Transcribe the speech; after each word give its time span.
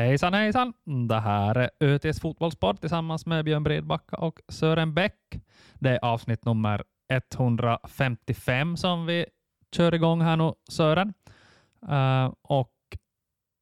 Hejsan 0.00 0.34
hejsan! 0.34 0.72
Det 1.08 1.20
här 1.20 1.54
är 1.54 1.70
ÖTs 1.80 2.20
fotbollspodd 2.20 2.80
tillsammans 2.80 3.26
med 3.26 3.44
Björn 3.44 3.62
Bredbacka 3.62 4.16
och 4.16 4.40
Sören 4.48 4.94
Bäck. 4.94 5.40
Det 5.74 5.90
är 5.90 6.04
avsnitt 6.04 6.44
nummer 6.44 6.82
155 7.08 8.76
som 8.76 9.06
vi 9.06 9.26
kör 9.76 9.94
igång 9.94 10.20
här 10.20 10.36
nu, 10.36 10.52
Sören. 10.68 11.12
Uh, 11.88 12.34
och 12.42 12.72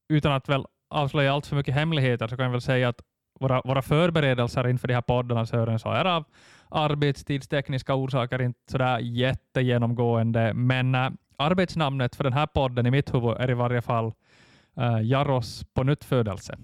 utan 0.08 0.32
att 0.32 0.48
väl 0.48 0.64
avslöja 0.90 1.32
allt 1.32 1.46
för 1.46 1.56
mycket 1.56 1.74
hemligheter 1.74 2.28
så 2.28 2.36
kan 2.36 2.44
jag 2.44 2.52
väl 2.52 2.60
säga 2.60 2.88
att 2.88 3.00
våra, 3.40 3.62
våra 3.64 3.82
förberedelser 3.82 4.68
inför 4.68 4.88
de 4.88 4.94
här 4.94 5.02
poddarna, 5.02 5.46
Sören, 5.46 5.78
så 5.78 5.90
är 5.90 6.04
av 6.04 6.24
arbetstidstekniska 6.68 7.94
orsaker 7.94 8.42
inte 8.42 8.60
sådär 8.70 8.98
jättegenomgående, 8.98 10.54
men 10.54 10.94
uh, 10.94 11.10
arbetsnamnet 11.36 12.16
för 12.16 12.24
den 12.24 12.32
här 12.32 12.46
podden 12.46 12.86
i 12.86 12.90
mitt 12.90 13.14
huvud 13.14 13.36
är 13.36 13.50
i 13.50 13.54
varje 13.54 13.82
fall 13.82 14.06
uh, 14.06 14.12
Jaros 15.02 15.64
på 15.74 15.82
nyttfödelse. 15.82 16.58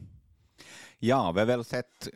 Ja, 0.99 1.33
vi 1.33 1.41
har 1.41 1.47
väl 1.47 1.65
sett, 1.65 2.09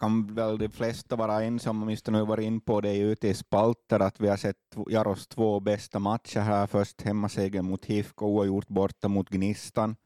kan 0.00 0.34
väl 0.34 0.58
de 0.58 0.68
flesta 0.68 1.16
vara 1.16 1.42
ensamma, 1.42 1.84
åtminstone 1.84 2.24
varit 2.24 2.44
in 2.44 2.60
på 2.60 2.80
det 2.80 2.98
ute 2.98 3.28
i 3.28 3.34
spalter, 3.34 4.00
att 4.00 4.20
vi 4.20 4.28
har 4.28 4.36
sett 4.36 4.76
Jaros 4.90 5.26
två 5.26 5.60
bästa 5.60 5.98
matcher 5.98 6.40
här. 6.40 6.66
Först 6.66 7.02
hemmaseger 7.02 7.62
mot 7.62 7.84
HIFK 7.84 8.22
och 8.22 8.28
oavgjort 8.28 8.68
borta 8.68 9.08
mot 9.08 9.28
Gnistan. 9.28 9.96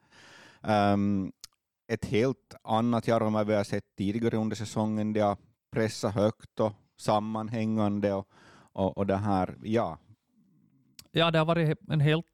Um, 0.62 1.33
ett 1.88 2.05
helt 2.05 2.55
annat 2.62 3.09
Jaro 3.09 3.27
än 3.27 3.47
vi 3.47 3.55
har 3.55 3.64
sett 3.64 3.97
tidigare 3.98 4.36
under 4.36 4.56
säsongen. 4.56 5.12
De 5.12 5.20
har 5.20 5.36
pressat 5.72 6.14
högt 6.14 6.61
och 6.61 6.72
sammanhängande 6.97 8.12
och, 8.12 8.28
och, 8.72 8.98
och 8.98 9.06
det 9.06 9.16
här, 9.16 9.56
ja. 9.62 9.98
Ja, 11.11 11.31
det 11.31 11.38
har 11.38 11.47
varit 11.47 11.78
en 11.88 12.00
helt 12.00 12.27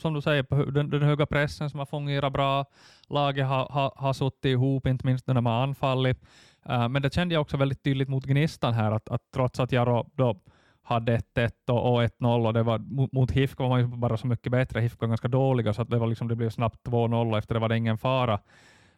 som 0.00 0.14
du 0.14 0.20
säger, 0.20 0.70
den, 0.72 0.90
den 0.90 1.02
höga 1.02 1.26
pressen 1.26 1.70
som 1.70 1.78
har 1.78 1.86
fungerat 1.86 2.32
bra. 2.32 2.64
Laget 3.08 3.46
har, 3.46 3.68
har, 3.70 3.92
har 3.96 4.12
suttit 4.12 4.44
ihop, 4.44 4.86
inte 4.86 5.06
minst 5.06 5.26
när 5.26 5.40
man 5.40 5.52
har 5.52 5.62
anfallit. 5.62 6.24
Uh, 6.70 6.88
men 6.88 7.02
det 7.02 7.14
kände 7.14 7.34
jag 7.34 7.42
också 7.42 7.56
väldigt 7.56 7.82
tydligt 7.82 8.08
mot 8.08 8.24
Gnistan 8.24 8.74
här, 8.74 8.92
att, 8.92 9.08
att 9.08 9.22
trots 9.34 9.60
att 9.60 9.72
Jaro 9.72 10.10
då 10.14 10.40
hade 10.82 11.16
1-1 11.16 11.50
och, 11.68 11.94
och 11.94 12.02
1-0 12.02 12.46
och 12.46 12.52
det 12.52 12.62
var, 12.62 12.78
mot, 12.78 13.12
mot 13.12 13.30
HIFK 13.30 13.58
var 13.58 13.68
man 13.68 13.80
ju 13.80 13.86
bara 13.86 14.16
så 14.16 14.26
mycket 14.26 14.52
bättre. 14.52 14.80
HIFK 14.80 15.00
var 15.00 15.08
ganska 15.08 15.28
dåliga, 15.28 15.72
så 15.72 15.82
att 15.82 15.90
det, 15.90 15.98
var 15.98 16.06
liksom, 16.06 16.28
det 16.28 16.36
blev 16.36 16.50
snabbt 16.50 16.86
2-0 16.86 17.38
efter 17.38 17.54
det 17.54 17.60
var 17.60 17.68
det 17.68 17.76
ingen 17.76 17.98
fara. 17.98 18.40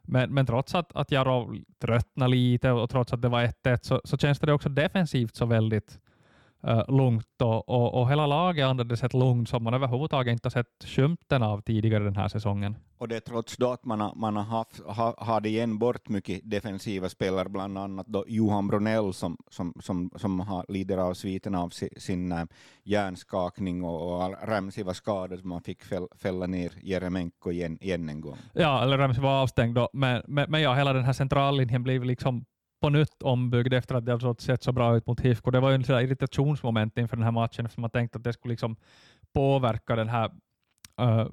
Men, 0.02 0.34
men 0.34 0.46
trots 0.46 0.74
att, 0.74 0.96
att 0.96 1.10
Jaro 1.10 1.54
tröttnade 1.78 2.30
lite 2.30 2.70
och 2.70 2.90
trots 2.90 3.12
att 3.12 3.22
det 3.22 3.28
var 3.28 3.42
1-1 3.42 3.78
så, 3.82 4.00
så 4.04 4.18
känns 4.18 4.38
det 4.38 4.52
också 4.52 4.68
defensivt 4.68 5.36
så 5.36 5.46
väldigt 5.46 5.98
lugnt 6.88 7.42
och, 7.42 7.68
och, 7.68 8.00
och, 8.00 8.10
hela 8.10 8.26
laget 8.26 8.66
andades 8.66 9.04
ett 9.04 9.14
lugn 9.14 9.46
som 9.46 9.64
man 9.64 9.74
överhuvudtaget 9.74 10.32
inte 10.32 10.50
sett 10.50 10.84
skymten 10.84 11.42
av 11.42 11.60
tidigare 11.60 12.04
den 12.04 12.16
här 12.16 12.28
säsongen. 12.28 12.76
Och 12.98 13.08
det 13.08 13.20
trots 13.20 13.56
då 13.56 13.72
att 13.72 13.84
man 13.84 14.00
har, 14.00 14.14
man 14.14 14.36
har 14.36 14.42
haft, 14.42 14.80
ha, 14.80 15.24
hade 15.24 15.48
igen 15.48 15.78
bort 15.78 16.08
mycket 16.08 16.40
defensiva 16.50 17.08
spelare, 17.08 17.48
bland 17.48 17.78
annat 17.78 18.06
då 18.06 18.24
Johan 18.28 18.66
Bronell 18.66 19.14
som, 19.14 19.36
som, 19.50 19.74
som, 19.80 20.10
som 20.16 20.40
har, 20.40 20.64
lider 20.68 20.98
av 20.98 21.14
sviten 21.14 21.54
av 21.54 21.68
sin, 21.68 21.88
sin 21.96 22.32
äh, 22.32 22.44
hjärnskakning 22.82 23.84
och, 23.84 24.24
och 24.24 24.34
Ramsey 24.42 24.84
var 24.84 24.92
skadad, 24.92 25.40
så 25.40 25.46
man 25.46 25.62
fick 25.62 25.84
fäll, 25.84 26.06
fälla 26.16 26.46
ner 26.46 26.72
Jeremenko 26.82 27.50
igen, 27.50 27.78
igen 27.80 28.08
en 28.08 28.20
gång. 28.20 28.36
Ja, 28.52 28.82
eller 28.82 28.98
Ramsey 28.98 29.22
var 29.22 29.42
avstängd 29.42 29.74
då, 29.74 29.88
men, 29.92 30.22
men, 30.26 30.50
men 30.50 30.62
ja, 30.62 30.74
hela 30.74 30.92
den 30.92 31.04
här 31.04 31.12
centrallinjen 31.12 31.82
blev 31.82 32.04
liksom 32.04 32.44
på 32.84 32.90
nytt 32.90 33.22
ombyggd 33.22 33.74
efter 33.74 33.94
att 33.94 34.06
det 34.06 34.12
hade 34.12 34.40
sett 34.40 34.62
så 34.62 34.72
bra 34.72 34.96
ut 34.96 35.06
mot 35.06 35.20
HIFK. 35.20 35.52
Det 35.52 35.60
var 35.60 35.70
ju 35.70 35.74
en 35.74 36.04
irritationsmoment 36.04 36.98
inför 36.98 37.16
den 37.16 37.24
här 37.24 37.32
matchen, 37.32 37.64
eftersom 37.64 37.80
man 37.80 37.90
tänkte 37.90 38.18
att 38.18 38.24
det 38.24 38.32
skulle 38.32 38.52
liksom 38.52 38.76
påverka 39.34 39.96
den 39.96 40.08
här 40.08 40.30
uh, 41.00 41.26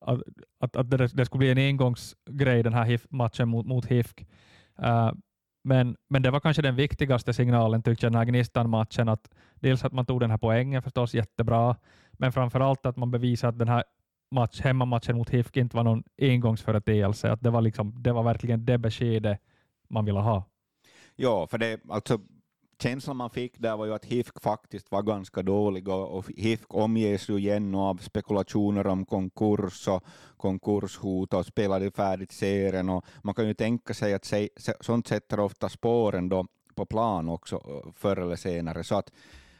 att, 0.00 0.20
att, 0.60 0.76
att 0.76 0.90
det, 0.90 0.96
det, 0.96 1.26
skulle 1.26 1.38
bli 1.38 1.50
en 1.50 1.58
engångsgrej 1.58 2.62
den 2.62 2.72
här 2.74 2.84
HIF, 2.84 3.06
matchen 3.10 3.48
mot, 3.48 3.66
mot 3.66 3.86
HIFK. 3.86 4.20
Uh, 4.20 4.86
eh, 4.86 5.12
men, 5.64 5.96
men 6.08 6.22
det 6.22 6.30
var 6.30 6.40
kanske 6.40 6.62
den 6.62 6.76
viktigaste 6.76 7.32
signalen 7.32 7.82
tyckte 7.82 8.06
jag, 8.06 8.12
den 8.12 8.18
här 8.18 8.24
Gnistan-matchen, 8.24 9.08
att 9.08 9.30
dels 9.54 9.84
att 9.84 9.92
man 9.92 10.06
tog 10.06 10.20
den 10.20 10.30
här 10.30 10.38
poängen 10.38 10.82
förstås 10.82 11.14
jättebra, 11.14 11.76
men 12.12 12.32
framför 12.32 12.60
allt 12.60 12.86
att 12.86 12.96
man 12.96 13.10
bevisade 13.10 13.48
att 13.48 13.58
den 13.58 13.68
här 13.68 13.84
match, 14.30 14.60
hemmamatchen 14.60 15.16
mot 15.16 15.30
HIFK 15.30 15.56
inte 15.56 15.76
var 15.76 15.84
någon 15.84 16.02
engångsföreteelse, 16.22 17.32
att 17.32 17.40
det 17.40 17.50
var, 17.50 17.60
liksom, 17.60 18.02
det 18.02 18.12
var 18.12 18.22
verkligen 18.22 18.64
det 18.64 18.78
beskedet 18.78 19.38
man 19.88 20.04
ville 20.04 20.20
ha. 20.20 20.51
Ja, 21.16 21.46
för 21.46 21.58
det, 21.58 21.80
alltså, 21.88 22.20
känslan 22.82 23.16
man 23.16 23.30
fick 23.30 23.58
där 23.58 23.76
var 23.76 23.86
ju 23.86 23.94
att 23.94 24.04
HIFK 24.04 24.40
faktiskt 24.40 24.90
var 24.90 25.02
ganska 25.02 25.42
dålig, 25.42 25.88
och 25.88 26.24
HIFK 26.36 26.74
omges 26.74 27.28
ju 27.28 27.38
igen 27.38 27.74
av 27.74 27.96
spekulationer 27.96 28.86
om 28.86 29.06
konkurs 29.06 29.88
och 29.88 30.04
konkurshot 30.36 31.34
och 31.34 31.46
spelade 31.46 31.90
färdigt 31.90 32.32
serien 32.32 32.88
och 32.88 33.04
man 33.22 33.34
kan 33.34 33.46
ju 33.46 33.54
tänka 33.54 33.94
sig 33.94 34.14
att 34.14 34.24
se, 34.24 34.48
sånt 34.80 35.06
sätter 35.06 35.40
ofta 35.40 35.68
spåren 35.68 36.28
då 36.28 36.46
på 36.74 36.86
plan 36.86 37.28
också 37.28 37.56
eh, 37.56 37.92
förr 37.92 38.16
eller 38.16 38.36
senare. 38.36 38.84
Så 38.84 38.94
att 38.94 39.10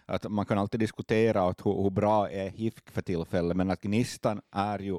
att 0.07 0.31
man 0.31 0.47
kan 0.47 0.59
alltid 0.59 0.81
diskutera 0.81 1.43
att 1.43 1.67
hur, 1.67 1.83
hur 1.83 1.91
bra 1.91 2.31
är 2.31 2.51
HIFK 2.51 2.91
för 2.91 3.03
tillfället, 3.03 3.57
men 3.57 3.71
att 3.71 3.81
Gnistan 3.81 4.41
är 4.51 4.79
ju 4.79 4.99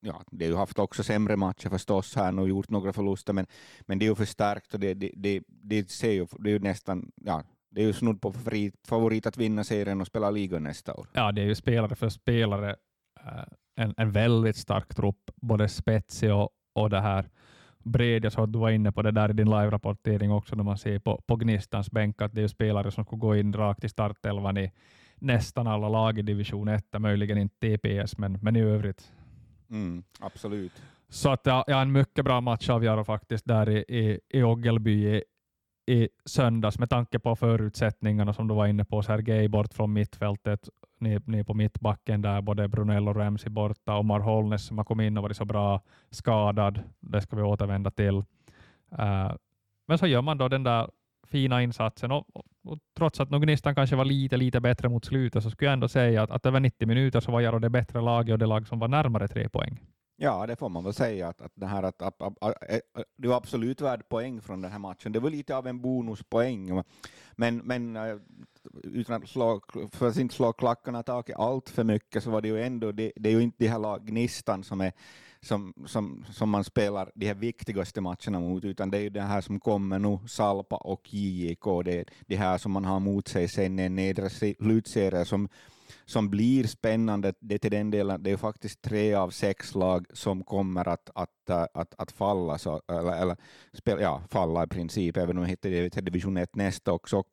ja, 0.00 0.22
de 0.30 0.44
har 0.44 0.50
ju 0.50 0.56
haft 0.56 0.78
också 0.78 1.02
sämre 1.02 1.36
matcher 1.36 1.68
förstås 1.68 2.16
här 2.16 2.38
och 2.38 2.48
gjort 2.48 2.70
några 2.70 2.92
förluster, 2.92 3.32
men, 3.32 3.46
men 3.80 3.98
det 3.98 4.04
är 4.04 4.08
ju 4.08 4.14
förstärkt 4.14 4.74
och 4.74 4.80
det, 4.80 4.94
det, 4.94 5.10
det, 5.14 5.42
det, 5.46 5.90
ser 5.90 6.12
ju, 6.12 6.26
det 6.38 6.50
är 6.50 6.52
ju 6.52 6.58
nästan, 6.58 7.12
ja, 7.24 7.42
det 7.70 7.82
är 7.82 7.86
ju 7.86 7.92
snudd 7.92 8.20
på 8.20 8.32
favorit, 8.32 8.74
favorit 8.88 9.26
att 9.26 9.36
vinna 9.36 9.64
serien 9.64 10.00
och 10.00 10.06
spela 10.06 10.30
ligan 10.30 10.62
nästa 10.62 10.94
år. 10.94 11.06
Ja, 11.12 11.32
det 11.32 11.42
är 11.42 11.46
ju 11.46 11.54
spelare 11.54 11.94
för 11.94 12.08
spelare, 12.08 12.76
eh, 13.20 13.44
en, 13.76 13.94
en 13.96 14.12
väldigt 14.12 14.56
stark 14.56 14.94
trupp, 14.94 15.30
både 15.36 15.68
spetsig 15.68 16.34
och, 16.34 16.48
och 16.74 16.90
det 16.90 17.00
här 17.00 17.28
bred. 17.84 18.24
Jag 18.24 18.32
såg 18.32 18.44
att 18.44 18.52
du 18.52 18.58
var 18.58 18.70
inne 18.70 18.92
på 18.92 19.02
det 19.02 19.10
där 19.10 19.30
i 19.30 19.32
din 19.32 19.50
live-rapportering 19.50 20.32
också, 20.32 20.56
när 20.56 20.64
man 20.64 20.78
ser 20.78 20.98
på, 20.98 21.22
på 21.26 21.36
Gnistans 21.36 21.90
bänk, 21.90 22.22
att 22.22 22.34
det 22.34 22.42
är 22.42 22.48
spelare 22.48 22.90
som 22.90 23.04
skulle 23.04 23.20
gå 23.20 23.36
in 23.36 23.52
rakt 23.52 23.84
i 23.84 23.88
startelvan 23.88 24.56
i 24.56 24.72
nästan 25.16 25.66
alla 25.66 25.88
lag 25.88 26.18
i 26.18 26.22
division 26.22 26.68
1, 26.68 26.84
möjligen 26.98 27.38
inte 27.38 27.78
TPS, 27.78 28.18
men, 28.18 28.38
men 28.42 28.56
i 28.56 28.60
övrigt 28.60 29.12
Mm, 29.70 30.02
absolut. 30.20 30.82
Så 31.08 31.30
att 31.30 31.40
ja, 31.44 31.64
en 31.66 31.92
mycket 31.92 32.24
bra 32.24 32.40
match 32.40 32.68
av 32.68 32.84
Jaro 32.84 33.04
faktiskt 33.04 33.46
där 33.46 33.68
i, 33.68 33.78
i, 33.78 34.20
i 34.28 34.42
Oggelby 34.42 35.16
i, 35.16 35.24
i 35.86 36.08
söndags 36.24 36.78
med 36.78 36.90
tanke 36.90 37.18
på 37.18 37.36
förutsättningarna 37.36 38.32
som 38.32 38.48
du 38.48 38.54
var 38.54 38.66
inne 38.66 38.84
på. 38.84 39.02
Sergej 39.02 39.48
bort 39.48 39.74
från 39.74 39.92
mittfältet, 39.92 40.68
ni, 40.98 41.20
ni 41.24 41.44
på 41.44 41.54
mittbacken 41.54 42.22
där 42.22 42.42
både 42.42 42.68
Brunell 42.68 43.08
och 43.08 43.16
Ramsey 43.16 43.50
borta. 43.50 43.96
Omar 43.96 44.20
Holness 44.20 44.66
som 44.66 44.78
har 44.78 44.84
kommit 44.84 45.06
in 45.06 45.16
och 45.16 45.22
varit 45.22 45.36
så 45.36 45.44
bra 45.44 45.80
skadad. 46.10 46.80
Det 47.00 47.20
ska 47.20 47.36
vi 47.36 47.42
återvända 47.42 47.90
till. 47.90 48.16
Uh, 48.98 49.32
men 49.88 49.98
så 49.98 50.06
gör 50.06 50.22
man 50.22 50.38
då 50.38 50.48
den 50.48 50.62
där 50.62 50.90
fina 51.26 51.62
insatsen 51.62 52.12
och, 52.12 52.36
och 52.36 52.44
trots 52.98 53.20
att 53.20 53.28
Gnistan 53.28 53.74
kanske 53.74 53.96
var 53.96 54.04
lite, 54.04 54.36
lite 54.36 54.60
bättre 54.60 54.88
mot 54.88 55.04
slutet 55.04 55.42
så 55.42 55.50
skulle 55.50 55.66
jag 55.66 55.72
ändå 55.72 55.88
säga 55.88 56.22
att, 56.22 56.30
att 56.30 56.46
över 56.46 56.60
90 56.60 56.88
minuter 56.88 57.20
så 57.20 57.32
var 57.32 57.40
Jaro 57.40 57.58
det 57.58 57.70
bättre 57.70 58.00
laget 58.00 58.32
och 58.32 58.38
det 58.38 58.46
lag 58.46 58.66
som 58.66 58.78
var 58.78 58.88
närmare 58.88 59.28
tre 59.28 59.48
poäng. 59.48 59.80
Ja, 60.22 60.46
det 60.46 60.56
får 60.56 60.68
man 60.68 60.84
väl 60.84 60.92
säga. 60.92 61.28
Att, 61.28 61.40
att 61.40 61.52
det, 61.54 61.66
här, 61.66 61.82
att, 61.82 62.02
att, 62.02 62.22
att, 62.22 62.38
att, 62.40 63.04
det 63.16 63.28
var 63.28 63.36
absolut 63.36 63.80
värd 63.80 64.08
poäng 64.08 64.40
från 64.40 64.62
den 64.62 64.72
här 64.72 64.78
matchen. 64.78 65.12
Det 65.12 65.20
var 65.20 65.30
lite 65.30 65.56
av 65.56 65.66
en 65.66 65.80
bonuspoäng. 65.80 66.82
Men, 67.36 67.56
men 67.56 67.96
eh, 67.96 68.16
utan 68.82 69.22
att 69.22 69.28
slå, 69.28 69.60
för 69.92 70.08
att 70.08 70.16
inte 70.16 70.34
slå 70.34 70.52
klackarna 70.52 71.00
i 71.00 71.02
taket 71.02 71.36
allt 71.36 71.70
för 71.70 71.84
mycket 71.84 72.22
så 72.22 72.30
var 72.30 72.40
det 72.40 72.48
ju 72.48 72.62
ändå, 72.62 72.92
det, 72.92 73.12
det 73.16 73.28
är 73.28 73.32
ju 73.32 73.42
inte 73.42 73.64
det 73.64 73.68
här 73.68 73.78
lag, 73.78 74.06
Gnistan 74.06 74.64
som 74.64 74.80
är 74.80 74.92
som, 75.42 75.74
som, 75.86 76.24
som 76.32 76.50
man 76.50 76.64
spelar 76.64 77.12
de 77.14 77.26
här 77.26 77.34
viktigaste 77.34 78.00
matcherna 78.00 78.40
mot, 78.40 78.64
utan 78.64 78.90
det 78.90 78.98
är 78.98 79.02
ju 79.02 79.10
det 79.10 79.20
här 79.20 79.40
som 79.40 79.60
kommer 79.60 79.98
nu, 79.98 80.18
Salpa 80.28 80.76
och 80.76 81.14
JIK, 81.14 81.64
det 81.84 81.98
är 81.98 82.04
det 82.26 82.36
här 82.36 82.58
som 82.58 82.72
man 82.72 82.84
har 82.84 83.00
mot 83.00 83.28
sig 83.28 83.48
sen 83.48 83.78
en 83.78 83.94
nedre 83.94 84.30
slutserie 84.30 85.24
som, 85.24 85.48
som 86.04 86.30
blir 86.30 86.64
spännande. 86.64 87.34
Det 87.40 87.58
till 87.58 87.70
den 87.70 87.90
delen, 87.90 88.22
det 88.22 88.30
är 88.30 88.36
faktiskt 88.36 88.82
tre 88.82 89.14
av 89.14 89.30
sex 89.30 89.74
lag 89.74 90.06
som 90.12 90.44
kommer 90.44 90.88
att, 90.88 91.10
att, 91.14 91.50
att, 91.74 91.94
att 91.98 92.12
falla, 92.12 92.58
så, 92.58 92.82
eller, 92.88 93.22
eller 93.22 93.36
spela, 93.72 94.00
ja, 94.00 94.22
falla 94.30 94.64
i 94.64 94.66
princip, 94.66 95.16
även 95.16 95.38
om 95.38 95.44
det 95.44 95.50
heter 95.50 96.02
division 96.02 96.36
1 96.36 96.56
nästa, 96.56 96.92
också, 96.92 97.24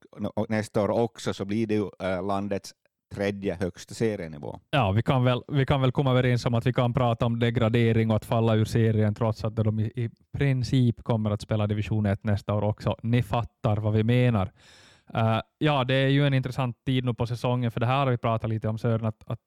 nästa 0.50 0.84
år 0.84 0.90
också, 0.90 1.34
så 1.34 1.46
blir 1.46 1.68
det 1.68 1.76
ju 1.76 1.90
äh, 2.00 2.26
landets 2.26 2.74
tredje 3.16 3.56
högsta 3.56 3.94
serienivå. 3.94 4.60
Ja, 4.70 4.92
vi 4.92 5.02
kan, 5.02 5.24
väl, 5.24 5.42
vi 5.48 5.66
kan 5.66 5.82
väl 5.82 5.92
komma 5.92 6.12
överens 6.12 6.46
om 6.46 6.54
att 6.54 6.66
vi 6.66 6.74
kan 6.74 6.94
prata 6.94 7.26
om 7.26 7.40
degradering 7.40 8.10
och 8.10 8.16
att 8.16 8.26
falla 8.26 8.56
ur 8.56 8.66
serien 8.66 9.16
trots 9.16 9.44
att 9.44 9.56
de 9.56 9.80
i, 9.80 9.84
i 9.84 10.10
princip 10.38 11.04
kommer 11.04 11.32
att 11.32 11.42
spela 11.42 11.68
division 11.68 12.06
1 12.06 12.24
nästa 12.24 12.54
år 12.54 12.64
också. 12.64 12.96
Ni 13.04 13.24
fattar 13.24 13.78
vad 13.78 13.94
vi 13.94 14.04
menar. 14.04 14.52
Uh, 15.16 15.40
ja, 15.58 15.84
det 15.84 15.96
är 15.96 16.08
ju 16.08 16.28
en 16.28 16.34
intressant 16.34 16.86
tid 16.86 17.06
nu 17.06 17.14
på 17.14 17.28
säsongen, 17.28 17.72
för 17.72 17.80
det 17.80 17.86
här 17.86 18.00
har 18.00 18.12
vi 18.12 18.18
pratat 18.18 18.50
lite 18.50 18.68
om 18.68 18.78
Sören, 18.78 19.06
att, 19.06 19.24
att, 19.26 19.40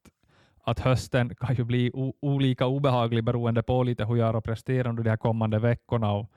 att 0.65 0.81
hösten 0.81 1.35
kan 1.35 1.55
ju 1.55 1.65
bli 1.65 1.91
olika 2.23 2.67
obehaglig 2.67 3.25
beroende 3.25 3.63
på 3.63 3.83
lite 3.83 4.05
hur 4.05 4.17
jag 4.17 4.45
presterar 4.45 4.89
under 4.89 5.03
de 5.03 5.11
här 5.11 5.17
kommande 5.17 5.59
veckorna. 5.59 6.13
Och, 6.13 6.31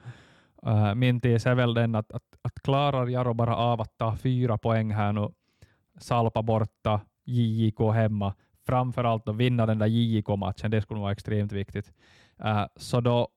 uh, 0.68 0.96
min 0.96 1.22
tes 1.22 1.46
är 1.46 1.56
väl 1.56 1.74
den 1.74 1.96
att, 1.96 2.12
att, 2.12 2.24
att 2.42 2.54
klarar 2.64 3.08
Jaro 3.08 3.34
bara 3.34 3.56
av 3.56 3.82
att 3.82 3.98
ta 3.98 4.16
fyra 4.16 4.58
poäng 4.58 4.92
här 4.92 5.14
nu, 5.14 5.30
Salpa 6.00 6.42
borta, 6.42 7.02
JJK 7.26 7.80
hemma, 7.94 8.34
framförallt 8.66 9.28
att 9.28 9.36
vinna 9.36 9.66
den 9.66 9.80
där 9.80 9.88
JJK-matchen, 9.88 10.72
det 10.72 10.82
skulle 10.82 11.00
vara 11.00 11.12
extremt 11.12 11.52
viktigt. 11.52 11.94
Uh, 12.46 12.66
så 12.76 13.02
då 13.02 13.28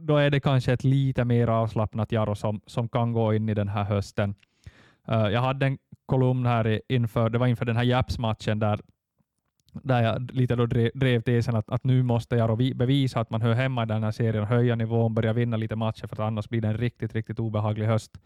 då 0.00 0.16
är 0.16 0.30
det 0.30 0.40
kanske 0.40 0.72
ett 0.72 0.84
lite 0.84 1.24
mer 1.24 1.48
avslappnat 1.48 2.12
Jaro 2.12 2.34
som, 2.34 2.60
som 2.66 2.88
kan 2.88 3.12
gå 3.12 3.34
in 3.34 3.48
i 3.48 3.54
den 3.54 3.68
här 3.68 3.84
hösten. 3.84 4.34
Uh, 5.08 5.28
jag 5.28 5.40
hade 5.40 5.66
en 5.66 5.78
kolumn 6.06 6.46
här 6.46 6.80
inför, 6.88 7.30
det 7.30 7.38
var 7.38 7.46
inför 7.46 7.64
den 7.64 7.76
här 7.76 7.84
Japs-matchen 7.84 8.58
där, 8.58 8.80
där 9.72 10.02
jag 10.02 10.30
lite 10.32 10.56
då 10.56 10.66
drev, 10.66 10.90
drev 10.94 11.20
tesen 11.20 11.56
att, 11.56 11.70
att 11.70 11.84
nu 11.84 12.02
måste 12.02 12.36
Jaro 12.36 12.56
bevisa 12.56 13.20
att 13.20 13.30
man 13.30 13.42
hör 13.42 13.54
hemma 13.54 13.82
i 13.82 13.86
den 13.86 14.02
här 14.02 14.10
serien, 14.10 14.44
höja 14.44 14.76
nivån, 14.76 15.14
börja 15.14 15.32
vinna 15.32 15.56
lite 15.56 15.76
matcher, 15.76 16.06
för 16.06 16.16
att 16.16 16.26
annars 16.26 16.48
blir 16.48 16.60
det 16.60 16.68
en 16.68 16.78
riktigt, 16.78 17.14
riktigt 17.14 17.38
obehaglig 17.38 17.86
höst. 17.86 18.20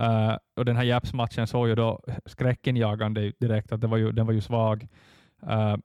Uh, 0.00 0.36
och 0.56 0.64
den 0.64 0.76
här 0.76 0.84
Japs-matchen 0.84 1.46
såg 1.46 1.68
ju 1.68 1.74
då 1.74 2.00
skräckinjagande 2.26 3.32
direkt, 3.38 3.72
att 3.72 3.80
det 3.80 3.86
var 3.86 3.96
ju, 3.96 4.12
den 4.12 4.26
var 4.26 4.32
ju 4.32 4.40
svag. 4.40 4.88
Uh, 5.42 5.76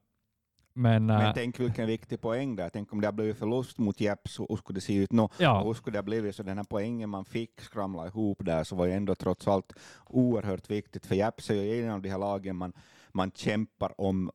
men, 0.73 1.05
men 1.05 1.27
uh, 1.27 1.33
tänk 1.33 1.59
vilken 1.59 1.87
viktig 1.87 2.21
poäng 2.21 2.55
där. 2.55 2.69
Tänk 2.69 2.93
om 2.93 3.01
det 3.01 3.07
hade 3.07 3.15
blivit 3.15 3.37
förlust 3.37 3.77
mot 3.77 4.01
Jeps, 4.01 4.39
hur 4.39 4.55
skulle 4.55 4.77
det 4.77 4.81
se 4.81 4.95
ut 4.95 5.11
nu? 5.11 5.27
Ja. 5.37 5.63
Hur 5.63 5.73
skulle 5.73 5.93
det 5.93 5.97
ha 5.97 6.03
blivit? 6.03 6.35
Så 6.35 6.43
den 6.43 6.57
här 6.57 6.65
poängen 6.69 7.09
man 7.09 7.25
fick 7.25 7.61
skramla 7.61 8.07
ihop 8.07 8.45
där 8.45 8.63
så 8.63 8.75
var 8.75 8.85
ju 8.85 8.91
ändå 8.91 9.15
trots 9.15 9.47
allt 9.47 9.73
oerhört 10.05 10.69
viktigt, 10.69 11.05
för 11.05 11.15
Jeps 11.15 11.49
är 11.49 11.53
ju 11.55 11.85
en 11.85 11.91
av 11.91 12.01
de 12.01 12.09
här 12.09 12.17
lagen 12.17 12.55
man, 12.55 12.73
man 13.11 13.31
kämpar 13.31 14.01
om 14.01 14.31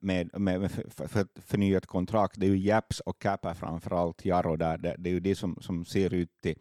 med, 0.00 0.40
med, 0.40 0.70
för, 0.70 1.08
för 1.08 1.26
förnyat 1.40 1.86
kontrakt. 1.86 2.40
Det 2.40 2.46
är 2.46 2.50
ju 2.50 2.58
Japs 2.58 3.00
och 3.00 3.18
Kappa 3.18 3.54
framförallt, 3.54 4.24
Jaro 4.24 4.56
där. 4.56 4.78
Det, 4.78 4.94
det 4.98 5.10
är 5.10 5.14
ju 5.14 5.20
det 5.20 5.34
som, 5.34 5.58
som 5.60 5.84
ser 5.84 6.14
ut 6.14 6.30
till, 6.42 6.58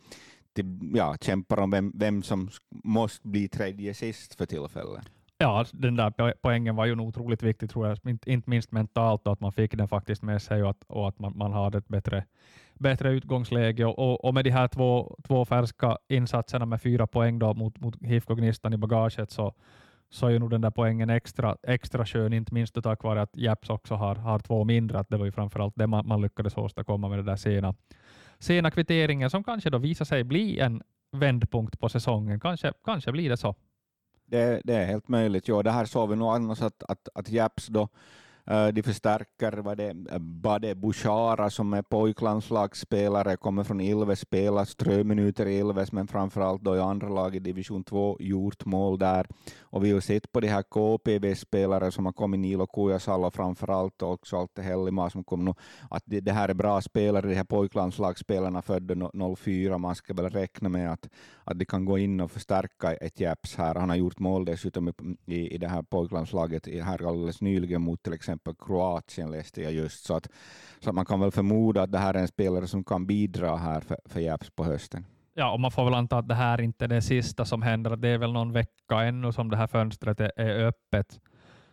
till 0.54 0.92
ja, 0.94 1.16
kämpar 1.22 1.60
om 1.60 1.72
vem, 1.72 1.92
vem 1.96 2.24
som 2.24 2.50
måste 2.84 3.28
bli 3.28 3.48
tredje 3.48 3.94
sist 3.94 4.36
för 4.36 4.46
tillfället. 4.46 5.04
Ja, 5.38 5.66
den 5.72 5.96
där 5.96 6.34
poängen 6.42 6.76
var 6.76 6.86
ju 6.86 7.00
otroligt 7.00 7.44
viktig, 7.44 7.70
tror 7.70 7.88
jag. 7.88 8.00
Inte, 8.06 8.32
inte 8.32 8.50
minst 8.50 8.72
mentalt, 8.72 9.28
att 9.28 9.40
man 9.40 9.52
fick 9.52 9.78
den 9.78 9.88
faktiskt 9.88 10.22
med 10.22 10.42
sig 10.42 10.64
och 10.64 10.70
att, 10.70 10.84
och 10.88 11.08
att 11.08 11.20
man, 11.20 11.38
man 11.38 11.54
hade 11.54 11.78
ett 11.78 11.88
bättre, 11.88 12.26
bättre 12.74 13.12
utgångsläge. 13.12 13.86
Och, 13.86 14.00
och, 14.00 14.26
och 14.26 14.34
med 14.34 14.44
de 14.44 14.50
här 14.50 14.68
två, 14.68 15.18
två 15.28 15.46
färska 15.46 15.98
insatserna 16.10 16.66
med 16.66 16.82
fyra 16.82 17.08
poäng 17.08 17.40
då 17.40 17.54
mot, 17.54 17.80
mot 17.80 18.04
HIFK 18.04 18.30
Gnistan 18.30 18.74
i 18.74 18.78
bagaget 18.78 19.32
så, 19.32 19.54
så 20.10 20.28
är 20.28 20.40
nog 20.40 20.50
den 20.50 20.62
där 20.62 20.72
poängen 20.72 21.10
extra, 21.10 21.58
extra 21.64 22.06
skön, 22.06 22.34
inte 22.34 22.54
minst 22.54 22.84
tack 22.84 23.04
vare 23.04 23.22
att 23.22 23.38
Japs 23.38 23.70
också 23.70 23.96
har, 23.96 24.16
har 24.16 24.40
två 24.40 24.64
mindre. 24.64 25.00
Att 25.00 25.10
det 25.10 25.18
var 25.18 25.26
ju 25.26 25.32
framförallt 25.32 25.74
det 25.76 25.88
man, 25.88 26.08
man 26.08 26.22
lyckades 26.22 26.58
åstadkomma 26.58 27.10
med 27.10 27.20
det 27.20 27.24
där 27.24 27.36
sena, 27.36 27.76
sena 28.44 28.72
kvitteringen 28.72 29.30
som 29.30 29.44
kanske 29.44 29.70
då 29.70 29.78
visar 29.78 30.06
sig 30.06 30.24
bli 30.24 30.60
en 30.60 30.84
vändpunkt 31.12 31.80
på 31.80 31.90
säsongen. 31.90 32.40
Kanske, 32.40 32.74
kanske 32.84 33.12
blir 33.12 33.30
det 33.30 33.38
så. 33.38 33.56
Det, 34.26 34.62
det, 34.64 34.74
är 34.74 34.86
helt 34.86 35.08
möjligt. 35.08 35.48
Jo, 35.48 35.62
det 35.62 35.72
här 35.72 35.86
såg 35.86 36.10
vi 36.10 36.16
nog 36.16 36.30
annars 36.34 36.62
att, 36.62 36.84
att, 36.84 37.10
att 37.16 37.30
Japs 37.30 37.68
då 37.68 37.90
Eh, 38.46 38.68
de 38.68 38.84
förstärker 38.84 39.52
vad 39.52 39.78
det, 39.78 39.94
Bade 40.20 40.76
Bushara 40.76 41.50
som 41.50 41.74
är 41.74 41.82
pojklandslagsspelare, 41.82 43.38
kommer 43.38 43.64
från 43.64 43.82
Ilves, 43.82 44.20
spelar 44.20 44.66
ströminuter 44.66 45.46
i 45.46 45.58
Ilves, 45.58 45.92
men 45.92 46.08
framförallt 46.08 46.62
då 46.62 46.76
i 46.76 46.80
andra 46.80 47.10
lag 47.10 47.36
i 47.36 47.40
division 47.40 47.84
2, 47.84 48.18
gjort 48.20 48.66
mål 48.66 49.00
där. 49.00 49.28
Och 49.62 49.86
vi 49.86 49.92
har 49.92 50.00
sett 50.00 50.32
på 50.32 50.40
de 50.40 50.48
här 50.48 50.64
KPV-spelare 50.64 51.92
som 51.92 52.06
har 52.06 52.14
kommit, 52.14 52.40
Nilo 52.40 52.68
Kujasalo 52.68 53.32
framförallt, 53.32 54.02
och 54.02 54.12
också 54.12 54.38
Alte 54.38 54.62
Hellima 54.62 55.10
som 55.10 55.24
kom 55.24 55.46
nu, 55.46 55.54
att 55.90 56.04
det, 56.06 56.20
det, 56.20 56.32
här 56.32 56.50
är 56.50 56.54
bra 56.54 56.82
spelare, 56.82 57.28
de 57.28 57.36
här 57.36 57.44
pojklandslagsspelarna 57.44 58.62
födda 58.62 59.10
04, 59.38 59.78
man 59.78 59.96
ska 59.96 60.14
väl 60.14 60.30
räkna 60.30 60.70
med 60.70 60.92
att, 60.94 61.10
att 61.44 61.60
de 61.60 61.66
kan 61.66 61.86
gå 61.86 61.98
in 61.98 62.20
och 62.22 62.32
förstärka 62.32 62.94
ett 62.94 63.20
Japs 63.20 63.56
här. 63.56 63.76
Han 63.76 63.90
har 63.90 63.96
gjort 63.96 64.20
mål 64.20 64.46
dessutom 64.46 64.94
i, 65.26 65.56
i 65.56 65.58
det 65.58 65.68
här 65.68 65.82
pojklandslaget 65.82 66.68
här 66.68 67.08
alldeles 67.08 67.42
nyligen 67.42 67.82
mot 67.82 68.04
till 68.04 68.14
exempel 68.14 68.33
exempel 68.34 68.56
Kroatien 68.66 69.32
läste 69.32 69.62
jag 69.62 69.74
just, 69.74 70.06
så 70.06 70.16
att, 70.16 70.28
så 70.80 70.90
att 70.90 70.96
man 70.96 71.06
kan 71.06 71.20
väl 71.20 71.32
förmoda 71.32 71.82
att 71.82 71.92
det 71.92 71.98
här 71.98 72.14
är 72.14 72.20
en 72.20 72.28
spelare 72.28 72.68
som 72.68 72.84
kan 72.84 73.06
bidra 73.06 73.58
här 73.58 73.82
för, 73.82 73.98
för 74.06 74.20
Japs 74.20 74.50
på 74.50 74.64
hösten. 74.64 75.06
Ja, 75.34 75.54
och 75.54 75.60
man 75.60 75.72
får 75.72 75.86
väl 75.86 75.94
anta 75.94 76.18
att 76.18 76.28
det 76.28 76.36
här 76.36 76.62
inte 76.62 76.86
är 76.86 76.90
det 76.90 77.02
sista 77.02 77.46
som 77.46 77.62
händer. 77.62 77.96
Det 77.96 78.08
är 78.08 78.18
väl 78.18 78.34
någon 78.34 78.52
vecka 78.52 79.02
ännu 79.02 79.32
som 79.32 79.50
det 79.50 79.58
här 79.58 79.68
fönstret 79.68 80.20
är, 80.20 80.32
är 80.40 80.66
öppet. 80.68 81.20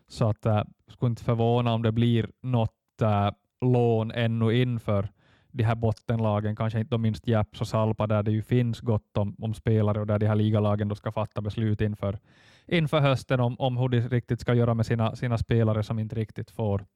Så 0.09 0.29
att 0.29 0.47
äh, 0.47 0.63
skulle 0.89 1.11
inte 1.11 1.25
förvåna 1.25 1.75
om 1.75 1.83
det 1.83 1.93
blir 1.93 2.31
något 2.43 3.03
äh, 3.03 3.31
lån 3.61 4.11
ännu 4.13 4.63
inför 4.63 5.09
de 5.53 5.65
här 5.65 5.75
bottenlagen, 5.75 6.57
kanske 6.57 6.81
inte 6.81 6.99
minst 6.99 7.27
Japs 7.27 7.61
och 7.61 7.69
Salpa, 7.69 8.07
där 8.07 8.23
det 8.23 8.31
ju 8.31 8.43
finns 8.43 8.81
gott 8.81 9.17
om, 9.17 9.37
om 9.39 9.55
spelare 9.55 10.01
och 10.01 10.07
där 10.07 10.19
de 10.19 10.27
här 10.27 10.35
ligalagen 10.35 10.89
då 10.89 10.95
ska 10.95 11.13
fatta 11.13 11.41
beslut 11.41 11.81
inför, 11.81 12.19
inför 12.67 13.01
hösten 13.01 13.41
om, 13.41 13.61
om 13.61 13.77
hur 13.77 13.89
de 13.89 14.01
riktigt 14.01 14.41
ska 14.41 14.55
göra 14.55 14.75
med 14.75 14.87
sina, 14.87 15.17
sina 15.17 15.39
spelare 15.39 15.83
som 15.83 15.99
inte 15.99 16.17
riktigt 16.17 16.51
får, 16.51 16.87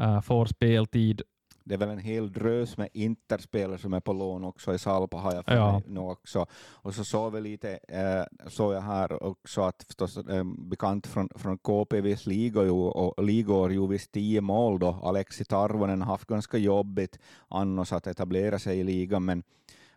uh, 0.00 0.20
får 0.20 0.46
speltid. 0.46 1.22
Det 1.68 1.74
är 1.74 1.78
väl 1.78 1.88
en 1.88 1.98
hel 1.98 2.32
drös 2.32 2.76
med 2.76 2.88
interspelare 2.92 3.78
som 3.78 3.94
är 3.94 4.00
på 4.00 4.12
lån 4.12 4.44
också 4.44 4.74
i 4.74 4.78
Salpa 4.78 5.16
har 5.16 5.34
jag 5.34 5.44
för 5.44 5.54
ja. 5.54 5.82
nu 5.86 6.00
också. 6.00 6.46
Och 6.70 6.94
så 6.94 7.04
såg 7.04 7.32
vi 7.32 7.40
lite, 7.40 7.78
eh, 7.88 8.48
såg 8.48 8.74
jag 8.74 8.80
här 8.80 9.22
också 9.22 9.62
att 9.62 9.82
förstås 9.86 10.16
eh, 10.16 10.44
bekant 10.44 11.06
från, 11.06 11.28
från 11.34 11.58
KPVs 11.58 12.26
ligor 12.26 12.70
och 12.96 13.24
ligor 13.24 13.72
ju 13.72 13.86
visst 13.86 14.12
tio 14.12 14.40
mål 14.40 14.78
då. 14.78 15.00
Alexi 15.02 15.44
Tarvonen 15.44 16.02
har 16.02 16.12
haft 16.12 16.28
ganska 16.28 16.58
jobbigt 16.58 17.18
annars 17.48 17.92
att 17.92 18.06
etablera 18.06 18.58
sig 18.58 18.78
i 18.78 18.84
ligan, 18.84 19.24
men 19.24 19.42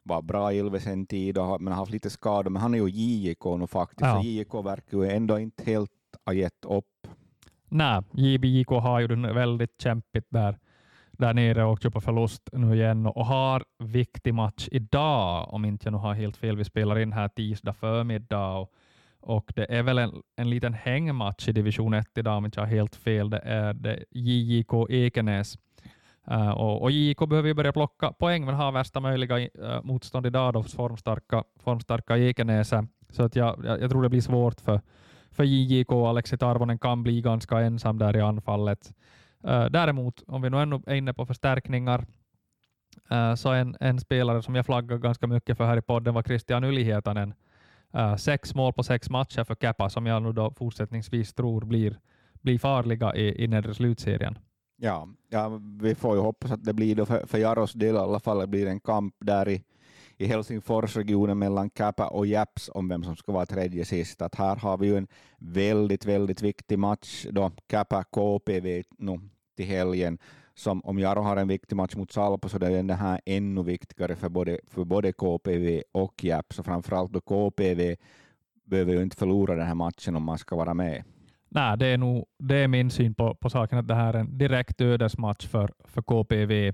var 0.03 0.21
bra 0.21 0.53
i 0.53 0.57
Ilves 0.57 0.87
en 0.87 1.05
tid, 1.05 1.37
och, 1.37 1.61
men 1.61 1.73
har 1.73 1.79
haft 1.79 1.91
lite 1.91 2.09
skador, 2.09 2.49
men 2.49 2.61
han 2.61 2.73
är 2.73 2.77
ju 2.77 2.89
JIK 2.89 3.45
nu 3.59 3.67
faktiskt, 3.67 4.01
ja. 4.01 4.21
så 4.21 4.27
JIK 4.27 4.53
verkar 4.53 4.97
ju 4.97 5.09
ändå 5.09 5.39
inte 5.39 5.63
helt 5.63 5.91
ha 6.25 6.33
gett 6.33 6.65
upp. 6.65 7.07
Nej, 7.73 8.01
JBJK 8.11 8.69
har 8.69 8.99
ju 8.99 9.07
det 9.07 9.33
väldigt 9.33 9.81
kämpigt 9.81 10.25
där, 10.29 10.57
där 11.11 11.33
nere 11.33 11.63
och 11.63 11.93
på 11.93 12.01
förlust 12.01 12.49
nu 12.53 12.75
igen 12.75 13.05
och 13.05 13.25
har 13.25 13.63
viktig 13.79 14.33
match 14.33 14.67
idag, 14.71 15.53
om 15.53 15.65
inte 15.65 15.85
jag 15.85 15.91
nu 15.91 15.97
har 15.97 16.13
helt 16.13 16.37
fel. 16.37 16.57
Vi 16.57 16.63
spelar 16.63 16.99
in 16.99 17.13
här 17.13 17.27
tisdag 17.27 17.73
förmiddag 17.73 18.53
och, 18.57 18.73
och 19.19 19.53
det 19.55 19.65
är 19.73 19.83
väl 19.83 19.97
en, 19.97 20.21
en 20.35 20.49
liten 20.49 20.73
hängmatch 20.73 21.47
i 21.47 21.51
division 21.51 21.93
1 21.93 22.17
idag, 22.17 22.37
om 22.37 22.45
inte 22.45 22.59
jag 22.59 22.65
har 22.65 22.71
helt 22.71 22.95
fel. 22.95 23.29
Det 23.29 23.39
är 23.39 23.73
det 23.73 24.03
JJK 24.11 24.89
Ekenäs 24.89 25.57
Uh, 26.27 26.49
och, 26.49 26.81
och 26.81 26.91
JIK 26.91 27.19
behöver 27.29 27.47
ju 27.47 27.53
börja 27.53 27.71
plocka 27.71 28.11
poäng, 28.11 28.45
men 28.45 28.55
har 28.55 28.71
värsta 28.71 28.99
möjliga 28.99 29.39
uh, 29.39 29.83
motstånd 29.83 30.25
idag 30.25 30.53
då 30.53 30.63
formstarka, 30.63 31.43
formstarka 31.59 32.17
Ekenäse. 32.17 32.87
Så 33.09 33.23
att 33.23 33.35
jag, 33.35 33.65
jag, 33.65 33.81
jag, 33.81 33.89
tror 33.89 34.03
det 34.03 34.09
blir 34.09 34.21
svårt 34.21 34.61
för, 34.61 34.81
för 35.31 35.43
JJK. 35.43 35.91
Alexi 35.91 36.37
Tarvonen 36.37 36.79
kan 36.79 37.03
bli 37.03 37.21
ganska 37.21 37.59
ensam 37.59 37.97
där 37.97 38.17
i 38.17 38.21
anfallet. 38.21 38.93
Uh, 39.47 39.65
däremot, 39.65 40.23
om 40.27 40.41
vi 40.41 40.49
nu 40.49 40.61
ännu 40.61 40.81
är 40.85 40.95
inne 40.95 41.13
på 41.13 41.25
förstärkningar, 41.25 42.05
så 43.37 43.49
en, 43.49 43.75
en 43.79 43.99
spelare 43.99 44.41
som 44.41 44.55
jag 44.55 44.65
flaggar 44.65 44.97
ganska 44.97 45.27
mycket 45.27 45.57
för 45.57 45.65
här 45.65 45.77
i 45.77 45.81
podden 45.81 46.13
var 46.13 46.23
Christian 46.23 46.63
Ylihietanen. 46.63 47.33
sex 48.17 48.55
mål 48.55 48.73
på 48.73 48.83
sex 48.83 49.09
matcher 49.09 49.43
för 49.43 49.55
Kappa, 49.55 49.89
som 49.89 50.05
jag 50.05 50.23
nu 50.23 50.31
då 50.31 50.53
fortsättningsvis 50.57 51.33
tror 51.33 51.61
blir, 51.61 51.99
blir 52.41 52.59
farliga 52.59 53.15
i, 53.15 53.43
i 53.43 53.47
nedre 53.47 53.73
slutserien. 53.73 54.37
Ja, 54.83 55.07
ja, 55.29 55.59
vi 55.81 55.95
får 55.95 56.15
ju 56.15 56.21
hoppas 56.21 56.51
att 56.51 56.63
det 56.63 56.73
blir 56.73 56.95
då 56.95 57.05
för, 57.05 57.25
för 57.25 57.37
Jaros 57.37 57.73
del 57.73 57.95
i 57.95 57.97
alla 57.97 58.19
fall, 58.19 58.39
det 58.39 58.47
blir 58.47 58.67
en 58.67 58.79
kamp 58.79 59.15
där 59.19 59.49
i, 59.49 59.63
i 60.17 60.25
Helsingforsregionen 60.25 61.39
mellan 61.39 61.69
Kappa 61.69 62.07
och 62.07 62.25
Japs 62.25 62.69
om 62.73 62.87
vem 62.89 63.03
som 63.03 63.15
ska 63.15 63.31
vara 63.31 63.45
tredje 63.45 63.85
sist. 63.85 64.21
Att 64.21 64.35
här 64.35 64.55
har 64.55 64.77
vi 64.77 64.87
ju 64.87 64.97
en 64.97 65.07
väldigt, 65.37 66.05
väldigt 66.05 66.41
viktig 66.41 66.79
match 66.79 67.25
då 67.29 67.51
Kappa 67.67 68.03
KPV 68.03 68.83
nu 68.97 69.19
till 69.57 69.65
helgen. 69.65 70.17
Som 70.53 70.81
om 70.81 70.99
Jaro 70.99 71.21
har 71.21 71.37
en 71.37 71.47
viktig 71.47 71.75
match 71.75 71.95
mot 71.95 72.11
Salpo 72.11 72.49
så 72.49 72.57
är 72.57 72.59
den 72.59 72.89
här 72.89 73.21
ännu 73.25 73.63
viktigare 73.63 74.15
för 74.15 74.29
både, 74.29 74.59
för 74.67 74.83
både 74.83 75.13
KPV 75.13 75.83
och 75.91 76.23
Japs 76.23 76.59
och 76.59 76.65
framförallt 76.65 77.11
då 77.11 77.21
KPV 77.21 77.95
behöver 78.63 78.93
ju 78.93 79.03
inte 79.03 79.17
förlora 79.17 79.55
den 79.55 79.67
här 79.67 79.75
matchen 79.75 80.15
om 80.15 80.23
man 80.23 80.37
ska 80.37 80.55
vara 80.55 80.73
med. 80.73 81.03
Nej, 81.53 81.77
det 81.77 81.85
är, 81.85 81.97
nog, 81.97 82.25
det 82.39 82.55
är 82.55 82.67
min 82.67 82.89
syn 82.89 83.13
på, 83.13 83.35
på 83.35 83.49
saken, 83.49 83.77
att 83.77 83.87
det 83.87 83.95
här 83.95 84.13
är 84.13 84.19
en 84.19 84.37
direkt 84.37 84.81
ödesmatch 84.81 85.47
för, 85.47 85.73
för 85.83 86.01
KPV. 86.01 86.69
Uh, 86.69 86.73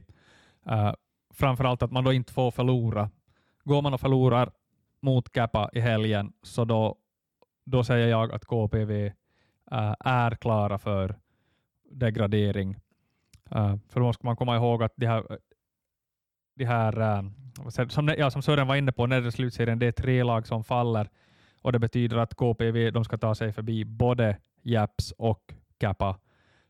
eh, 0.73 0.93
framförallt 1.33 1.83
att 1.83 1.91
man 1.91 2.03
då 2.03 2.13
inte 2.13 2.33
får 2.33 2.51
förlora. 2.51 3.09
Går 3.63 3.81
man 3.81 3.93
och 3.93 3.99
förlorar 3.99 4.51
mot 5.01 5.31
Kappa 5.31 5.69
i 5.73 5.79
helgen, 5.79 6.33
så 6.41 6.65
då, 6.65 6.95
då 7.65 7.83
säger 7.83 8.07
jag 8.07 8.31
att 8.31 8.45
KPV 8.45 9.05
uh, 9.05 9.11
eh, 9.71 9.95
är 9.99 10.31
klara 10.31 10.77
för 10.77 11.15
degradering. 11.91 12.75
Uh, 13.55 13.75
för 13.89 13.99
då 13.99 14.13
ska 14.13 14.27
man 14.27 14.35
komma 14.35 14.55
ihåg 14.55 14.83
att 14.83 14.93
de 14.95 15.05
här, 15.05 15.23
de 16.55 16.65
här 16.65 17.19
uh, 17.19 17.29
som, 17.89 18.07
ja, 18.17 18.31
som 18.31 18.41
Sören 18.41 18.67
var 18.67 18.75
inne 18.75 18.91
på, 18.91 19.05
nedre 19.05 19.31
slutserien, 19.31 19.79
det 19.79 19.87
är 19.87 19.91
tre 19.91 20.23
lag 20.23 20.47
som 20.47 20.63
faller 20.63 21.09
och 21.61 21.71
det 21.71 21.79
betyder 21.79 22.17
att 22.17 22.35
KPV 22.35 22.91
de 22.91 23.03
ska 23.03 23.17
ta 23.17 23.35
sig 23.35 23.53
förbi 23.53 23.85
både 23.85 24.37
Japs 24.67 25.13
och 25.17 25.53
Kappa. 25.77 26.17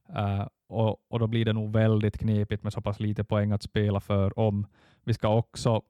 Uh, 0.09 0.47
och, 0.67 1.01
och, 1.07 1.19
då 1.19 1.27
blir 1.27 1.45
det 1.45 1.53
nog 1.53 1.73
väldigt 1.73 2.17
knepigt 2.17 2.63
med 2.63 2.73
så 2.73 2.81
pass 2.81 2.99
lite 2.99 3.23
poäng 3.23 3.51
att 3.51 3.63
spela 3.63 3.99
för 3.99 4.39
om. 4.39 4.67
Vi 5.03 5.13
ska 5.13 5.29
också 5.29 5.81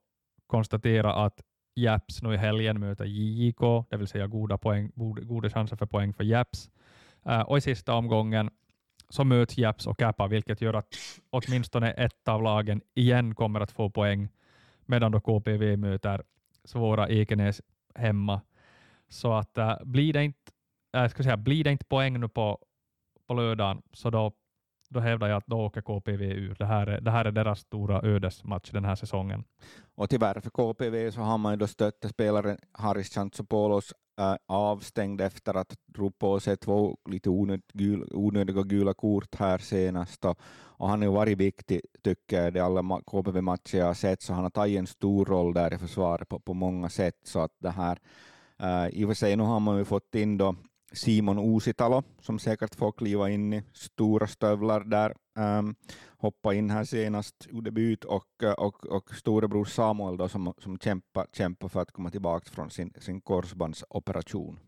konstatera 0.48 1.14
att 1.14 1.42
Japs 1.76 2.22
nu 2.22 2.34
i 2.34 2.38
helgen 2.38 2.80
möter 2.80 3.06
JJK, 3.06 3.90
det 3.90 3.98
vill 3.98 4.08
säga 4.08 4.28
goda, 4.28 4.58
poäng, 4.58 4.92
goda 5.22 5.50
chanser 5.50 5.76
för 5.76 5.86
poäng 5.86 6.14
för 6.14 6.24
Japs. 6.24 6.70
Uh, 7.28 7.40
och 7.40 7.58
i 7.58 7.62
sista 7.62 7.94
omgången 7.94 8.50
så 9.10 9.24
möts 9.24 9.58
Japs 9.58 9.88
och 9.88 10.00
Kappa, 10.00 10.28
vilket 10.28 10.62
gör 10.62 10.74
att 10.74 10.88
åtminstone 11.30 11.92
ett 11.92 12.28
av 12.28 12.44
lagen 12.44 12.82
igen 12.94 13.36
kommer 13.36 13.60
att 13.60 13.72
få 13.72 13.90
poäng. 13.90 14.30
medan 14.86 15.12
då 15.12 15.20
KPV 15.20 15.78
möter 15.78 16.24
svåra 16.64 17.10
Ekenäs 17.10 17.62
hemma. 17.96 18.42
Så 19.10 19.34
att 19.34 19.58
uh, 19.58 19.76
blir, 19.84 20.14
det 20.14 20.24
inte, 20.24 20.52
äh, 21.04 21.10
ska 21.10 21.24
säga, 21.24 21.38
blir 21.38 21.64
det 21.64 21.72
inte 21.72 21.86
poäng 21.86 22.20
nu 22.20 22.28
på, 22.28 22.60
på 23.28 23.34
lördagen 23.34 23.82
så 23.94 24.10
då, 24.10 24.32
då 24.90 25.00
hävdar 25.00 25.28
jag 25.28 25.38
att 25.38 25.48
då 25.48 25.66
åker 25.66 25.82
KPV 25.82 26.26
ur. 26.26 26.56
Det 26.60 26.66
här 26.66 26.88
är, 26.88 27.02
det 27.02 27.12
här 27.12 27.26
är 27.26 27.32
deras 27.32 27.60
stora 27.60 28.02
ödesmatch 28.02 28.72
den 28.72 28.86
här 28.86 28.96
säsongen. 28.96 29.44
Och 29.96 30.10
tyvärr 30.10 30.40
för 30.40 30.50
KPV 30.50 31.12
så 31.12 31.22
har 31.22 31.38
man 31.38 31.54
ju 31.54 31.58
då 31.58 31.68
stöttespelaren 31.68 32.58
Haris 32.72 33.14
Chantzopoulos 33.14 33.94
äh, 34.20 34.36
avstängd 34.46 35.22
efter 35.22 35.54
att 35.54 35.76
dro 35.86 36.12
på 36.12 36.40
sig 36.40 36.58
två 36.58 36.98
lite 37.10 37.30
onöd, 37.30 37.62
gul, 37.74 38.10
onödiga 38.12 38.64
gula 38.64 38.94
kort 38.94 39.36
här 39.36 39.58
senast. 39.58 40.26
Och, 40.26 40.40
och 40.80 40.90
han 40.90 41.00
har 41.00 41.08
ju 41.08 41.14
varit 41.14 41.38
viktig, 41.38 41.82
tycker 42.04 42.44
jag, 42.44 42.56
i 42.56 42.60
alla 42.60 43.02
KPV-matcher 43.06 43.78
jag 43.78 43.86
har 43.86 43.94
sett, 43.94 44.22
så 44.22 44.34
han 44.34 44.44
har 44.44 44.50
tagit 44.50 44.80
en 44.80 44.88
stor 44.88 45.26
roll 45.26 45.54
där 45.54 45.74
i 45.74 45.78
försvaret 45.78 46.30
på, 46.30 46.40
på 46.40 46.54
många 46.54 46.90
sätt. 46.90 47.20
Så 47.24 47.40
att 47.40 47.52
det 47.60 47.70
här, 47.70 48.00
äh, 48.60 48.88
I 48.88 49.06
och 49.06 49.10
för 49.10 49.14
sig, 49.14 49.36
nu 49.36 49.44
har 49.44 49.60
man 49.60 49.78
ju 49.78 49.86
fått 49.86 50.16
in 50.16 50.38
då 50.38 50.56
Simon 50.92 51.40
Uusitalo, 51.40 52.04
som 52.22 52.40
säkert 52.40 52.76
får 52.76 52.92
kliva 52.92 53.30
in 53.30 53.54
i 53.54 53.64
stora 53.74 54.28
stövlar 54.28 54.84
där, 54.84 55.14
um, 55.60 55.76
hoppa 56.18 56.54
in 56.54 56.70
här 56.70 56.84
senast, 56.84 57.48
gjorde 57.50 57.70
debut, 57.70 58.04
och, 58.04 58.44
eh, 58.44 58.52
och, 58.52 58.86
och 58.86 59.16
storebror 59.16 59.66
Samuel 59.66 60.18
då, 60.18 60.28
som, 60.28 60.54
som 60.58 60.78
kämpar, 60.80 61.28
kämpar 61.34 61.68
för 61.68 61.82
att 61.82 61.92
komma 61.92 62.10
tillbaka 62.10 62.52
från 62.52 62.70
sin, 62.70 62.94
sin 63.00 63.22
korsbandsoperation. 63.22 64.60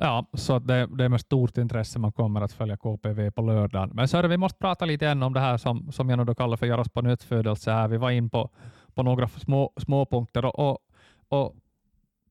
Ja, 0.00 0.26
så 0.32 0.58
det, 0.58 0.86
det, 0.86 1.04
är 1.04 1.08
med 1.08 1.20
stort 1.20 1.58
intresse 1.58 1.98
man 1.98 2.12
kommer 2.12 2.40
att 2.40 2.52
följa 2.52 2.76
KPV 2.76 3.30
på 3.30 3.42
lördagen. 3.42 3.90
Men 3.94 4.08
så 4.08 4.28
vi 4.28 4.36
måste 4.36 4.58
prata 4.58 4.84
lite 4.84 5.08
än 5.08 5.22
om 5.22 5.32
det 5.32 5.40
här 5.40 5.56
som, 5.56 5.92
som 5.92 6.10
jag 6.10 6.26
nu 6.26 6.34
kallar 6.34 6.56
för 6.56 6.66
Jaros 6.66 6.88
på 6.88 7.02
nyttfödelse. 7.02 7.70
Här. 7.70 7.88
Vi 7.88 7.96
var 7.96 8.10
in 8.10 8.30
på, 8.30 8.50
på 8.94 9.02
några 9.02 9.28
små, 9.28 9.72
små 9.76 10.06
punkter 10.06 10.44
och, 10.44 10.58
och, 10.58 10.78
och 11.28 11.56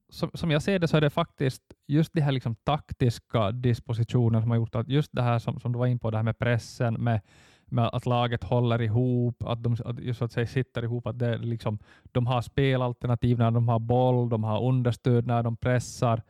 som, 0.10 0.32
som 0.34 0.52
jag 0.52 0.62
ser 0.62 0.80
det 0.80 0.88
så 0.88 0.98
är 0.98 1.02
det 1.02 1.10
faktiskt 1.10 1.64
just 1.88 2.14
de 2.14 2.22
här 2.22 2.32
liksom 2.32 2.56
taktiska 2.56 3.52
dispositionerna 3.52 4.42
som 4.42 4.52
har 4.52 4.58
gjort 4.58 4.76
att 4.76 4.88
just 4.88 5.12
det 5.14 5.22
här 5.22 5.40
som, 5.40 5.60
som 5.60 5.72
du 5.72 5.80
var 5.80 5.88
in 5.88 6.00
på, 6.00 6.12
det 6.12 6.18
här 6.18 6.24
med 6.24 6.40
pressen, 6.40 6.94
med, 6.94 7.22
med 7.66 7.90
att 7.94 8.06
laget 8.06 8.44
håller 8.44 8.82
ihop, 8.82 9.44
att 9.44 9.64
de 9.64 9.78
att 9.86 10.00
just 10.00 10.22
att 10.22 10.32
säga 10.32 10.48
sitter 10.48 10.84
ihop, 10.84 11.08
att 11.08 11.20
det 11.20 11.38
liksom, 11.38 11.80
de 12.04 12.28
har 12.28 12.42
spelalternativ 12.42 13.38
när 13.38 13.52
de 13.52 13.68
har 13.68 13.80
boll, 13.80 14.30
de 14.30 14.44
har 14.44 14.64
understöd 14.64 15.28
när 15.28 15.44
de 15.44 15.58
pressar. 15.58 16.22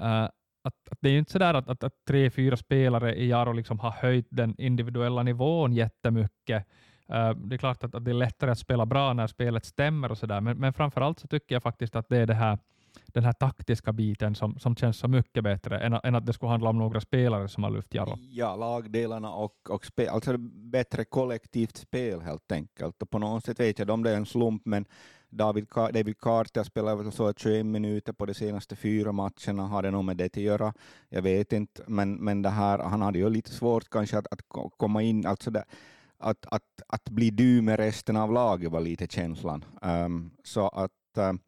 Uh, 0.00 0.28
att, 0.64 0.74
att, 0.90 0.98
det 1.00 1.08
är 1.08 1.12
ju 1.12 1.18
inte 1.18 1.32
så 1.32 1.42
att, 1.42 1.68
att, 1.68 1.84
att 1.84 2.04
tre, 2.08 2.30
fyra 2.30 2.56
spelare 2.56 3.14
i 3.14 3.28
Jaro 3.28 3.52
liksom 3.52 3.78
har 3.78 3.90
höjt 3.90 4.26
den 4.30 4.54
individuella 4.58 5.22
nivån 5.22 5.72
jättemycket. 5.72 6.66
Uh, 7.10 7.30
det 7.30 7.56
är 7.56 7.58
klart 7.58 7.84
att, 7.84 7.94
att, 7.94 8.04
det 8.04 8.10
är 8.10 8.14
lättare 8.14 8.50
att 8.50 8.58
spela 8.58 8.86
bra 8.86 9.12
när 9.12 9.26
spelet 9.26 9.64
stämmer 9.64 10.10
och 10.10 10.18
sådär, 10.18 10.40
men, 10.40 10.58
men 10.58 10.72
framförallt 10.72 11.18
så 11.20 11.28
tycker 11.28 11.54
jag 11.54 11.62
faktiskt 11.62 11.96
att 11.96 12.08
det 12.08 12.18
är 12.18 12.26
det 12.26 12.34
här 12.34 12.58
den 13.06 13.24
här 13.24 13.32
taktiska 13.32 13.92
biten 13.92 14.34
som, 14.34 14.58
som 14.58 14.76
känns 14.76 14.96
så 14.96 15.08
mycket 15.08 15.44
bättre 15.44 15.78
än, 15.78 15.92
än 16.04 16.14
att 16.14 16.26
det 16.26 16.32
skulle 16.32 16.50
handla 16.50 16.70
om 16.70 16.78
några 16.78 17.00
spelare 17.00 17.48
som 17.48 17.62
har 17.62 17.70
lyft 17.70 17.94
Jaro. 17.94 18.18
Ja, 18.20 18.56
lagdelarna 18.56 19.32
och, 19.32 19.70
och 19.70 19.84
spel, 19.84 20.08
alltså 20.08 20.38
bättre 20.38 21.04
kollektivt 21.04 21.76
spel 21.76 22.20
helt 22.20 22.52
enkelt. 22.52 23.02
Och 23.02 23.10
på 23.10 23.18
något 23.18 23.44
sätt 23.44 23.60
vet 23.60 23.78
jag 23.78 23.90
om 23.90 24.02
det 24.02 24.10
är 24.10 24.16
en 24.16 24.26
slump, 24.26 24.62
men 24.64 24.84
David, 25.30 25.66
David 25.74 26.18
Carter 26.18 26.62
spelade 26.64 27.12
så 27.12 27.32
21 27.32 27.66
minuter 27.66 28.12
på 28.12 28.26
de 28.26 28.34
senaste 28.34 28.76
fyra 28.76 29.12
matcherna, 29.12 29.66
har 29.66 29.82
det 29.82 29.90
nog 29.90 30.04
med 30.04 30.16
det 30.16 30.24
att 30.24 30.36
göra? 30.36 30.74
Jag 31.08 31.22
vet 31.22 31.52
inte, 31.52 31.82
men, 31.86 32.14
men 32.14 32.42
det 32.42 32.50
här, 32.50 32.78
han 32.78 33.02
hade 33.02 33.18
ju 33.18 33.30
lite 33.30 33.50
svårt 33.50 33.90
kanske 33.90 34.18
att, 34.18 34.26
att 34.30 34.40
komma 34.76 35.02
in, 35.02 35.26
alltså 35.26 35.50
det, 35.50 35.64
att, 36.18 36.46
att, 36.46 36.82
att 36.86 37.10
bli 37.10 37.30
du 37.30 37.62
med 37.62 37.76
resten 37.78 38.16
av 38.16 38.32
laget 38.32 38.70
var 38.70 38.80
lite 38.80 39.06
känslan. 39.06 39.64
Um, 39.82 40.30
så 40.44 40.68
att 40.68 40.90
um, 41.16 41.40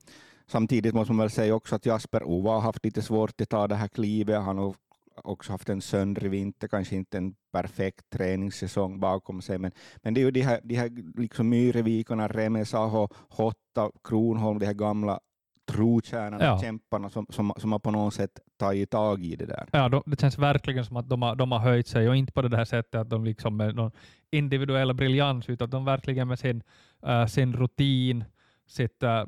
Samtidigt 0.47 0.95
måste 0.95 1.13
man 1.13 1.25
väl 1.25 1.31
säga 1.31 1.55
också 1.55 1.75
att 1.77 1.87
Jasper 1.87 2.23
Ova 2.23 2.51
har 2.51 2.61
haft 2.61 2.85
lite 2.85 3.03
svårt 3.03 3.41
att 3.41 3.49
ta 3.49 3.69
det 3.69 3.75
här 3.75 3.89
klivet. 3.89 4.43
Han 4.43 4.59
har 4.59 4.75
också 5.23 5.53
haft 5.53 5.69
en 5.69 5.81
söndrig 5.81 6.31
vinter, 6.31 6.69
kanske 6.69 6.97
inte 6.97 7.19
en 7.19 7.35
perfekt 7.53 8.11
träningssäsong 8.11 9.01
bakom 9.01 9.43
sig, 9.43 9.59
men, 9.59 9.73
men 9.97 10.15
det 10.15 10.21
är 10.21 10.23
ju 10.23 10.31
de 10.31 10.41
här, 10.41 10.61
de 10.65 10.75
här 10.75 11.21
liksom 11.21 11.49
Myrevikarna, 11.49 12.29
Remesaho, 12.29 13.09
Hotta, 13.29 13.91
Kronholm, 14.05 14.59
de 14.59 14.67
här 14.67 14.75
gamla 14.75 15.21
trotjänarna, 15.67 16.45
ja. 16.45 16.61
kämparna 16.61 17.11
som, 17.11 17.27
som, 17.31 17.53
som 17.57 17.73
har 17.73 17.79
på 17.79 17.91
något 17.91 18.15
sätt 18.15 18.41
tagit 18.57 18.91
tag 18.91 19.25
i 19.25 19.37
det 19.37 19.47
där. 19.47 19.69
Ja, 19.73 20.03
det 20.07 20.21
känns 20.21 20.39
verkligen 20.39 20.85
som 20.85 20.97
att 20.97 21.09
de 21.09 21.23
har, 21.23 21.37
de 21.37 21.53
har 21.53 21.59
höjt 21.59 21.89
sig 21.89 22.09
och 22.09 22.17
inte 22.17 22.33
på 22.33 22.43
det 22.43 22.57
här 22.57 22.65
sättet 22.65 22.95
att 23.01 23.11
de 23.11 23.25
liksom 23.25 23.57
med 23.57 23.75
någon 23.75 23.93
individuell 24.31 24.95
briljans, 24.95 25.49
utan 25.49 25.71
de 25.71 25.85
verkligen 25.85 26.29
med 26.29 26.39
sin, 26.39 26.63
uh, 27.07 27.27
sin 27.27 27.53
rutin, 27.53 28.25
sitt 28.67 29.03
uh, 29.03 29.25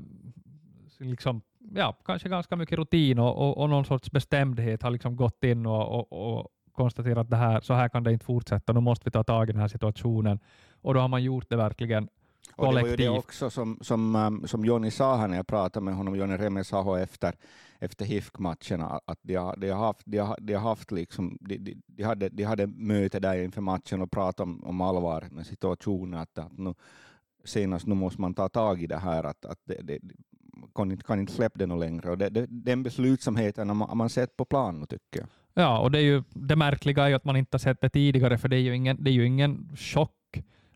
liksom, 1.00 1.42
ja, 1.74 1.92
kanske 2.04 2.28
ganska 2.28 2.56
mycket 2.56 2.78
rutin 2.78 3.18
och, 3.18 3.36
och, 3.38 3.58
och 3.58 3.70
någon 3.70 3.84
sorts 3.84 4.10
bestämdhet 4.10 4.82
har 4.82 4.90
liksom 4.90 5.16
gått 5.16 5.44
in 5.44 5.66
och, 5.66 6.12
och, 6.12 6.38
och 6.38 6.48
konstaterat 6.72 7.18
att 7.18 7.30
det 7.30 7.36
här, 7.36 7.60
så 7.60 7.74
här 7.74 7.88
kan 7.88 8.04
det 8.04 8.12
inte 8.12 8.24
fortsätta, 8.24 8.72
nu 8.72 8.80
måste 8.80 9.04
vi 9.04 9.10
ta 9.10 9.24
tag 9.24 9.48
i 9.48 9.52
den 9.52 9.60
här 9.60 9.68
situationen. 9.68 10.38
Och 10.82 10.94
då 10.94 11.00
har 11.00 11.08
man 11.08 11.22
gjort 11.22 11.50
det 11.50 11.56
verkligen. 11.56 12.08
Och 12.56 12.74
det 12.74 12.82
var 12.82 12.88
ju 12.88 12.96
det 12.96 13.08
också 13.08 13.50
som, 13.50 13.78
som, 13.80 14.16
um, 14.16 14.46
som 14.46 14.64
Jonny 14.64 14.90
sa 14.90 15.16
här 15.16 15.28
när 15.28 15.36
jag 15.36 15.46
pratade 15.46 15.84
med 15.84 15.94
honom, 15.94 16.16
Jonny 16.16 16.36
Remesaho 16.36 16.96
efter, 16.96 17.34
efter 17.78 18.04
HIFK-matcherna, 18.04 19.00
att 19.04 19.18
de 19.22 19.54
de 19.56 19.70
haft, 19.70 20.02
de 20.04 20.34
de 20.40 20.54
haft 20.54 20.92
liksom, 20.92 21.38
de, 21.40 21.58
de, 21.58 21.82
de, 21.86 22.02
hade, 22.02 22.28
de 22.28 22.44
hade 22.44 22.66
möte 22.66 23.20
där 23.20 23.42
inför 23.42 23.60
matchen 23.60 24.02
och 24.02 24.10
pratade 24.10 24.50
om, 24.50 24.64
om 24.64 24.80
allvar 24.80 25.28
med 25.30 25.46
situationen, 25.46 26.20
att, 26.20 26.38
att 26.38 26.58
nu, 26.58 26.74
senast 27.44 27.86
nu 27.86 27.94
måste 27.94 28.20
man 28.20 28.34
ta 28.34 28.48
tag 28.48 28.82
i 28.82 28.86
det 28.86 28.98
här, 28.98 29.24
att, 29.24 29.44
att 29.44 29.60
det, 29.64 29.82
det, 29.82 29.98
kan 30.74 30.92
inte, 30.92 31.04
kan 31.04 31.20
inte 31.20 31.32
släppa 31.32 31.58
det 31.58 31.66
något 31.66 31.80
längre. 31.80 32.10
Och 32.10 32.18
det, 32.18 32.28
det, 32.28 32.46
den 32.48 32.82
beslutsamheten 32.82 33.68
har 33.68 33.74
man, 33.74 33.96
man 33.96 34.10
sett 34.10 34.36
på 34.36 34.44
plan 34.44 34.86
tycker 34.86 35.20
jag. 35.20 35.28
Ja, 35.54 35.78
och 35.78 35.90
det, 35.90 35.98
är 35.98 36.02
ju, 36.02 36.22
det 36.30 36.56
märkliga 36.56 37.04
är 37.04 37.08
ju 37.08 37.14
att 37.14 37.24
man 37.24 37.36
inte 37.36 37.54
har 37.54 37.58
sett 37.58 37.80
det 37.80 37.88
tidigare, 37.88 38.38
för 38.38 38.48
det 38.48 38.56
är 38.56 38.60
ju 38.60 38.76
ingen, 38.76 39.04
det 39.04 39.10
är 39.10 39.12
ju 39.12 39.26
ingen 39.26 39.68
chock 39.76 40.12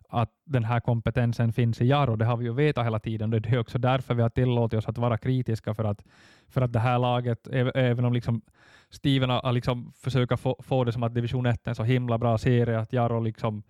att 0.09 0.31
den 0.45 0.65
här 0.65 0.81
kompetensen 0.81 1.53
finns 1.53 1.81
i 1.81 1.87
Jaro. 1.87 2.17
Det 2.17 2.25
har 2.25 2.37
vi 2.37 2.45
ju 2.45 2.53
vetat 2.53 2.87
hela 2.87 2.99
tiden. 2.99 3.31
Det 3.31 3.49
är 3.49 3.59
också 3.59 3.79
därför 3.79 4.15
vi 4.15 4.23
har 4.23 4.31
tillåtit 4.31 4.79
oss 4.79 4.89
att 4.89 4.99
vara 4.99 5.19
kritiska, 5.19 5.75
för 5.75 5.85
att, 5.85 6.05
för 6.49 6.63
att 6.63 6.73
det 6.73 6.79
här 6.79 6.99
laget, 6.99 7.49
även 7.75 8.05
om 8.05 8.13
liksom 8.13 8.43
Steven 8.91 9.31
har 9.31 9.53
liksom 9.53 9.93
försökt 9.97 10.41
få, 10.41 10.57
få 10.59 10.85
det 10.85 10.93
som 10.93 11.03
att 11.03 11.15
division 11.15 11.47
1 11.47 11.67
är 11.67 11.69
en 11.69 11.75
så 11.75 11.83
himla 11.83 12.19
bra 12.19 12.39
serie, 12.39 12.79
att 12.79 12.93
Jaro 12.93 13.21
liksom 13.21 13.63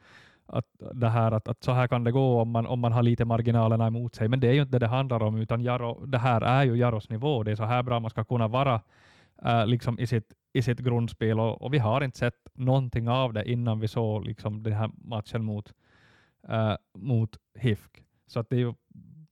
att, 0.53 0.67
det 0.95 1.09
här, 1.09 1.33
att, 1.33 1.49
att 1.49 1.65
så 1.65 1.73
här 1.73 1.89
kan 1.89 2.05
det 2.05 2.13
gå 2.13 2.41
om 2.41 2.51
man, 2.51 2.67
om 2.67 2.81
man 2.81 2.93
har 2.93 3.03
lite 3.03 3.25
marginalerna 3.25 3.87
emot 3.87 4.15
sig. 4.15 4.29
Men 4.29 4.41
det 4.41 4.49
är 4.49 4.53
ju 4.53 4.61
inte 4.61 4.73
det 4.73 4.79
det 4.79 4.87
handlar 4.87 5.23
om, 5.23 5.37
utan 5.37 5.63
Jaro, 5.63 6.07
det 6.07 6.19
här 6.19 6.41
är 6.41 6.65
ju 6.65 6.77
Jaros 6.77 7.11
nivå. 7.11 7.43
Det 7.43 7.51
är 7.51 7.57
så 7.57 7.65
här 7.65 7.83
bra 7.83 8.01
man 8.01 8.11
ska 8.11 8.25
kunna 8.25 8.49
vara 8.49 8.81
äh, 9.45 9.67
liksom 9.67 9.99
i, 9.99 10.07
sitt, 10.07 10.33
i 10.53 10.63
sitt 10.63 10.79
grundspel 10.79 11.41
och, 11.41 11.63
och, 11.63 11.75
vi 11.75 11.79
har 11.79 12.01
inte 12.01 12.19
sett 12.19 12.49
någonting 12.55 13.09
av 13.09 13.33
det 13.33 13.51
innan 13.51 13.81
vi 13.81 13.89
såg 13.89 14.25
liksom, 14.25 14.63
den 14.63 14.73
här 14.73 14.91
matchen 14.95 15.45
mot, 15.45 15.73
äh, 16.49 16.75
mot 16.95 17.37
HIFK. 17.55 18.03
Så 18.27 18.41
att 18.41 18.51
det, 18.51 18.57
är 18.57 18.61
ju, 18.61 18.75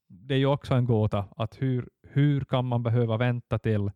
det 0.06 0.34
är 0.34 0.38
ju 0.38 0.46
också 0.46 0.74
en 0.74 0.86
gåta 0.86 1.24
att 1.36 1.62
hur, 1.62 1.88
hur 2.02 2.40
kan 2.40 2.64
man 2.64 2.82
behöva 2.82 3.16
vänta 3.16 3.58
till 3.58 3.90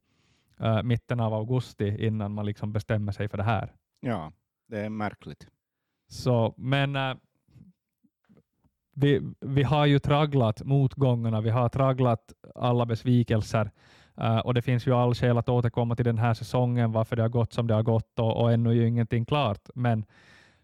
äh, 0.60 0.82
mitten 0.82 1.20
av 1.20 1.34
augusti 1.34 2.06
innan 2.06 2.32
man 2.32 2.46
liksom 2.46 2.72
bestämmer 2.72 3.12
sig 3.12 3.28
för 3.28 3.38
det 3.38 3.44
här? 3.44 3.72
Ja, 4.00 4.32
det 4.68 4.80
är 4.80 4.88
märkligt. 4.88 5.48
Så, 6.12 6.54
men 6.56 6.96
äh, 6.96 7.14
vi, 8.94 9.20
vi 9.40 9.62
har 9.62 9.86
ju 9.86 9.98
tragglat 9.98 10.62
motgångarna, 10.64 11.40
vi 11.40 11.50
har 11.50 11.68
tragglat 11.68 12.32
alla 12.54 12.86
besvikelser. 12.86 13.70
Äh, 14.16 14.38
och 14.38 14.54
det 14.54 14.62
finns 14.62 14.86
ju 14.86 14.94
all 14.94 15.14
skäl 15.14 15.38
att 15.38 15.48
återkomma 15.48 15.96
till 15.96 16.04
den 16.04 16.18
här 16.18 16.34
säsongen, 16.34 16.92
varför 16.92 17.16
det 17.16 17.22
har 17.22 17.28
gått 17.28 17.52
som 17.52 17.66
det 17.66 17.74
har 17.74 17.82
gått 17.82 18.18
och, 18.18 18.36
och 18.36 18.52
ännu 18.52 18.70
är 18.70 18.74
ju 18.74 18.88
ingenting 18.88 19.24
klart. 19.24 19.68
Men, 19.74 20.04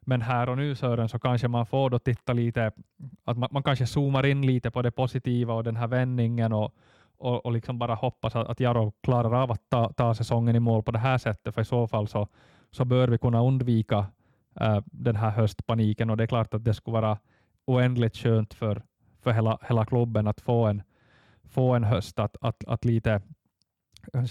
men 0.00 0.22
här 0.22 0.48
och 0.48 0.56
nu 0.56 0.74
Sören, 0.74 1.08
så 1.08 1.18
kanske 1.18 1.48
man 1.48 1.66
får 1.66 1.90
då 1.90 1.98
titta 1.98 2.32
lite, 2.32 2.72
att 3.24 3.38
man, 3.38 3.48
man 3.52 3.62
kanske 3.62 3.86
zoomar 3.86 4.26
in 4.26 4.46
lite 4.46 4.70
på 4.70 4.82
det 4.82 4.90
positiva 4.90 5.54
och 5.54 5.64
den 5.64 5.76
här 5.76 5.86
vändningen 5.86 6.52
och, 6.52 6.74
och, 7.18 7.46
och 7.46 7.52
liksom 7.52 7.78
bara 7.78 7.94
hoppas 7.94 8.36
att, 8.36 8.48
att 8.48 8.60
Jaro 8.60 8.92
klarar 9.02 9.42
av 9.42 9.52
att 9.52 9.70
ta, 9.70 9.92
ta 9.92 10.14
säsongen 10.14 10.56
i 10.56 10.60
mål 10.60 10.82
på 10.82 10.90
det 10.90 10.98
här 10.98 11.18
sättet, 11.18 11.54
för 11.54 11.62
i 11.62 11.64
så 11.64 11.86
fall 11.86 12.08
så, 12.08 12.28
så 12.70 12.84
bör 12.84 13.08
vi 13.08 13.18
kunna 13.18 13.42
undvika 13.42 14.06
äh, 14.60 14.80
den 14.84 15.16
här 15.16 15.30
höstpaniken. 15.30 16.10
Och 16.10 16.16
det 16.16 16.22
är 16.22 16.26
klart 16.26 16.54
att 16.54 16.64
det 16.64 16.74
skulle 16.74 17.00
vara 17.00 17.18
oändligt 17.64 18.16
skönt 18.16 18.54
för, 18.54 18.82
för 19.22 19.30
hela, 19.30 19.58
hela 19.68 19.86
klubben 19.86 20.26
att 20.26 20.40
få 20.40 20.66
en, 20.66 20.82
få 21.44 21.74
en 21.74 21.84
höst 21.84 22.18
att, 22.18 22.36
att, 22.40 22.64
att 22.64 22.84
lite 22.84 23.22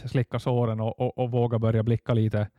slicka 0.06 0.40
såren 0.40 0.80
och, 0.80 1.00
och, 1.00 1.18
och 1.18 1.32
våga 1.32 1.60
börja 1.60 1.84
blicka 1.84 2.14
lite, 2.14 2.50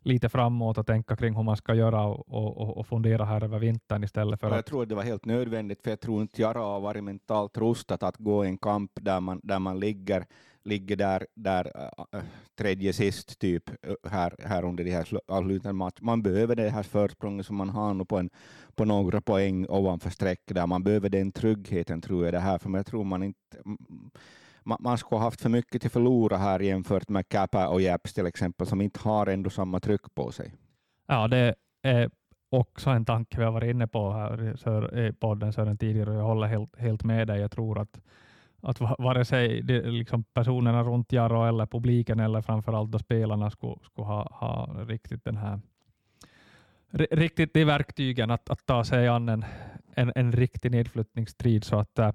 lite 0.00 0.28
framåt 0.28 0.78
och 0.78 0.86
tänka 0.86 1.16
kring 1.16 1.34
hur 1.36 1.42
man 1.42 1.56
ska 1.56 1.74
göra 1.74 2.02
och, 2.04 2.58
och, 2.60 2.76
och 2.76 2.86
fundera 2.86 3.24
här 3.24 3.44
över 3.44 3.58
vintern 3.58 4.04
istället 4.04 4.40
för 4.40 4.48
Jag 4.48 4.58
att... 4.58 4.66
tror 4.66 4.82
att 4.82 4.88
det 4.88 4.94
var 4.94 5.02
helt 5.02 5.24
nödvändigt, 5.24 5.82
för 5.82 5.90
jag 5.90 6.00
tror 6.00 6.22
inte 6.22 6.42
Jara 6.42 6.58
har 6.58 6.80
varit 6.80 7.04
mentalt 7.04 7.58
rustat 7.58 8.02
att 8.02 8.16
gå 8.16 8.44
i 8.44 8.48
en 8.48 8.58
kamp 8.58 8.90
där 8.94 9.20
man, 9.20 9.40
där 9.42 9.58
man 9.58 9.80
ligger 9.80 10.26
ligger 10.64 10.96
där, 10.96 11.26
där 11.34 11.72
äh, 11.74 12.18
äh 12.18 12.24
tredje 12.58 12.92
sist 12.92 13.38
typ 13.38 13.68
äh, 13.68 14.10
här, 14.10 14.34
här 14.44 14.64
under 14.64 14.84
de 14.84 14.90
här 14.90 15.08
avslutande 15.28 15.72
matcherna. 15.72 15.92
Man 16.00 16.22
behöver 16.22 16.56
det 16.56 16.70
här 16.70 16.82
försprånget 16.82 17.46
som 17.46 17.56
man 17.56 17.68
har 17.68 17.94
nu 17.94 18.04
på, 18.04 18.18
en, 18.18 18.30
på 18.74 18.84
några 18.84 19.20
poäng 19.20 19.66
ovanför 19.68 20.10
strecket 20.10 20.54
där. 20.54 20.66
Man 20.66 20.82
behöver 20.82 21.08
den 21.08 21.32
tryggheten 21.32 22.00
tror 22.00 22.24
jag 22.24 22.34
det 22.34 22.40
här, 22.40 22.58
för 22.58 22.70
jag 22.70 22.86
tror 22.86 23.04
man 23.04 23.22
inte 23.22 23.58
man, 24.64 24.78
man 24.80 24.98
skulle 24.98 25.18
ha 25.18 25.24
haft 25.24 25.40
för 25.40 25.48
mycket 25.48 25.82
till 25.82 25.90
förlora 25.90 26.36
här 26.36 26.60
jämfört 26.60 27.08
med 27.08 27.28
Kappa 27.28 27.68
och 27.68 27.80
Japs 27.80 28.14
till 28.14 28.26
exempel, 28.26 28.66
som 28.66 28.80
inte 28.80 29.00
har 29.00 29.26
ändå 29.26 29.50
samma 29.50 29.80
tryck 29.80 30.14
på 30.14 30.32
sig. 30.32 30.54
Ja, 31.06 31.28
det 31.28 31.54
är 31.82 32.10
också 32.50 32.90
en 32.90 33.04
tanke 33.04 33.38
vi 33.38 33.44
har 33.44 33.52
varit 33.52 33.70
inne 33.70 33.86
på 33.86 34.12
här 34.12 34.98
i 34.98 35.12
podden 35.12 35.52
Sören 35.52 35.78
tidigare, 35.78 36.10
och 36.10 36.16
jag 36.16 36.22
håller 36.22 36.46
helt, 36.46 36.76
helt 36.78 37.04
med 37.04 37.26
dig. 37.26 37.40
Jag 37.40 37.50
tror 37.50 37.78
att 37.78 38.00
att 38.64 38.80
vare 38.80 39.24
sig 39.24 39.62
det, 39.62 39.82
liksom 39.82 40.24
personerna 40.24 40.82
runt 40.82 41.12
Jaro 41.12 41.44
eller 41.44 41.66
publiken 41.66 42.20
eller 42.20 42.40
framförallt 42.40 42.90
då 42.90 42.98
spelarna 42.98 43.50
skulle, 43.50 43.76
skulle 43.82 44.06
ha, 44.06 44.28
ha 44.32 44.84
riktigt 44.86 45.24
den 45.24 45.36
här 45.36 45.60
riktigt 46.94 47.54
de 47.54 47.64
verktygen 47.64 48.30
att, 48.30 48.50
att 48.50 48.66
ta 48.66 48.84
sig 48.84 49.08
an 49.08 49.28
en, 49.28 49.44
en, 49.94 50.12
en 50.14 50.32
riktig 50.32 50.70
nedflyttningsstrid. 50.70 51.64
Så 51.64 51.78
att, 51.78 51.98
äh, 51.98 52.12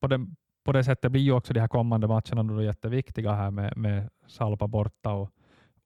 på, 0.00 0.06
den, 0.06 0.36
på 0.64 0.72
det 0.72 0.84
sättet 0.84 1.12
blir 1.12 1.22
ju 1.22 1.32
också 1.32 1.52
de 1.52 1.60
här 1.60 1.68
kommande 1.68 2.06
matcherna 2.06 2.42
då 2.42 2.62
jätteviktiga 2.62 3.32
här 3.32 3.50
med, 3.50 3.76
med 3.76 4.08
Salpa 4.26 4.66
borta 4.66 5.12
och, 5.12 5.30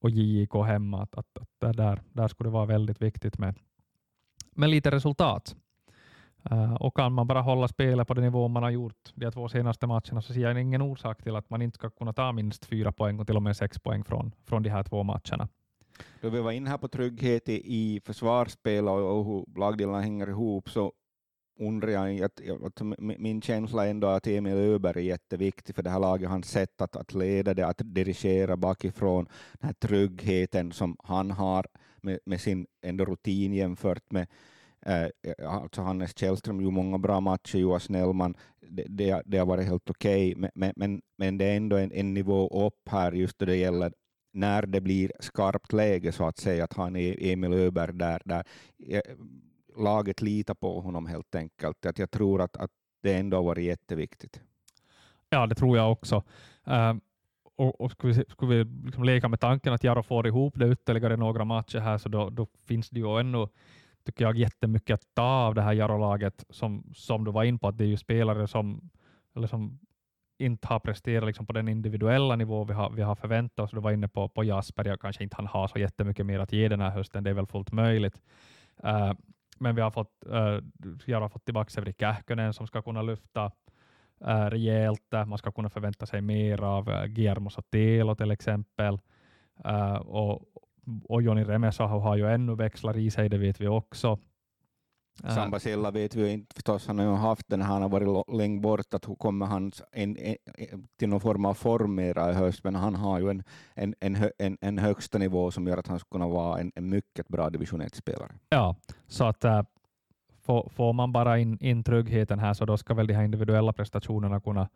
och 0.00 0.10
JIK 0.10 0.54
hemma. 0.54 1.02
Att, 1.02 1.14
att, 1.14 1.38
att 1.38 1.76
där, 1.76 2.00
där 2.12 2.28
skulle 2.28 2.48
det 2.48 2.54
vara 2.54 2.66
väldigt 2.66 3.02
viktigt 3.02 3.38
med, 3.38 3.54
med 4.54 4.70
lite 4.70 4.90
resultat. 4.90 5.56
Eh, 6.50 6.74
och 6.74 6.96
kan 6.96 7.12
man 7.12 7.26
bara 7.26 7.40
hålla 7.40 7.68
spelet 7.68 8.08
på 8.08 8.14
den 8.14 8.24
nivå 8.24 8.48
man 8.48 8.62
har 8.62 8.70
gjort 8.70 9.12
de 9.14 9.30
två 9.30 9.48
senaste 9.48 9.86
matcherna 9.86 10.22
så 10.22 10.32
ser 10.32 10.40
jag 10.40 10.60
ingen 10.60 10.82
orsak 10.82 11.22
till 11.22 11.36
att 11.36 11.50
man 11.50 11.62
inte 11.62 11.74
ska 11.74 11.90
kunna 11.90 12.12
ta 12.12 12.32
minst 12.32 12.64
fyra 12.64 12.92
poäng 12.92 13.20
och 13.20 13.26
till 13.26 13.36
och 13.36 13.42
med 13.42 13.56
sex 13.56 13.78
poäng 13.78 14.04
från, 14.04 14.34
från 14.46 14.62
de 14.62 14.70
här 14.70 14.82
två 14.82 15.02
matcherna. 15.02 15.48
Då 16.20 16.28
vi 16.30 16.40
var 16.40 16.52
inne 16.52 16.70
här 16.70 16.78
på 16.78 16.88
trygghet 16.88 17.48
i, 17.48 17.62
i 17.64 18.00
försvarsspel 18.04 18.88
och, 18.88 19.18
och 19.18 19.24
hur 19.24 19.58
lagdelarna 19.58 20.00
hänger 20.00 20.28
ihop 20.28 20.70
så 20.70 20.92
undrar 21.60 21.88
jag, 21.88 22.22
att, 22.22 22.40
att 22.64 22.82
min 22.98 23.42
känsla 23.42 23.86
är 23.86 23.90
ändå 23.90 24.08
att 24.08 24.26
Emil 24.26 24.52
Öberg 24.52 24.98
är 24.98 25.04
jätteviktig 25.04 25.74
för 25.74 25.82
det 25.82 25.90
här 25.90 25.98
laget, 25.98 26.28
hans 26.28 26.50
sätt 26.50 26.80
att, 26.80 26.96
att 26.96 27.14
leda 27.14 27.54
det, 27.54 27.66
att 27.66 27.80
dirigera 27.84 28.56
bakifrån, 28.56 29.24
den 29.60 29.66
här 29.66 29.72
tryggheten 29.72 30.72
som 30.72 30.96
han 31.04 31.30
har 31.30 31.66
med, 31.96 32.18
med 32.26 32.40
sin 32.40 32.66
ändå 32.82 33.04
rutin 33.04 33.54
jämfört 33.54 34.10
med 34.10 34.26
Eh, 34.86 35.02
eh 35.02 35.52
alltså 35.54 35.82
Hannes 35.82 36.18
Källström 36.18 36.60
gjorde 36.60 36.74
många 36.74 36.98
bra 36.98 37.20
matcher, 37.20 37.58
Joa 37.58 37.80
Snellman, 37.80 38.34
det, 38.60 38.84
det, 38.88 39.22
det 39.26 39.38
har 39.38 39.46
varit 39.46 39.66
helt 39.66 39.90
okej, 39.90 40.36
okay. 40.36 40.50
men, 40.54 40.72
men, 40.76 41.02
men 41.18 41.38
det 41.38 41.44
är 41.44 41.56
ändå 41.56 41.76
en, 41.76 41.92
en 41.92 42.14
nivå 42.14 42.66
upp 42.66 42.88
här 42.88 43.12
just 43.12 43.38
då 43.38 43.46
det 43.46 43.56
gäller 43.56 43.92
när 44.32 44.66
det 44.66 44.80
blir 44.80 45.12
skarpt 45.20 45.72
läge 45.72 46.12
så 46.12 46.26
att 46.26 46.38
säga, 46.38 46.64
att 46.64 46.72
han 46.72 46.96
är 46.96 47.32
Emil 47.32 47.52
Öberg 47.52 47.92
där, 47.94 48.22
där 48.24 48.44
eh, 48.88 49.00
laget 49.76 50.22
litar 50.22 50.54
på 50.54 50.80
honom 50.80 51.06
helt 51.06 51.34
enkelt. 51.34 51.86
Att 51.86 51.98
jag 51.98 52.10
tror 52.10 52.40
att, 52.40 52.56
att 52.56 52.70
det 53.02 53.14
ändå 53.14 53.36
har 53.36 53.44
varit 53.44 53.64
jätteviktigt. 53.64 54.40
Ja, 55.28 55.46
det 55.46 55.54
tror 55.54 55.76
jag 55.76 55.92
också. 55.92 56.22
Uh, 56.68 56.94
och, 57.56 57.80
och 57.80 57.90
skulle 57.90 58.12
vi, 58.12 58.24
skulle 58.28 58.64
vi 58.64 58.84
liksom 58.84 59.04
leka 59.04 59.28
med 59.28 59.40
tanken 59.40 59.72
att 59.72 59.84
Jaro 59.84 60.02
får 60.02 60.26
ihop 60.26 60.58
det 60.58 60.72
ytterligare 60.72 61.16
några 61.16 61.44
matcher 61.44 61.78
här, 61.78 61.98
så 61.98 62.08
då, 62.08 62.30
då 62.30 62.46
finns 62.66 62.90
det 62.90 63.00
ju 63.00 63.20
ännu 63.20 63.48
tycker 64.04 64.24
jag, 64.24 64.36
jättemycket 64.36 64.94
att 64.94 65.14
ta 65.14 65.22
av 65.22 65.54
det 65.54 65.62
här 65.62 65.72
Jarolaget, 65.72 66.44
som, 66.50 66.84
som 66.94 67.24
du 67.24 67.30
var 67.30 67.44
in 67.44 67.58
på, 67.58 67.68
att 67.68 67.78
det 67.78 67.84
är 67.84 67.88
ju 67.88 67.96
spelare 67.96 68.46
som, 68.46 68.90
eller 69.36 69.46
som 69.46 69.78
inte 70.38 70.68
har 70.68 70.78
presterat 70.78 71.26
liksom 71.26 71.46
på 71.46 71.52
den 71.52 71.68
individuella 71.68 72.36
nivå 72.36 72.64
vi 72.64 72.72
har, 72.72 72.90
vi 72.90 73.02
har 73.02 73.14
förväntat 73.14 73.64
oss. 73.64 73.70
Du 73.70 73.80
var 73.80 73.92
inne 73.92 74.08
på, 74.08 74.28
på 74.28 74.44
Jasper, 74.44 74.84
jag 74.84 75.00
kanske 75.00 75.22
inte 75.24 75.36
han 75.36 75.46
har 75.46 75.68
så 75.68 75.78
jättemycket 75.78 76.26
mer 76.26 76.38
att 76.38 76.52
ge 76.52 76.68
den 76.68 76.80
här 76.80 76.90
hösten, 76.90 77.24
det 77.24 77.30
är 77.30 77.34
väl 77.34 77.46
fullt 77.46 77.72
möjligt. 77.72 78.20
Uh, 78.84 79.12
men 79.58 79.74
vi 79.74 79.82
har 79.82 79.90
fått, 79.90 80.26
eh, 80.26 80.36
uh, 80.36 80.60
jag 81.06 81.20
har 81.20 81.28
fått 81.28 81.44
tillbaka 81.44 81.70
Sevri 81.70 81.94
Kähkönen 81.98 82.52
som 82.52 82.66
ska 82.66 82.82
kunna 82.82 83.02
lyfta 83.02 83.52
uh, 84.26 84.50
rejält. 84.50 85.12
Man 85.26 85.38
ska 85.38 85.52
kunna 85.52 85.70
förvänta 85.70 86.06
sig 86.06 86.20
mer 86.20 86.62
av 86.62 86.88
uh, 86.88 87.04
Guillermo 87.04 87.50
Sotelo 87.50 88.14
till 88.14 88.30
exempel. 88.30 88.98
Uh, 89.66 89.94
och, 89.94 90.42
och 91.04 91.22
Joni 91.22 91.44
Remesaho 91.44 91.98
har 91.98 92.16
ju 92.16 92.30
ännu 92.30 92.54
växlar 92.54 92.96
i 92.98 93.10
sig, 93.10 93.28
det 93.28 93.38
vet 93.38 93.60
vi 93.60 93.68
också. 93.68 94.18
Äh. 95.24 95.34
Sambasilla 95.34 95.90
vet 95.90 96.14
vi 96.14 96.20
ju 96.20 96.28
inte 96.28 96.54
förstås, 96.54 96.86
han 96.86 96.98
har 96.98 97.06
ju 97.06 97.12
haft 97.12 97.48
den, 97.48 97.62
han 97.62 97.82
har 97.82 97.88
varit 97.88 98.28
länge 98.32 98.60
bort, 98.60 98.94
att 98.94 99.06
kommer 99.18 99.46
han 99.46 99.72
en, 99.92 100.16
en, 100.16 100.36
till 100.98 101.08
någon 101.08 101.20
form 101.20 101.44
av 101.44 101.54
form 101.54 101.94
mera 101.94 102.30
i 102.30 102.34
höst, 102.34 102.64
men 102.64 102.74
han 102.74 102.94
har 102.94 103.20
ju 103.20 103.30
en, 103.30 103.42
en, 103.74 103.94
en, 104.00 104.30
en, 104.38 104.58
en 104.60 104.78
högsta 104.78 105.18
nivå 105.18 105.50
som 105.50 105.66
gör 105.66 105.78
att 105.78 105.86
han 105.86 105.98
skulle 105.98 106.20
kunna 106.20 106.28
vara 106.28 106.60
en, 106.60 106.72
en 106.74 106.88
mycket 106.88 107.28
bra 107.28 107.50
division 107.50 107.82
1-spelare. 107.82 108.32
Ja, 108.48 108.76
så 109.06 109.24
att 109.24 109.44
äh, 109.44 109.62
får, 110.42 110.68
får 110.68 110.92
man 110.92 111.12
bara 111.12 111.38
in, 111.38 111.58
in 111.60 111.84
tryggheten 111.84 112.38
här 112.38 112.54
så 112.54 112.64
då 112.64 112.76
ska 112.76 112.94
väl 112.94 113.06
de 113.06 113.14
här 113.14 113.24
individuella 113.24 113.72
prestationerna 113.72 114.40
kunna 114.40 114.68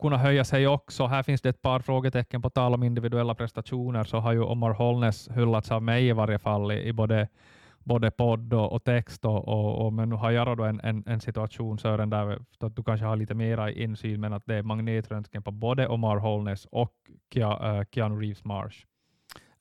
kunna 0.00 0.16
höja 0.16 0.44
sig 0.44 0.66
också. 0.66 1.06
Här 1.06 1.22
finns 1.22 1.40
det 1.40 1.48
ett 1.48 1.62
par 1.62 1.80
frågetecken. 1.80 2.42
På 2.42 2.50
tal 2.50 2.74
om 2.74 2.82
individuella 2.82 3.34
prestationer 3.34 4.04
så 4.04 4.18
har 4.18 4.32
ju 4.32 4.42
Omar 4.42 4.70
Holness 4.70 5.28
hyllats 5.34 5.70
av 5.70 5.82
mig 5.82 6.08
i 6.08 6.12
varje 6.12 6.38
fall 6.38 6.72
i, 6.72 6.88
i 6.88 6.92
både, 6.92 7.28
både 7.78 8.10
podd 8.10 8.54
och, 8.54 8.72
och 8.72 8.84
text. 8.84 9.24
Och, 9.24 9.48
och, 9.48 9.86
och, 9.86 9.92
men 9.92 10.08
nu 10.08 10.14
har 10.14 10.30
jag 10.30 10.56
då 10.56 10.64
en, 10.64 10.80
en, 10.80 11.04
en 11.06 11.20
situation, 11.20 11.78
Sören, 11.78 12.10
där 12.10 12.38
du 12.58 12.82
kanske 12.82 13.06
har 13.06 13.16
lite 13.16 13.34
mera 13.34 13.70
insyn, 13.70 14.20
men 14.20 14.32
att 14.32 14.46
det 14.46 14.54
är 14.54 14.62
magnetröntgen 14.62 15.42
på 15.42 15.50
både 15.50 15.88
Omar 15.88 16.16
Holness 16.16 16.66
och 16.70 16.94
Kia, 17.34 17.78
uh, 17.78 17.84
Keanu 17.90 18.20
Reeves 18.20 18.44
Marsh. 18.44 18.76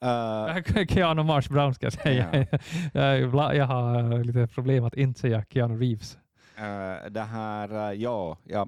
Uh, 0.03 0.85
Keanu 0.85 1.23
Marsh 1.23 1.51
Brown 1.51 1.73
ska 1.73 1.85
jag 1.85 1.93
säga. 1.93 2.47
Yeah. 2.93 3.55
jag 3.57 3.65
har 3.65 4.23
lite 4.23 4.47
problem 4.47 4.85
att 4.85 4.93
inte 4.93 5.19
säga 5.19 5.45
Keanu 5.49 5.79
Reeves. 5.79 6.17
Uh, 6.57 7.11
det 7.11 7.21
här, 7.21 7.93
ja, 7.93 8.37
ja 8.43 8.67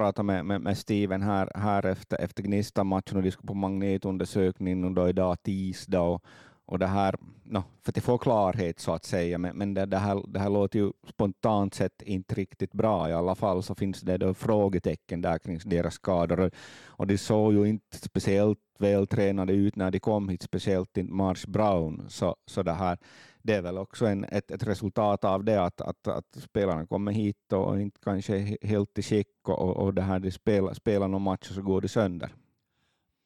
pratade 0.00 0.26
med, 0.26 0.44
med, 0.44 0.60
med 0.60 0.78
Steven 0.78 1.22
här, 1.22 1.50
här 1.54 1.86
efter, 1.86 2.20
efter 2.20 2.42
Gnista-matchen 2.42 3.16
och 3.16 3.22
de 3.22 3.30
skulle 3.30 3.46
på 3.46 3.54
magnetundersökning 3.54 4.94
då 4.94 5.08
idag 5.08 5.42
tisdag 5.42 6.00
och, 6.00 6.24
och 6.66 6.78
det 6.78 6.86
här, 6.86 7.14
no, 7.44 7.62
för 7.82 7.92
att 7.98 8.04
få 8.04 8.18
klarhet 8.18 8.80
så 8.80 8.92
att 8.92 9.04
säga, 9.04 9.38
men, 9.38 9.56
men 9.56 9.74
det, 9.74 9.86
det, 9.86 9.98
här, 9.98 10.22
det 10.28 10.40
här 10.40 10.50
låter 10.50 10.78
ju 10.78 10.92
spontant 11.08 11.74
sett 11.74 12.02
inte 12.02 12.34
riktigt 12.34 12.72
bra. 12.72 13.10
I 13.10 13.12
alla 13.12 13.34
fall 13.34 13.62
så 13.62 13.74
finns 13.74 14.00
det 14.00 14.18
då 14.18 14.34
frågetecken 14.34 15.22
där 15.22 15.38
kring 15.38 15.60
deras 15.64 15.94
skador 15.94 16.50
och, 16.86 17.06
de 17.06 17.18
såg 17.18 17.52
ju 17.52 17.64
inte 17.64 17.96
speciellt 17.96 18.58
vältränade 18.78 19.52
ut 19.52 19.76
när 19.76 19.90
de 19.90 20.00
kom 20.00 20.28
hit, 20.28 20.42
speciellt 20.42 20.96
inte 20.96 21.12
Mars 21.12 21.46
Brown. 21.46 22.04
Så, 22.08 22.36
så 22.46 22.62
det 22.62 22.72
här 22.72 22.98
det 23.42 23.54
är 23.54 23.62
väl 23.62 23.78
också 23.78 24.06
en, 24.06 24.24
ett, 24.24 24.50
ett 24.50 24.66
resultat 24.66 25.24
av 25.24 25.44
det 25.44 25.62
att, 25.62 25.80
att, 25.80 26.08
att 26.08 26.36
spelarna 26.36 26.86
kommer 26.86 27.12
hit 27.12 27.52
och 27.52 27.80
inte 27.80 28.00
kanske 28.04 28.56
helt 28.62 28.98
i 28.98 29.02
skick 29.02 29.48
och, 29.48 29.76
och 29.76 29.94
det 29.94 30.02
här 30.02 30.18
de 30.18 30.30
spelar, 30.30 30.74
spelar 30.74 31.08
någon 31.08 31.22
match 31.22 31.48
och 31.48 31.54
så 31.54 31.62
går 31.62 31.80
det 31.80 31.88
sönder. 31.88 32.30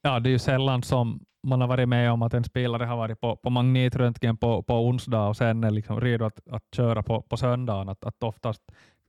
Ja, 0.02 0.20
det 0.20 0.28
är 0.28 0.32
ju 0.32 0.38
sällan 0.38 0.82
som 0.82 1.24
man 1.42 1.60
har 1.60 1.68
varit 1.68 1.88
med 1.88 2.12
om 2.12 2.22
att 2.22 2.34
en 2.34 2.44
spelare 2.44 2.84
har 2.84 2.96
varit 2.96 3.20
på, 3.20 3.36
på 3.36 3.50
magnetröntgen 3.50 4.36
på, 4.36 4.62
på 4.62 4.74
onsdag 4.74 5.28
och 5.28 5.36
sen 5.36 5.64
är 5.64 5.70
liksom 5.70 6.00
redo 6.00 6.24
att, 6.24 6.48
att 6.48 6.64
köra 6.76 7.02
på, 7.02 7.22
på 7.22 7.36
söndagen. 7.36 7.88
Att, 7.88 8.04
att 8.04 8.22
oftast 8.22 8.62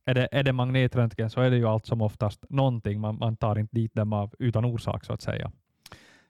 är 0.05 0.13
det, 0.13 0.27
är 0.31 0.43
det 0.43 0.53
magnetröntgen 0.53 1.29
så 1.29 1.41
är 1.41 1.49
det 1.49 1.57
ju 1.57 1.67
allt 1.67 1.85
som 1.85 2.01
oftast 2.01 2.45
någonting. 2.49 3.01
Man, 3.01 3.17
man 3.17 3.37
tar 3.37 3.59
inte 3.59 3.75
dit 3.75 3.93
dem 3.95 4.13
av, 4.13 4.33
utan 4.39 4.65
orsak 4.65 5.05
så 5.05 5.13
att 5.13 5.21
säga. 5.21 5.51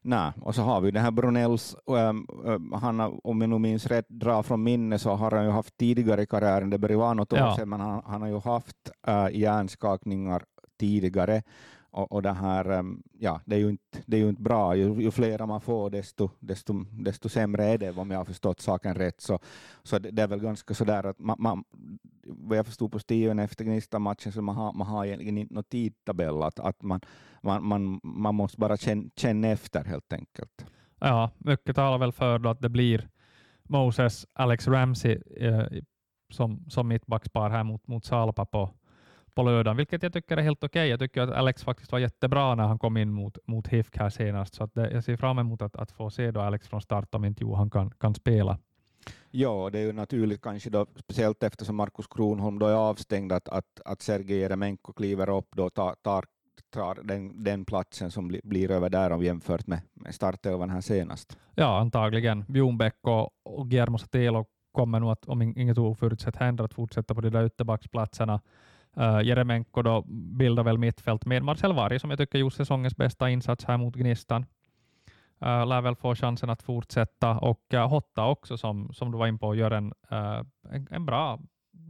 Nej, 0.08 0.32
och 0.42 0.56
så 0.56 0.62
har 0.62 0.82
vi 0.82 0.92
den 0.92 1.04
här 1.04 1.12
Brunells, 1.12 1.76
um, 1.86 2.28
um, 2.44 2.74
han 2.82 3.00
har, 3.00 3.28
om 3.28 3.42
jag 3.42 3.50
nu 3.50 3.60
minns 3.60 3.86
rätt, 3.86 4.10
drar 4.10 4.44
från 4.44 4.64
minne 4.64 5.00
så 5.00 5.12
har 5.12 5.32
han 5.32 5.46
ju 5.46 5.52
haft 5.52 5.78
tidigare 5.78 6.22
i 6.22 6.26
karriären, 6.26 6.70
det 6.70 6.78
börjar 6.78 6.98
vara 6.98 7.14
något 7.14 7.34
år 7.34 7.40
ja. 7.40 7.56
sedan, 7.56 7.70
men 7.70 7.80
han, 7.80 8.02
han 8.06 8.22
har 8.22 8.30
ju 8.30 8.40
haft 8.40 8.92
uh, 9.08 9.38
hjärnskakningar 9.38 10.44
tidigare. 10.80 11.44
Och, 11.96 12.12
och 12.12 12.22
det 12.22 12.34
här, 12.34 12.70
ehm, 12.70 13.04
ja, 13.20 13.42
det 13.46 13.56
är 13.56 13.60
ju 13.60 13.70
inte, 13.70 14.04
det 14.06 14.18
är 14.18 14.22
ju 14.22 14.30
inte 14.30 14.42
bra. 14.42 14.76
Ju, 14.76 15.02
ju 15.02 15.12
fler 15.12 15.46
man 15.46 15.62
får, 15.62 15.90
desto, 15.90 16.30
desto, 16.40 16.86
desto 16.92 17.30
sämre 17.30 17.66
är 17.66 17.78
det, 17.78 17.92
om 17.92 18.12
jag 18.12 18.18
har 18.18 18.26
förstått 18.26 18.62
saken 18.62 18.96
rätt. 18.96 19.22
Så, 19.22 19.40
så 19.84 20.00
det, 20.00 20.12
det 20.12 20.22
är 20.22 20.28
väl 20.28 20.40
ganska 20.40 20.74
sådär 20.74 21.04
att 21.04 21.20
man, 21.20 21.36
man 21.40 21.64
vad 22.24 22.58
jag 22.58 22.66
förstod 22.66 22.92
på 22.92 23.00
Steven 23.00 23.40
efter 23.40 23.66
Gnista-matchen, 23.66 24.32
så 24.32 24.42
man 24.42 24.56
har, 24.56 24.74
man 24.74 24.88
har 24.88 25.06
egentligen 25.06 25.38
inte 25.38 25.54
någon 25.54 25.64
tidtabell, 25.64 26.44
att, 26.44 26.60
att 26.60 26.82
man, 26.82 27.00
man, 27.42 27.68
man, 27.68 28.00
man 28.04 28.36
måste 28.36 28.60
bara 28.60 28.78
känna, 28.78 29.10
känna 29.16 29.48
efter 29.48 29.84
helt 29.84 30.14
enkelt. 30.14 30.66
Ja, 31.00 31.32
mycket 31.38 31.76
talar 31.76 31.98
väl 31.98 32.12
för 32.12 32.48
att 32.48 32.62
det 32.62 32.70
blir 32.70 33.10
Moses, 33.64 34.26
Alex 34.34 34.68
Ramsey 34.68 35.22
eh, 35.38 35.66
som, 36.30 36.66
som 36.70 36.88
mittbackspar 36.88 37.50
här 37.50 37.64
mot, 37.64 37.88
mot 37.88 38.06
Salpa 38.06 38.46
på, 38.46 38.74
på 39.36 39.44
lördagen, 39.44 39.78
vilket 39.78 40.04
jag 40.04 40.14
tycker 40.14 40.38
är 40.38 40.42
helt 40.42 40.64
okej. 40.64 40.68
Okay. 40.68 40.90
Jag 40.90 41.00
tycker 41.00 41.22
att 41.22 41.30
Alex 41.30 41.64
faktiskt 41.64 41.92
var 41.92 42.00
jättebra 42.00 42.56
när 42.56 42.64
han 42.64 42.80
kom 42.80 42.98
in 42.98 43.12
mot, 43.12 43.38
mot 43.48 43.68
HIFK 43.68 43.98
här 43.98 44.10
senast, 44.10 44.56
så 44.56 44.70
det, 44.74 44.92
jag 44.92 45.04
ser 45.04 45.18
fram 45.18 45.40
emot 45.40 45.62
att, 45.62 45.76
att 45.76 45.92
få 45.92 46.10
se 46.10 46.32
då 46.32 46.42
Alex 46.42 46.68
från 46.68 46.82
start 46.82 47.16
om 47.16 47.26
inte 47.26 47.44
Johan 47.44 47.70
kan, 47.70 47.92
kan 47.92 48.16
spela. 48.16 48.60
Ja, 49.32 49.70
det 49.72 49.80
är 49.80 49.84
ju 49.84 49.94
naturligt 49.94 50.42
kanske 50.42 50.70
då, 50.70 50.86
speciellt 50.96 51.44
eftersom 51.44 51.76
Markus 51.76 52.08
Kronholm 52.08 52.60
då 52.60 52.68
är 52.68 52.74
avstängd, 52.74 53.32
att, 53.32 53.50
att, 53.50 53.82
att 53.86 54.02
Sergej 54.02 54.40
Jeremenko 54.40 54.94
kliver 54.94 55.30
upp 55.30 55.56
tar, 55.76 55.96
tar 56.02 56.26
tar 56.70 57.00
den, 57.04 57.44
den 57.44 57.66
platsen 57.66 58.12
som 58.12 58.28
bli, 58.28 58.42
blir 58.44 58.72
över 58.72 58.90
där 58.90 59.12
om 59.12 59.24
jämfört 59.24 59.68
med, 59.68 59.82
med 59.94 60.16
startelvan 60.16 60.70
här 60.70 60.82
senast. 60.82 61.38
Ja, 61.56 61.80
antagligen. 61.80 62.46
Bjornbäck 62.48 62.98
och, 63.02 63.30
och 63.44 63.70
Guillermo 63.70 63.98
Satelo 63.98 64.46
kommer 64.72 65.00
nog 65.00 65.12
att, 65.12 65.26
om 65.26 65.42
inget 65.42 65.78
oförutsett 65.78 66.36
händer, 66.36 66.64
att 66.64 66.74
fortsätta 66.74 67.16
på 67.16 67.22
de 67.22 67.30
där 67.30 67.46
ytterbacksplatserna. 67.46 68.42
Eh, 68.98 69.16
uh, 69.16 69.24
Jeremenko 69.24 69.82
då 69.82 70.02
bildar 70.08 70.64
väl 70.64 70.78
mittfält 70.78 71.26
med 71.26 71.44
Marcel 71.44 71.74
Varg, 71.74 72.00
som 72.00 72.10
jag 72.10 72.20
tycker 72.20 72.40
gjort 72.40 72.54
säsongens 72.54 72.98
bästa 72.98 73.30
insats 73.30 73.66
här 73.66 73.78
mot 73.78 73.96
Gnistan. 73.96 74.46
Eh, 75.42 75.48
uh, 75.48 75.68
lär 75.68 75.82
väl 75.82 75.96
få 75.96 76.16
chansen 76.16 76.50
att 76.50 76.64
fortsätta 76.64 77.38
och 77.38 77.64
uh, 77.74 77.88
Hotta 77.88 78.26
också, 78.26 78.58
som, 78.58 78.94
som 78.94 79.12
du 79.12 79.18
var 79.18 79.28
in 79.28 79.40
på, 79.40 79.56
gör 79.56 79.72
en, 79.72 79.94
uh, 80.12 80.42
en, 80.72 80.88
en 80.92 81.06
bra, 81.06 81.40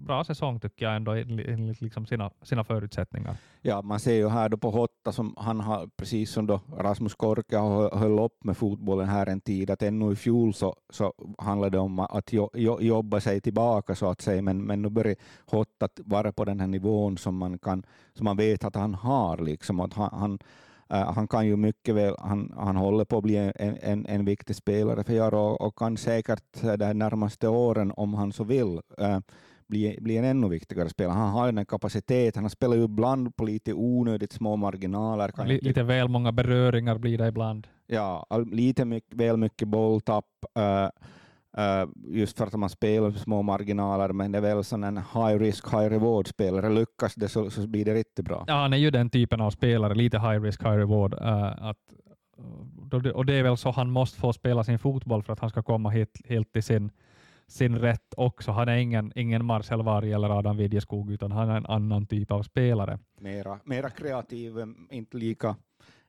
bra 0.05 0.23
säsong 0.23 0.59
tycker 0.59 0.85
jag 0.85 0.95
ändå 0.95 1.11
enligt 1.11 1.81
liksom 1.81 2.05
sina, 2.05 2.31
sina 2.41 2.63
förutsättningar. 2.63 3.37
Ja, 3.61 3.81
man 3.81 3.99
ser 3.99 4.13
ju 4.13 4.29
här 4.29 4.49
då 4.49 4.57
på 4.57 4.71
Hotta 4.71 5.11
som 5.11 5.35
han 5.37 5.59
har, 5.59 5.89
precis 5.97 6.31
som 6.31 6.47
då 6.47 6.61
Rasmus 6.77 7.15
Korka 7.15 7.61
höll 7.99 8.19
upp 8.19 8.43
med 8.43 8.57
fotbollen 8.57 9.07
här 9.07 9.27
en 9.27 9.41
tid, 9.41 9.69
att 9.69 9.81
ännu 9.81 10.11
i 10.11 10.15
fjol 10.15 10.53
så, 10.53 10.75
så 10.89 11.13
handlade 11.37 11.77
det 11.77 11.81
om 11.81 11.99
att 11.99 12.33
jo, 12.33 12.49
jo, 12.53 12.81
jobba 12.81 13.19
sig 13.19 13.41
tillbaka 13.41 13.95
så 13.95 14.09
att 14.09 14.21
säga, 14.21 14.41
men, 14.41 14.63
men 14.63 14.81
nu 14.81 14.89
börjar 14.89 15.15
Hotta 15.45 15.89
vara 15.97 16.31
på 16.31 16.45
den 16.45 16.59
här 16.59 16.67
nivån 16.67 17.17
som 17.17 17.37
man, 17.37 17.59
kan, 17.59 17.83
som 18.13 18.23
man 18.23 18.37
vet 18.37 18.63
att 18.63 18.75
han 18.75 18.93
har. 18.93 19.37
Liksom, 19.37 19.79
att 19.79 19.93
han, 19.93 20.09
han 20.13 20.39
äh, 20.89 21.13
han 21.13 21.27
kan 21.27 21.47
ju 21.47 21.55
mycket 21.55 21.95
väl, 21.95 22.15
han, 22.19 22.53
han 22.57 22.75
håller 22.75 23.05
på 23.05 23.17
att 23.17 23.23
bli 23.23 23.35
en, 23.35 23.77
en, 23.81 24.05
en 24.05 24.25
viktig 24.25 24.55
spelare 24.55 25.03
för 25.03 25.13
Jaro 25.13 25.37
och, 25.37 25.61
och 25.61 25.77
kan 25.77 25.97
säkert 25.97 26.63
äh, 26.63 26.73
de 26.73 26.93
närmaste 26.93 27.47
åren, 27.47 27.93
om 27.97 28.13
han 28.13 28.33
så 28.33 28.43
vill, 28.43 28.81
äh, 28.97 29.19
bli, 29.67 29.97
bli 30.01 30.17
en 30.17 30.25
ännu 30.25 30.49
viktigare 30.49 30.89
spelare. 30.89 31.13
Han 31.13 31.29
har 31.29 31.45
ju 31.45 31.51
den 31.51 31.65
kapaciteten, 31.65 32.43
han 32.43 32.49
spelar 32.49 32.75
ju 32.75 32.83
ibland 32.83 33.35
på 33.35 33.43
lite 33.43 33.73
onödigt 33.73 34.31
små 34.31 34.55
marginaler. 34.55 35.29
Kan 35.29 35.47
lite 35.47 35.67
inte... 35.67 35.83
väl 35.83 36.07
många 36.07 36.31
beröringar 36.31 36.97
blir 36.97 37.17
det 37.17 37.27
ibland. 37.27 37.67
Ja, 37.87 38.27
lite 38.51 38.85
mycket, 38.85 39.13
väl 39.13 39.37
mycket 39.37 39.67
bolltapp. 39.67 40.25
Uh, 40.59 40.89
Uh, 41.57 41.89
just 42.07 42.37
för 42.37 42.45
att 42.45 42.53
man 42.53 42.69
spelar 42.69 43.11
små 43.11 43.41
marginaler, 43.41 44.09
men 44.09 44.31
det 44.31 44.37
är 44.37 44.41
väl 44.41 44.63
sån 44.63 44.83
en 44.83 44.97
high 44.97 45.39
risk, 45.39 45.73
high 45.73 45.89
reward 45.89 46.27
spelare. 46.27 46.69
Lyckas 46.69 47.15
det 47.15 47.29
så, 47.29 47.49
så 47.49 47.67
blir 47.67 47.85
det 47.85 47.93
riktigt 47.93 48.25
bra. 48.25 48.43
Ja, 48.47 48.53
han 48.53 48.73
är 48.73 48.77
ju 48.77 48.91
den 48.91 49.09
typen 49.09 49.41
av 49.41 49.51
spelare, 49.51 49.95
lite 49.95 50.19
high 50.19 50.41
risk, 50.41 50.63
high 50.63 50.77
reward. 50.77 51.13
Uh, 51.13 51.65
att, 51.65 51.77
och 53.13 53.25
det 53.25 53.33
är 53.33 53.43
väl 53.43 53.57
så 53.57 53.71
han 53.71 53.89
måste 53.89 54.19
få 54.19 54.33
spela 54.33 54.63
sin 54.63 54.79
fotboll 54.79 55.23
för 55.23 55.33
att 55.33 55.39
han 55.39 55.49
ska 55.49 55.63
komma 55.63 55.89
hit, 55.89 56.21
helt 56.25 56.53
till 56.53 56.63
sin, 56.63 56.91
sin 57.47 57.77
rätt 57.77 58.13
också. 58.17 58.51
Han 58.51 58.69
är 58.69 58.77
ingen, 58.77 59.11
ingen 59.15 59.45
Marcel 59.45 59.83
Varg 59.83 60.13
eller 60.13 60.29
Adam 60.29 60.57
Vidjeskog, 60.57 61.11
utan 61.11 61.31
han 61.31 61.49
är 61.49 61.57
en 61.57 61.65
annan 61.65 62.05
typ 62.05 62.31
av 62.31 62.43
spelare. 62.43 62.99
Mera, 63.19 63.59
mera 63.63 63.89
kreativ, 63.89 64.53
inte 64.89 65.17
lika 65.17 65.55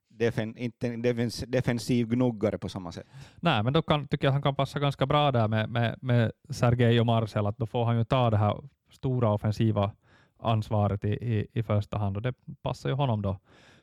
defen, 0.09 0.57
inte 0.57 0.89
en 0.89 1.03
defens, 1.03 1.45
defensiv 1.49 2.09
gnuggare 2.09 2.59
på 2.59 2.69
samma 2.69 2.93
sätt. 2.93 3.07
Nej, 3.37 3.63
men 3.63 3.73
då 3.73 3.83
kan, 3.83 4.09
tycker 4.09 4.27
jag 4.27 4.31
att 4.31 4.35
han 4.35 4.43
kan 4.43 4.55
passa 4.55 4.79
ganska 4.79 5.07
bra 5.07 5.33
där 5.33 5.49
med, 5.49 5.71
med, 5.71 5.99
med 6.01 6.33
Sergej 6.51 7.01
och 7.01 7.07
Marcel, 7.07 7.47
att 7.47 7.59
då 7.59 7.67
får 7.67 7.85
han 7.85 7.99
ju 7.99 8.05
ta 8.05 8.31
det 8.31 8.37
här 8.37 8.61
stora 8.91 9.33
offensiva 9.33 9.93
ansvaret 10.39 11.05
i, 11.05 11.09
i, 11.09 11.47
i 11.53 11.63
första 11.63 11.99
hand 11.99 12.17
och 12.17 12.23
det 12.23 12.35
passar 12.63 12.89
ju 12.89 12.95
honom 12.95 13.23
då 13.23 13.39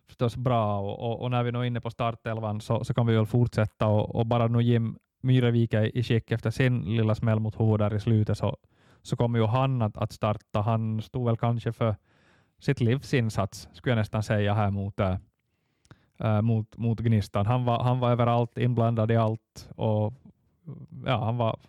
förstås 0.07 0.35
bra. 0.35 0.79
Och, 0.79 0.99
och, 0.99 1.21
och 1.21 1.31
när 1.31 1.43
vi 1.43 1.51
nu 1.51 1.59
är 1.59 1.63
inne 1.63 1.81
på 1.81 1.89
startelvan 1.89 2.61
så, 2.61 2.83
så 2.83 2.93
kan 2.93 3.07
vi 3.07 3.15
väl 3.15 3.25
fortsätta 3.25 3.87
och, 3.87 4.15
och 4.15 4.25
bara 4.25 4.47
nu 4.47 4.61
Jim 4.61 4.97
Myrevik 5.23 5.73
är 5.73 5.97
i 5.97 6.03
skick 6.03 6.31
efter 6.31 6.51
sin 6.51 6.95
lilla 6.95 7.15
smäll 7.15 7.39
mot 7.39 7.59
huvudet 7.59 7.93
i 7.93 7.99
slutet 7.99 8.37
så, 8.37 8.57
så 9.01 9.15
kommer 9.15 9.39
ju 9.39 9.45
han 9.45 9.81
att, 9.81 9.97
att 9.97 10.11
starta. 10.11 10.61
Han 10.61 11.01
stod 11.01 11.25
väl 11.25 11.37
kanske 11.37 11.71
för 11.71 11.95
sitt 12.59 12.81
livsinsats, 12.81 13.69
skulle 13.73 13.91
jag 13.91 13.97
nästan 13.97 14.23
säga, 14.23 14.53
här 14.53 14.71
mot, 14.71 14.99
äh, 14.99 15.17
äh, 16.19 16.41
mot, 16.41 16.77
mot 16.77 16.99
Gnistan. 16.99 17.45
Han 17.45 17.65
var, 17.65 17.83
han 17.83 17.99
var 17.99 18.11
överallt, 18.11 18.57
inblandad 18.57 19.11
i 19.11 19.15
allt 19.15 19.69
och 19.75 20.13
ja, 21.05 21.25
han 21.25 21.37
var 21.37 21.59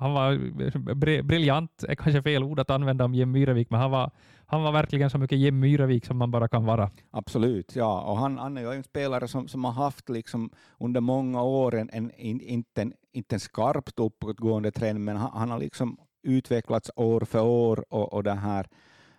han 0.00 0.12
var 0.12 1.22
briljant, 1.22 1.84
är 1.88 1.94
kanske 1.94 2.22
fel 2.22 2.44
ord 2.44 2.60
att 2.60 2.70
använda 2.70 3.04
om 3.04 3.14
Jim 3.14 3.30
Myrevik, 3.30 3.70
men 3.70 3.80
han 3.80 3.90
var, 3.90 4.10
han 4.46 4.62
var 4.62 4.72
verkligen 4.72 5.10
så 5.10 5.18
mycket 5.18 5.38
Jim 5.38 5.60
Myrevik 5.60 6.06
som 6.06 6.16
man 6.16 6.30
bara 6.30 6.48
kan 6.48 6.64
vara. 6.64 6.90
Absolut, 7.10 7.76
ja, 7.76 8.02
och 8.02 8.16
han, 8.16 8.38
han 8.38 8.56
är 8.56 8.60
ju 8.60 8.72
en 8.72 8.82
spelare 8.82 9.28
som, 9.28 9.48
som 9.48 9.64
har 9.64 9.72
haft 9.72 10.08
liksom 10.08 10.50
under 10.78 11.00
många 11.00 11.42
år 11.42 11.74
en, 11.74 11.90
en, 11.92 12.10
inte, 12.40 12.82
en, 12.82 12.92
inte 13.12 13.36
en 13.36 13.40
skarpt 13.40 13.98
uppåtgående 13.98 14.70
trend, 14.70 15.00
men 15.00 15.16
han, 15.16 15.30
han 15.34 15.50
har 15.50 15.58
liksom 15.58 15.98
utvecklats 16.22 16.90
år 16.96 17.20
för 17.20 17.42
år 17.42 17.84
och, 17.88 18.12
och 18.12 18.22
det 18.22 18.32
här 18.34 18.66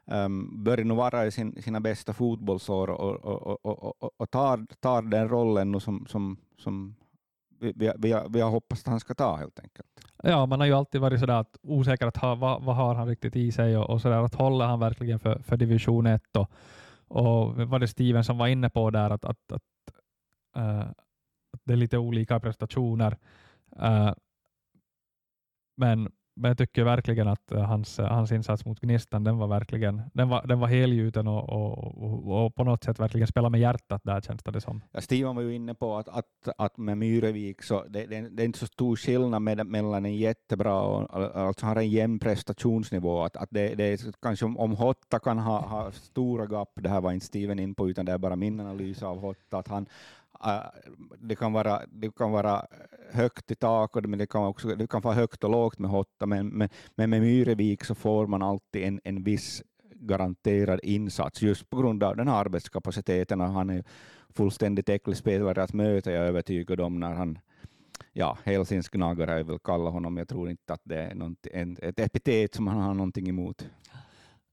um, 0.06 0.64
börjar 0.64 0.86
nu 0.86 0.94
vara 0.94 1.26
i 1.26 1.32
sin, 1.32 1.62
sina 1.62 1.80
bästa 1.80 2.14
fotbollsår 2.14 2.90
och, 2.90 3.16
och, 3.16 3.66
och, 3.66 4.04
och, 4.04 4.22
och 4.22 4.32
tar, 4.32 4.66
tar 4.80 5.02
den 5.02 5.30
rollen 5.30 5.72
nu 5.72 5.80
som, 5.80 6.06
som, 6.10 6.38
som 6.58 6.96
vi, 7.62 7.74
vi, 7.76 7.94
vi, 8.30 8.42
har, 8.42 8.50
hoppats 8.50 8.82
att 8.82 8.88
han 8.88 9.00
ska 9.00 9.14
ta 9.14 9.36
helt 9.36 9.60
enkelt. 9.60 9.88
Ja, 10.24 10.46
man 10.46 10.60
har 10.60 10.68
ju 10.68 10.74
alltid 10.74 11.02
varit 11.02 11.20
sådär 11.20 11.40
att 11.40 11.58
osäker 11.62 12.08
att 12.08 12.18
ha, 12.18 12.36
vad, 12.36 12.64
vad 12.64 12.76
har 12.76 12.96
han 12.96 13.08
riktigt 13.08 13.36
i 13.36 13.52
sig 13.52 13.78
och, 13.78 13.90
och 13.90 14.02
sådär 14.02 14.24
att 14.24 14.36
håller 14.36 14.66
han 14.66 14.80
verkligen 14.80 15.20
för, 15.20 15.40
för 15.40 15.58
division 15.58 16.06
1 16.06 16.36
och, 16.38 16.52
och 17.08 17.56
var 17.56 17.80
det 17.80 17.88
Steven 17.88 18.24
som 18.24 18.38
var 18.38 18.48
inne 18.48 18.70
på 18.70 18.90
där 18.90 19.10
att, 19.10 19.26
att, 19.26 19.52
att, 19.52 19.64
äh, 20.56 20.80
att 21.54 21.62
det 21.64 21.74
är 21.74 21.78
lite 21.78 21.98
olika 21.98 22.40
prestationer. 22.40 23.18
Äh, 23.82 24.14
men 25.78 26.12
men 26.36 26.50
jag 26.50 26.58
tycker 26.58 26.84
verkligen 26.84 27.28
att 27.28 27.52
eh, 27.52 27.62
hans, 27.62 28.00
eh, 28.00 28.08
hans 28.08 28.32
insats 28.32 28.66
mot 28.66 28.80
Gnistan, 28.80 29.24
den 29.24 29.38
var 29.38 29.48
verkligen 29.48 30.02
den 30.14 30.30
var, 30.30 30.48
den 30.48 30.60
var 30.60 30.68
helgjuten 30.68 31.28
och, 31.28 31.50
och, 31.50 32.04
och, 32.04 32.46
och, 32.46 32.56
på 32.56 32.64
något 32.64 32.84
sätt 32.84 33.00
verkligen 33.00 33.28
spela 33.28 33.50
med 33.50 33.60
hjärtat 33.60 34.02
där 34.04 34.22
känns 34.22 34.44
det 34.44 34.62
som. 34.62 34.82
Ja, 34.92 35.02
Steven 35.02 35.36
var 35.36 35.44
ju 35.44 35.56
inne 35.56 35.74
på 35.74 35.98
att, 35.98 36.10
att, 36.10 36.48
att 36.58 36.78
med 36.78 36.98
Myrevik 36.98 37.64
så 37.64 37.84
det, 37.90 38.06
det, 38.06 38.30
det 38.30 38.44
är 38.44 38.46
inte 38.46 38.60
så 38.60 38.68
stor 38.68 38.96
skillnad 38.96 39.42
med, 39.42 39.68
mellan 39.68 40.06
en 40.06 40.16
jättebra 40.16 40.82
och 40.82 41.38
alltså 41.38 41.66
har 41.66 41.76
en 41.76 41.90
jämn 41.90 42.20
prestationsnivå. 42.20 43.24
Att, 43.24 43.38
att 43.38 43.50
det, 43.52 43.76
det 43.76 43.84
är 43.84 44.00
kanske 44.22 44.46
om, 44.46 44.58
om 44.58 44.72
Hotta 44.72 45.20
kan 45.20 45.38
ha, 45.38 45.62
ha 45.68 45.92
stora 45.92 46.46
gap, 46.46 46.70
det 46.76 46.90
här 46.90 47.02
var 47.02 47.12
inte 47.12 47.26
Steven 47.26 47.60
in 47.60 47.76
på 47.76 47.90
utan 47.90 48.06
det 48.06 48.12
är 48.12 48.18
bara 48.18 48.36
min 48.36 48.60
analys 48.60 49.04
av 49.04 49.20
Hotta, 49.20 49.58
att 49.58 49.68
han, 49.68 49.86
Äh, 50.44 50.60
det 51.20 51.36
kan 51.36 51.54
vara, 51.54 51.82
det 51.92 52.16
kan 52.16 52.32
vara 52.32 52.56
äh, 52.56 53.16
högt 53.16 53.52
i 53.52 53.56
tak, 53.56 53.96
men 53.96 54.20
det 54.20 54.28
kan, 54.28 54.46
också, 54.46 54.76
det 54.76 54.88
kan 54.88 55.02
vara 55.02 55.14
högt 55.14 55.44
och 55.44 55.50
lågt 55.50 55.80
med 55.80 55.90
Hotta, 55.90 56.26
men, 56.26 56.48
men, 56.48 56.70
men 56.96 57.10
med 57.10 57.22
Myrevik 57.22 57.84
så 57.84 57.96
får 57.96 58.28
man 58.28 58.42
alltid 58.42 58.84
en, 58.84 59.02
en 59.04 59.24
viss 59.24 59.64
garanterad 59.96 60.80
insats 60.84 61.42
just 61.42 61.70
på 61.70 61.78
grund 61.78 62.04
av 62.04 62.16
den 62.16 62.28
här 62.28 62.36
arbetskapaciteten 62.36 63.42
och 63.42 63.48
han 63.48 63.70
är 63.70 63.84
fullständigt 64.30 64.90
äcklig 64.90 65.18
spelare 65.18 65.64
att 65.64 65.74
möta, 65.74 66.12
jag 66.12 66.24
är 66.24 66.28
övertygad 66.28 66.82
om, 66.82 67.00
när 67.00 67.14
han 67.14 67.40
ja, 68.14 68.38
Helsingsgnagare 68.44 69.38
jag 69.38 69.44
vill 69.44 69.60
kalla 69.60 69.90
honom. 69.90 70.18
Jag 70.18 70.28
tror 70.28 70.50
inte 70.50 70.74
att 70.74 70.82
det 70.84 70.98
är 70.98 71.16
något, 71.16 71.48
ett 71.82 72.00
epitet 72.00 72.56
som 72.56 72.68
han 72.68 72.82
har 72.82 72.94
någonting 72.94 73.30
emot. 73.30 73.70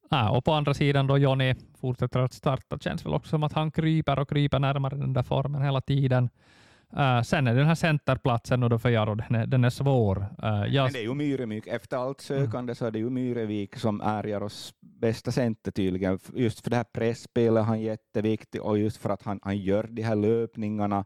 Ja, 0.08 0.30
och 0.30 0.44
på 0.44 0.52
andra 0.52 0.74
sidan 0.74 1.06
då 1.06 1.18
Jonny 1.18 1.54
fortsätter 1.80 2.20
att 2.20 2.32
starta, 2.32 2.78
känns 2.78 3.06
väl 3.06 3.14
också 3.14 3.30
som 3.30 3.42
att 3.42 3.52
han 3.52 3.70
kryper 3.70 4.18
och 4.18 4.28
kryper 4.28 4.58
närmare 4.58 4.96
den 4.96 5.12
där 5.12 5.22
formen 5.22 5.62
hela 5.62 5.80
tiden. 5.80 6.30
Uh, 6.96 7.22
sen 7.22 7.46
är 7.46 7.54
den 7.54 7.66
här 7.66 7.74
centerplatsen 7.74 8.62
och 8.62 8.70
då 8.70 8.78
för 8.78 8.88
Jaro, 8.88 9.14
den 9.14 9.34
är, 9.34 9.46
den 9.46 9.64
är 9.64 9.70
svår. 9.70 10.26
Uh, 10.42 10.74
jag... 10.74 10.84
Men 10.84 10.92
det 10.92 10.98
är 10.98 11.02
ju 11.02 11.14
Myrevik, 11.14 11.66
efter 11.66 11.96
allt 11.96 12.20
sökande 12.20 12.58
mm. 12.58 12.74
så 12.74 12.86
är 12.86 12.90
det 12.90 12.98
ju 12.98 13.10
Myrevik 13.10 13.76
som 13.76 14.00
är 14.00 14.24
Jaros 14.24 14.74
bästa 14.80 15.32
center 15.32 15.70
tydligen. 15.70 16.18
Just 16.34 16.60
för 16.60 16.70
det 16.70 16.76
här 16.76 16.84
pressspelet 16.84 17.64
han 17.64 17.80
jätteviktig 17.80 18.62
och 18.62 18.78
just 18.78 18.96
för 18.96 19.10
att 19.10 19.22
han, 19.22 19.40
han 19.42 19.58
gör 19.58 19.86
de 19.90 20.02
här 20.02 20.16
löpningarna 20.16 21.04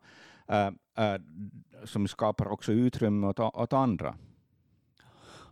uh, 0.52 1.16
som 1.84 2.08
skapar 2.08 2.48
också 2.48 2.72
utrymme 2.72 3.26
åt, 3.26 3.40
åt 3.40 3.72
andra. 3.72 4.14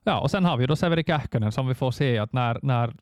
Ja, 0.04 0.20
och 0.20 0.30
sen 0.30 0.44
har 0.44 0.56
vi 0.56 0.66
då 0.66 0.76
Severi 0.76 1.04
Kähkönen 1.04 1.52
som 1.52 1.68
vi 1.68 1.74
får 1.74 1.90
se 1.90 2.18
att 2.18 2.32
när, 2.32 2.58
när 2.62 2.94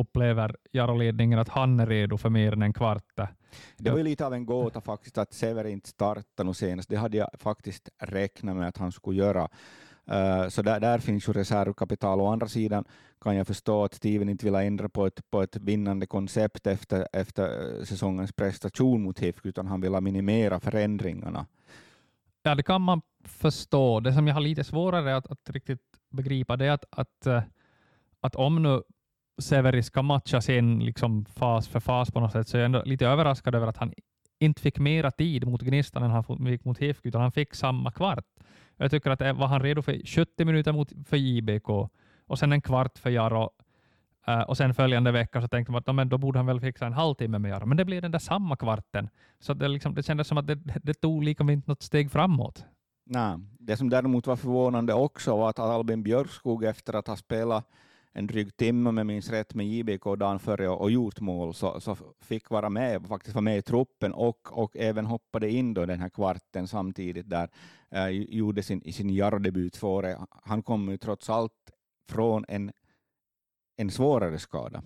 upplever 0.00 0.56
Jaro-ledningen 0.72 1.38
att 1.38 1.48
han 1.48 1.80
är 1.80 1.86
redo 1.86 2.16
för 2.16 2.28
mer 2.28 2.52
än 2.52 2.62
en 2.62 2.72
kvart. 2.72 3.04
Det 3.76 3.90
var 3.90 3.98
ju 3.98 4.04
lite 4.04 4.26
av 4.26 4.34
en 4.34 4.46
gåta 4.46 4.80
faktiskt 4.80 5.18
att 5.18 5.32
Severi 5.32 5.70
inte 5.70 5.88
startade 5.88 6.46
nu 6.46 6.54
senast. 6.54 6.88
Det 6.88 6.96
hade 6.96 7.16
jag 7.16 7.30
faktiskt 7.38 7.88
räknat 7.98 8.56
med 8.56 8.68
att 8.68 8.78
han 8.78 8.92
skulle 8.92 9.18
göra. 9.18 9.48
Uh, 10.10 10.48
så 10.48 10.62
där, 10.62 10.80
där 10.80 10.98
finns 10.98 11.28
ju 11.28 11.32
reservkapital. 11.32 12.20
Å 12.20 12.26
andra 12.26 12.48
sidan 12.48 12.84
kan 13.20 13.36
jag 13.36 13.46
förstå 13.46 13.84
att 13.84 13.94
Steven 13.94 14.28
inte 14.28 14.44
vill 14.44 14.54
ändra 14.54 14.88
på 14.88 15.06
ett, 15.06 15.30
på 15.30 15.42
ett 15.42 15.56
vinnande 15.56 16.06
koncept 16.06 16.66
efter, 16.66 17.08
efter 17.12 17.84
säsongens 17.84 18.32
prestation 18.32 19.02
mot 19.02 19.18
HIFK, 19.18 19.46
utan 19.46 19.66
han 19.66 19.80
vill 19.80 20.00
minimera 20.00 20.60
förändringarna. 20.60 21.46
Ja, 22.42 22.54
det 22.54 22.62
kan 22.62 22.82
man 22.82 23.02
förstå. 23.24 24.00
Det 24.00 24.12
som 24.12 24.26
jag 24.26 24.34
har 24.34 24.40
lite 24.40 24.64
svårare 24.64 25.16
att, 25.16 25.26
att 25.26 25.50
riktigt 25.50 25.80
begripa 26.10 26.56
det 26.56 26.66
är 26.66 26.70
att, 26.70 26.84
att, 26.90 27.26
eh, 27.26 27.42
att 28.20 28.34
om 28.36 28.62
nu 28.62 28.82
Severi 29.38 29.82
ska 29.82 30.02
matchas 30.02 30.48
in 30.48 30.84
liksom 30.84 31.24
fas 31.24 31.68
för 31.68 31.80
fas 31.80 32.10
på 32.10 32.20
något 32.20 32.32
sätt, 32.32 32.48
så 32.48 32.56
är 32.56 32.60
jag 32.60 32.66
ändå 32.66 32.82
lite 32.84 33.06
överraskad 33.06 33.54
över 33.54 33.66
att 33.66 33.76
han 33.76 33.92
inte 34.38 34.62
fick 34.62 34.78
mera 34.78 35.10
tid 35.10 35.46
mot 35.46 35.62
Gnistan 35.62 36.02
än 36.02 36.10
han 36.10 36.24
fick 36.24 36.64
mot 36.64 36.78
HIFK, 36.78 37.06
utan 37.06 37.20
han 37.20 37.32
fick 37.32 37.54
samma 37.54 37.90
kvart. 37.90 38.26
Jag 38.76 38.90
tycker 38.90 39.10
att 39.10 39.20
eh, 39.20 39.32
var 39.32 39.46
han 39.46 39.62
redo 39.62 39.82
för 39.82 40.06
70 40.06 40.44
minuter 40.44 40.72
mot, 40.72 40.92
för 41.04 41.16
JBK 41.16 41.68
och 42.26 42.38
sen 42.38 42.52
en 42.52 42.60
kvart 42.60 42.98
för 42.98 43.10
Jaro. 43.10 43.50
Uh, 44.28 44.40
och 44.40 44.56
sen 44.56 44.74
följande 44.74 45.12
vecka 45.12 45.40
så 45.40 45.48
tänkte 45.48 45.72
man 45.72 45.82
att 45.86 45.94
men 45.94 46.08
då 46.08 46.18
borde 46.18 46.38
han 46.38 46.46
väl 46.46 46.60
fixa 46.60 46.86
en 46.86 46.92
halvtimme 46.92 47.38
med 47.38 47.50
Jaro, 47.50 47.66
men 47.66 47.76
det 47.76 47.84
blev 47.84 48.02
den 48.02 48.10
där 48.10 48.18
samma 48.18 48.56
kvarten. 48.56 49.08
Så 49.40 49.54
det, 49.54 49.68
liksom, 49.68 49.94
det 49.94 50.02
kändes 50.02 50.28
som 50.28 50.38
att 50.38 50.46
det, 50.46 50.54
det 50.82 50.94
tog 50.94 51.24
liksom 51.24 51.50
inte 51.50 51.70
något 51.70 51.82
steg 51.82 52.10
framåt. 52.10 52.64
Nej, 53.04 53.36
det 53.58 53.76
som 53.76 53.90
däremot 53.90 54.26
var 54.26 54.36
förvånande 54.36 54.94
också 54.94 55.36
var 55.36 55.50
att 55.50 55.58
Albin 55.58 56.02
Björkskog 56.02 56.64
efter 56.64 56.92
att 56.92 57.06
ha 57.06 57.16
spelat 57.16 57.68
en 58.16 58.26
dryg 58.26 58.56
timme, 58.56 58.88
om 58.88 58.96
jag 58.96 59.06
minns 59.06 59.30
rätt, 59.30 59.54
med 59.54 59.66
JBK 59.66 60.04
dagen 60.04 60.38
före 60.38 60.68
och, 60.68 60.80
och 60.80 60.90
gjort 60.90 61.20
mål, 61.20 61.54
så, 61.54 61.80
så 61.80 61.96
fick 62.20 62.50
vara 62.50 62.70
med, 62.70 63.06
faktiskt 63.06 63.34
vara 63.34 63.42
med 63.42 63.58
i 63.58 63.62
truppen 63.62 64.12
och, 64.12 64.58
och 64.58 64.76
även 64.76 65.06
hoppade 65.06 65.50
in 65.50 65.74
då 65.74 65.86
den 65.86 66.00
här 66.00 66.08
kvarten 66.08 66.68
samtidigt 66.68 67.30
där, 67.30 67.48
eh, 67.90 68.08
gjorde 68.08 68.62
sin, 68.62 68.92
sin 68.92 69.10
Jarro-debut 69.10 69.76
före. 69.76 70.18
Han 70.30 70.62
kom 70.62 70.90
ju 70.90 70.96
trots 70.96 71.30
allt 71.30 71.52
från 72.08 72.44
en, 72.48 72.72
en 73.76 73.90
svårare 73.90 74.38
skada. 74.38 74.82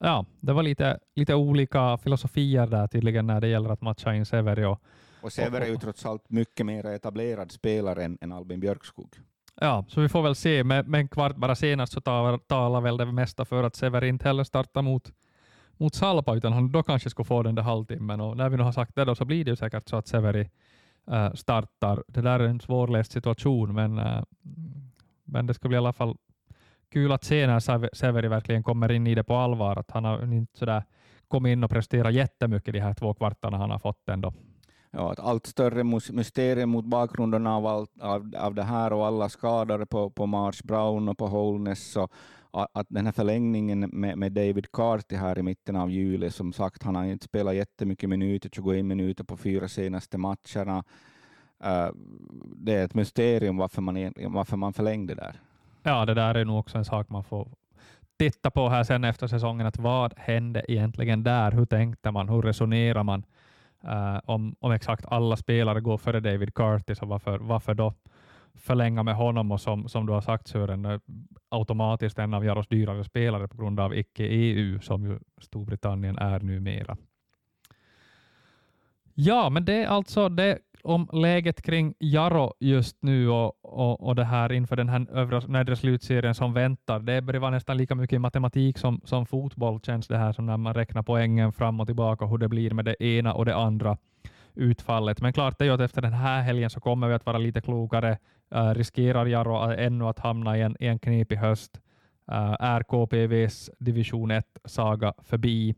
Ja, 0.00 0.26
det 0.40 0.52
var 0.52 0.62
lite, 0.62 0.98
lite 1.14 1.34
olika 1.34 1.98
filosofier 1.98 2.66
där 2.66 2.86
tydligen 2.86 3.26
när 3.26 3.40
det 3.40 3.48
gäller 3.48 3.70
att 3.70 3.80
matcha 3.80 4.14
in 4.14 4.26
Severi. 4.26 4.64
Och, 4.64 4.82
och 5.22 5.32
Severi 5.32 5.64
är 5.64 5.68
ju 5.68 5.76
trots 5.76 6.06
allt 6.06 6.30
mycket 6.30 6.66
mer 6.66 6.86
etablerad 6.86 7.52
spelare 7.52 8.04
än, 8.04 8.18
än 8.20 8.32
Albin 8.32 8.60
Björkskog. 8.60 9.16
Ja, 9.62 9.84
så 9.88 10.00
vi 10.00 10.08
får 10.08 10.22
väl 10.22 10.34
se. 10.34 10.64
Men, 10.64 10.90
men 10.90 11.08
kvart 11.08 11.36
bara 11.36 11.54
senast 11.54 11.92
så 11.92 12.00
talar, 12.00 12.38
talar 12.38 12.80
väl 12.80 12.96
det 12.96 13.12
mesta 13.12 13.44
för 13.44 13.64
att 13.64 13.76
Severi 13.76 14.08
inte 14.08 14.28
heller 14.28 14.44
startar 14.44 14.82
mot, 14.82 15.12
mot 15.76 15.94
Salpa, 15.94 16.34
utan 16.34 16.52
han 16.52 16.72
då 16.72 16.82
kanske 16.82 17.10
skulle 17.10 17.26
få 17.26 17.42
den 17.42 17.54
där 17.54 17.62
halvtimmen. 17.62 18.20
Och 18.20 18.36
när 18.36 18.48
vi 18.48 18.56
nu 18.56 18.62
har 18.62 18.72
sagt 18.72 18.94
det 18.94 19.04
då, 19.04 19.14
så 19.14 19.24
blir 19.24 19.44
det 19.44 19.50
ju 19.50 19.56
säkert 19.56 19.88
så 19.88 19.96
att 19.96 20.08
Severi 20.08 20.50
äh, 21.10 21.32
startar. 21.32 22.04
Det 22.08 22.20
där 22.20 22.40
är 22.40 22.48
en 22.48 22.60
svårläst 22.60 23.12
situation, 23.12 23.74
men, 23.74 23.98
äh, 23.98 24.22
men 25.24 25.46
det 25.46 25.54
ska 25.54 25.68
bli 25.68 25.74
i 25.74 25.78
alla 25.78 25.92
fall 25.92 26.16
kul 26.92 27.12
att 27.12 27.24
se 27.24 27.46
när 27.46 27.94
Severi 27.94 28.28
verkligen 28.28 28.62
kommer 28.62 28.92
in 28.92 29.06
i 29.06 29.14
det 29.14 29.24
på 29.24 29.36
allvar. 29.36 29.76
Att 29.76 29.90
han 29.90 30.04
har 30.04 30.32
inte 30.32 30.58
sådär 30.58 30.84
kommit 31.28 31.52
in 31.52 31.64
och 31.64 31.70
presterat 31.70 32.14
jättemycket 32.14 32.74
de 32.74 32.80
här 32.80 32.94
två 32.94 33.14
kvartarna 33.14 33.56
han 33.56 33.70
har 33.70 33.78
fått 33.78 34.08
ändå 34.08 34.32
ja, 34.90 35.12
ett 35.12 35.20
allt 35.20 35.46
större 35.46 35.84
mysterium 36.12 36.70
mot 36.70 36.84
bakgrunden 36.84 37.46
av, 37.46 37.66
allt, 37.66 38.00
av, 38.00 38.32
av 38.38 38.54
det 38.54 38.62
här 38.62 38.92
och 38.92 39.06
alla 39.06 39.28
skadade 39.28 39.86
på, 39.86 40.10
på 40.10 40.26
Mars 40.26 40.62
Brown 40.62 41.08
och 41.08 41.18
på 41.18 41.26
Holness. 41.26 41.96
Och 41.96 42.12
att 42.52 42.86
den 42.88 43.06
här 43.06 43.12
förlängningen 43.12 43.80
med, 43.80 44.18
med 44.18 44.32
David 44.32 44.72
Carty 44.72 45.16
här 45.16 45.38
i 45.38 45.42
mitten 45.42 45.76
av 45.76 45.90
juli, 45.90 46.30
som 46.30 46.52
sagt, 46.52 46.82
han 46.82 46.94
har 46.94 47.04
inte 47.04 47.24
spelat 47.24 47.54
jättemycket 47.54 48.08
minuter, 48.08 48.50
21 48.52 48.84
minuter 48.84 49.24
på 49.24 49.36
fyra 49.36 49.68
senaste 49.68 50.18
matcherna. 50.18 50.84
Uh, 51.64 51.90
det 52.56 52.74
är 52.74 52.84
ett 52.84 52.94
mysterium 52.94 53.56
varför 53.56 53.82
man, 53.82 54.12
varför 54.16 54.56
man 54.56 54.72
förlängde 54.72 55.14
där. 55.14 55.36
Ja, 55.82 56.06
det 56.06 56.14
där 56.14 56.34
är 56.34 56.44
nog 56.44 56.58
också 56.58 56.78
en 56.78 56.84
sak 56.84 57.08
man 57.08 57.24
får 57.24 57.48
titta 58.20 58.50
på 58.50 58.68
här 58.68 58.84
sen 58.84 59.04
efter 59.04 59.26
säsongen, 59.26 59.66
att 59.66 59.78
vad 59.78 60.12
hände 60.16 60.62
egentligen 60.68 61.22
där? 61.22 61.52
Hur 61.52 61.66
tänkte 61.66 62.10
man? 62.10 62.28
Hur 62.28 62.42
resonerar 62.42 63.02
man? 63.02 63.24
Uh, 63.84 64.20
om, 64.24 64.56
om 64.60 64.72
exakt 64.72 65.06
alla 65.06 65.36
spelare 65.36 65.80
går 65.80 65.98
före 65.98 66.20
David 66.20 66.54
Curtis, 66.54 66.98
så 66.98 67.06
varför, 67.06 67.38
varför 67.38 67.74
då 67.74 67.94
förlänga 68.54 69.02
med 69.02 69.14
honom 69.14 69.52
och 69.52 69.60
som, 69.60 69.88
som 69.88 70.06
du 70.06 70.12
har 70.12 70.20
sagt 70.20 70.48
Sören, 70.48 70.84
eh, 70.84 71.00
automatiskt 71.48 72.18
en 72.18 72.34
av 72.34 72.44
Jaros 72.44 72.68
dyrare 72.68 73.04
spelare 73.04 73.48
på 73.48 73.56
grund 73.56 73.80
av 73.80 73.94
icke-EU 73.94 74.80
som 74.80 75.04
ju 75.04 75.18
Storbritannien 75.40 76.18
är 76.18 76.40
numera. 76.40 76.96
Ja, 79.14 79.50
men 79.50 79.64
det 79.64 79.82
är 79.82 79.86
alltså 79.86 80.28
det 80.28 80.58
om 80.82 81.08
läget 81.12 81.62
kring 81.62 81.94
Jaro 81.98 82.54
just 82.60 82.96
nu 83.00 83.28
och, 83.28 83.64
och, 83.64 84.06
och 84.08 84.14
det 84.14 84.24
här 84.24 84.52
inför 84.52 84.76
den 84.76 84.88
här 84.88 85.06
övre 85.12 85.40
nedre 85.48 85.76
slutserien 85.76 86.34
som 86.34 86.52
väntar. 86.52 87.00
Det 87.00 87.22
börjar 87.22 87.40
vara 87.40 87.50
nästan 87.50 87.76
lika 87.76 87.94
mycket 87.94 88.20
matematik 88.20 88.78
som, 88.78 89.00
som 89.04 89.26
fotboll 89.26 89.80
känns 89.80 90.08
det 90.08 90.18
här 90.18 90.32
som 90.32 90.46
när 90.46 90.56
man 90.56 90.74
räknar 90.74 91.02
poängen 91.02 91.52
fram 91.52 91.80
och 91.80 91.86
tillbaka 91.86 92.26
hur 92.26 92.38
det 92.38 92.48
blir 92.48 92.70
med 92.70 92.84
det 92.84 93.04
ena 93.04 93.34
och 93.34 93.44
det 93.44 93.56
andra 93.56 93.96
utfallet. 94.54 95.20
Men 95.20 95.32
klart 95.32 95.60
är 95.60 95.64
ju 95.64 95.70
att 95.70 95.80
efter 95.80 96.02
den 96.02 96.12
här 96.12 96.42
helgen 96.42 96.70
så 96.70 96.80
kommer 96.80 97.08
vi 97.08 97.14
att 97.14 97.26
vara 97.26 97.38
lite 97.38 97.60
klokare. 97.60 98.18
Uh, 98.54 98.74
riskerar 98.74 99.26
Jaro 99.26 99.72
ännu 99.72 100.04
att 100.04 100.18
hamna 100.18 100.58
i 100.58 100.60
en, 100.60 100.76
i 100.80 100.86
en 100.86 100.98
knepig 100.98 101.36
höst? 101.36 101.80
Uh, 102.32 102.56
är 102.60 102.82
KPVs 102.82 103.70
division 103.78 104.32
1-saga 104.32 105.14
förbi? 105.18 105.74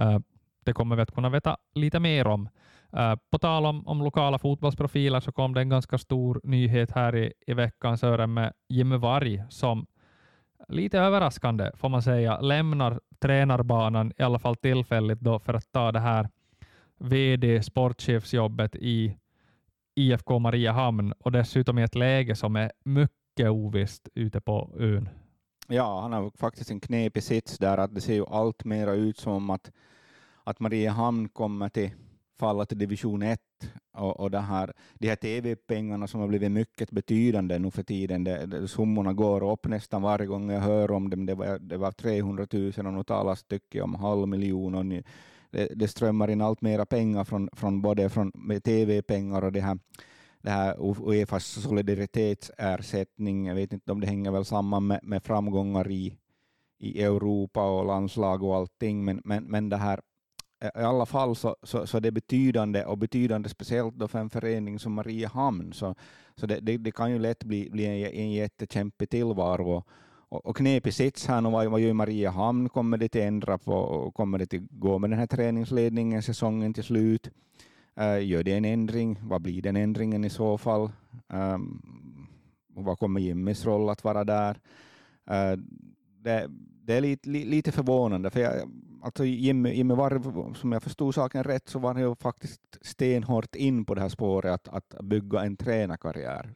Uh, 0.00 0.18
det 0.64 0.72
kommer 0.72 0.96
vi 0.96 1.02
att 1.02 1.14
kunna 1.14 1.28
veta 1.28 1.56
lite 1.74 2.00
mer 2.00 2.26
om. 2.26 2.48
Äh, 2.92 3.14
på 3.30 3.38
tal 3.38 3.66
om, 3.66 3.86
om, 3.86 4.02
lokala 4.02 4.38
fotbollsprofiler 4.38 5.20
så 5.20 5.32
kom 5.32 5.54
det 5.54 5.60
en 5.60 5.68
ganska 5.68 5.98
stor 5.98 6.40
nyhet 6.44 6.90
här 6.90 7.16
i, 7.16 7.32
i 7.46 7.54
veckan, 7.54 7.98
Sören, 7.98 8.34
med 8.34 8.52
Jimmy 8.68 8.96
Varg 8.96 9.42
som 9.48 9.86
lite 10.68 10.98
överraskande 10.98 11.70
får 11.74 11.88
man 11.88 12.02
säga 12.02 12.40
lämnar 12.40 13.00
tränarbanan 13.18 14.12
i 14.18 14.22
alla 14.22 14.38
fall 14.38 14.56
tillfälligt 14.56 15.20
då 15.20 15.38
för 15.38 15.54
att 15.54 15.72
ta 15.72 15.92
det 15.92 16.00
här 16.00 16.28
VD 16.98 17.62
sportchefsjobbet 17.62 18.76
i 18.76 19.16
IFK 19.94 20.38
Mariehamn 20.38 21.12
och 21.12 21.32
dessutom 21.32 21.78
i 21.78 21.82
ett 21.82 21.94
läge 21.94 22.34
som 22.34 22.56
är 22.56 22.72
mycket 22.84 23.50
ovisst 23.50 24.08
ute 24.14 24.40
på 24.40 24.70
ön. 24.78 25.08
Ja, 25.68 26.00
han 26.00 26.12
har 26.12 26.30
faktiskt 26.36 26.70
en 26.70 26.80
knepig 26.80 27.22
sits 27.22 27.58
där 27.58 27.78
att 27.78 27.94
det 27.94 28.00
ser 28.00 28.14
ju 28.14 28.26
allt 28.26 28.64
mera 28.64 28.92
ut 28.92 29.18
som 29.18 29.50
att, 29.50 29.70
att 30.44 30.60
Mariehamn 30.60 31.28
kommer 31.28 31.68
till 31.68 31.90
falla 32.38 32.66
till 32.66 32.78
division 32.78 33.22
1 33.22 33.40
och, 33.92 34.20
och 34.20 34.30
det 34.30 34.38
här, 34.38 34.72
de 34.94 35.08
här 35.08 35.16
TV-pengarna 35.16 36.06
som 36.06 36.20
har 36.20 36.28
blivit 36.28 36.52
mycket 36.52 36.90
betydande 36.90 37.58
nu 37.58 37.70
för 37.70 37.82
tiden, 37.82 38.24
det, 38.24 38.46
det, 38.46 38.68
summorna 38.68 39.12
går 39.12 39.52
upp 39.52 39.66
nästan 39.66 40.02
varje 40.02 40.26
gång 40.26 40.50
jag 40.50 40.60
hör 40.60 40.90
om 40.90 41.10
dem. 41.10 41.26
Det 41.26 41.34
var, 41.34 41.58
det 41.58 41.76
var 41.76 41.92
300 41.92 42.46
000 42.52 42.86
och 42.86 42.92
nu 42.92 43.04
talas 43.04 43.44
tycker 43.44 43.82
om 43.82 43.94
halv 43.94 44.28
miljon. 44.28 44.74
Och 44.74 44.86
ni, 44.86 45.04
det, 45.50 45.68
det, 45.74 45.88
strömmar 45.88 46.30
in 46.30 46.40
allt 46.40 46.60
mera 46.60 46.86
pengar 46.86 47.24
från, 47.24 47.48
från 47.52 47.82
både 47.82 48.08
från 48.08 48.32
TV-pengar 48.64 49.44
och 49.44 49.52
det 49.52 49.60
här, 49.60 49.78
det 50.42 50.50
här 50.50 50.76
Uefas 51.10 51.46
solidaritetsersättning. 51.46 53.46
Jag 53.46 53.54
vet 53.54 53.72
inte 53.72 53.92
om 53.92 54.00
det 54.00 54.06
hänger 54.06 54.30
väl 54.30 54.44
samman 54.44 54.86
med, 54.86 55.00
med 55.02 55.22
framgångar 55.22 55.90
i, 55.90 56.16
i 56.78 57.02
Europa 57.02 57.70
och 57.70 57.86
landslag 57.86 58.42
och 58.42 58.56
allting, 58.56 59.04
men, 59.04 59.20
men, 59.24 59.44
men 59.44 59.68
det 59.68 59.76
här 59.76 60.00
i 60.64 60.82
alla 60.82 61.06
fall 61.06 61.36
så, 61.36 61.56
så, 61.62 61.86
så 61.86 62.00
det 62.00 62.08
är 62.08 62.12
betydande, 62.12 62.84
och 62.84 62.98
betydande 62.98 63.48
speciellt 63.48 63.94
då 63.94 64.08
för 64.08 64.18
en 64.18 64.30
förening 64.30 64.78
som 64.78 64.92
Mariehamn, 64.92 65.72
så, 65.72 65.94
så 66.36 66.46
det, 66.46 66.60
det, 66.60 66.76
det 66.76 66.90
kan 66.90 67.12
ju 67.12 67.18
lätt 67.18 67.44
bli, 67.44 67.70
bli 67.70 67.86
en, 67.86 68.20
en 68.20 68.32
jättekämpig 68.32 69.10
tillvaro. 69.10 69.84
Och, 70.28 70.46
och 70.46 70.56
knepig 70.56 70.94
sits 70.94 71.26
här 71.26 71.40
nu, 71.40 71.50
vad, 71.50 71.66
vad 71.66 71.80
gör 71.80 71.92
Mariehamn? 71.92 72.68
Kommer 72.68 72.98
det 72.98 73.06
att 73.06 73.16
ändra 73.16 73.58
på, 73.58 74.10
kommer 74.14 74.38
det 74.38 74.54
att 74.54 74.62
gå 74.70 74.98
med 74.98 75.10
den 75.10 75.18
här 75.18 75.26
träningsledningen 75.26 76.22
säsongen 76.22 76.74
till 76.74 76.84
slut? 76.84 77.30
Uh, 78.00 78.24
gör 78.24 78.42
det 78.42 78.52
en 78.52 78.64
ändring? 78.64 79.18
Vad 79.22 79.42
blir 79.42 79.62
den 79.62 79.76
ändringen 79.76 80.24
i 80.24 80.30
så 80.30 80.58
fall? 80.58 80.90
Um, 81.28 82.28
och 82.74 82.84
vad 82.84 82.98
kommer 82.98 83.20
Jimmys 83.20 83.64
roll 83.64 83.88
att 83.88 84.04
vara 84.04 84.24
där? 84.24 84.60
Uh, 85.30 85.62
det, 86.22 86.46
det 86.82 86.94
är 86.94 87.00
lite, 87.00 87.28
lite 87.28 87.72
förvånande, 87.72 88.30
för 88.30 88.40
jag, 88.40 88.70
alltså 89.06 89.24
Jimmy, 89.24 89.70
Jimmy 89.70 89.94
var, 89.94 90.54
som 90.54 90.72
jag 90.72 90.82
förstod 90.82 91.14
saken 91.14 91.44
rätt, 91.44 91.68
så 91.68 91.78
var 91.78 91.94
han 91.94 92.02
ju 92.02 92.14
faktiskt 92.14 92.60
stenhårt 92.80 93.54
in 93.54 93.84
på 93.84 93.94
det 93.94 94.00
här 94.00 94.08
spåret 94.08 94.68
att, 94.68 94.94
att 94.94 95.04
bygga 95.04 95.40
en 95.40 95.56
tränarkarriär. 95.56 96.54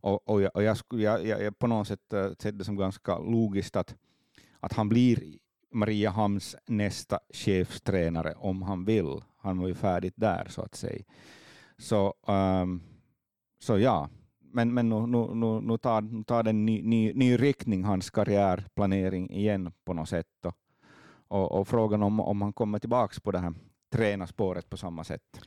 Och, 0.00 0.28
och, 0.28 0.42
jag, 0.42 0.50
och 0.54 0.62
jag, 0.62 0.76
jag, 0.90 1.26
jag, 1.26 1.58
på 1.58 1.66
något 1.66 1.88
sätt 1.88 2.14
sett 2.38 2.58
det 2.58 2.64
som 2.64 2.76
ganska 2.76 3.18
logiskt 3.18 3.76
att, 3.76 3.94
att 4.60 4.72
han 4.72 4.88
blir 4.88 5.18
Mariehamns 5.72 6.56
nästa 6.66 7.18
chefstränare 7.34 8.34
om 8.36 8.62
han 8.62 8.84
vill. 8.84 9.22
Han 9.36 9.58
var 9.58 9.68
ju 9.68 9.74
färdigt 9.74 10.14
där 10.16 10.46
så 10.48 10.62
att 10.62 10.74
säga. 10.74 11.04
Så, 11.78 12.14
um, 12.26 12.82
så 13.58 13.78
ja, 13.78 14.08
men, 14.38 14.74
men 14.74 14.88
nu, 14.88 15.06
nu, 15.06 15.34
nu, 15.34 15.60
nu 15.60 15.78
tar, 15.78 16.00
nu 16.00 16.24
tar 16.24 16.42
det 16.42 16.50
en 16.50 16.66
ny, 16.66 16.82
ny, 16.82 17.12
ny 17.14 17.36
riktning, 17.36 17.84
hans 17.84 18.10
karriärplanering 18.10 19.30
igen 19.30 19.72
på 19.84 19.94
något 19.94 20.08
sätt. 20.08 20.26
Och, 20.44 20.54
och, 21.28 21.52
och, 21.52 21.68
frågan 21.68 22.02
om, 22.02 22.20
om 22.20 22.42
han 22.42 22.52
kommer 22.52 22.78
tillbaka 22.78 23.20
på 23.20 23.30
det 23.30 23.38
här 23.38 23.54
tränarspåret 23.92 24.70
på 24.70 24.76
samma 24.76 25.04
sätt. 25.04 25.40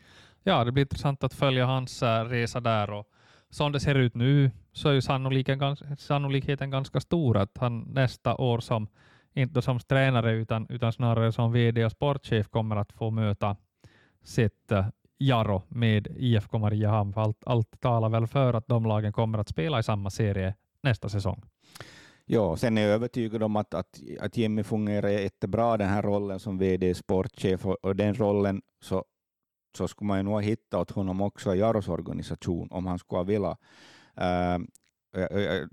Ja, 0.43 0.63
det 0.63 0.71
blir 0.71 0.83
intressant 0.83 1.23
att 1.23 1.33
följa 1.33 1.65
hans 1.65 2.03
äh, 2.03 2.25
resa 2.25 2.59
där. 2.59 2.91
Och 2.91 3.07
som 3.49 3.71
det 3.71 3.79
ser 3.79 3.95
ut 3.95 4.15
nu 4.15 4.51
så 4.71 4.89
är 4.89 4.93
ju 4.93 5.01
sannolikheten, 5.01 5.77
sannolikheten 5.97 6.69
ganska 6.69 6.99
stor 6.99 7.37
att 7.37 7.57
han 7.57 7.79
nästa 7.79 8.35
år 8.35 8.59
som 8.59 8.87
inte 9.33 9.61
som 9.61 9.79
tränare 9.79 10.31
utan, 10.31 10.67
utan 10.69 10.93
snarare 10.93 11.31
som 11.31 11.51
VD 11.51 11.85
och 11.85 11.91
sportchef 11.91 12.47
kommer 12.47 12.75
att 12.75 12.91
få 12.93 13.11
möta 13.11 13.55
sitt 14.23 14.71
äh, 14.71 14.85
Jaro 15.17 15.63
med 15.67 16.07
IFK 16.17 16.57
Mariehamn. 16.57 17.13
Allt, 17.15 17.43
allt 17.45 17.81
talar 17.81 18.09
väl 18.09 18.27
för 18.27 18.53
att 18.53 18.67
de 18.67 18.85
lagen 18.85 19.13
kommer 19.13 19.37
att 19.37 19.49
spela 19.49 19.79
i 19.79 19.83
samma 19.83 20.09
serie 20.09 20.55
nästa 20.83 21.09
säsong. 21.09 21.43
Ja, 22.33 22.57
sen 22.57 22.77
är 22.77 22.81
jag 22.81 22.91
övertygad 22.91 23.43
om 23.43 23.55
att, 23.55 23.73
att, 23.73 24.01
att 24.19 24.37
Jimmy 24.37 24.63
fungerar 24.63 25.09
jättebra 25.09 25.77
den 25.77 25.89
här 25.89 26.01
rollen 26.01 26.39
som 26.39 26.57
VD 26.57 26.93
sportchef 26.93 27.65
och, 27.65 27.77
och 27.81 27.95
den 27.95 28.15
rollen 28.15 28.61
så, 28.81 29.05
så 29.77 29.87
skulle 29.87 30.07
man 30.07 30.19
ju 30.19 30.23
nog 30.23 30.43
hitta 30.43 30.79
åt 30.79 30.91
honom 30.91 31.21
också 31.21 31.55
i 31.55 31.59
Jaros 31.59 31.87
organisation 31.87 32.67
om 32.71 32.85
han 32.85 32.99
skulle 32.99 33.23
vilja. 33.23 33.57
Uh, 34.21 34.65
eh, 35.15 35.23
eh, 35.23 35.55
eh, 35.55 35.67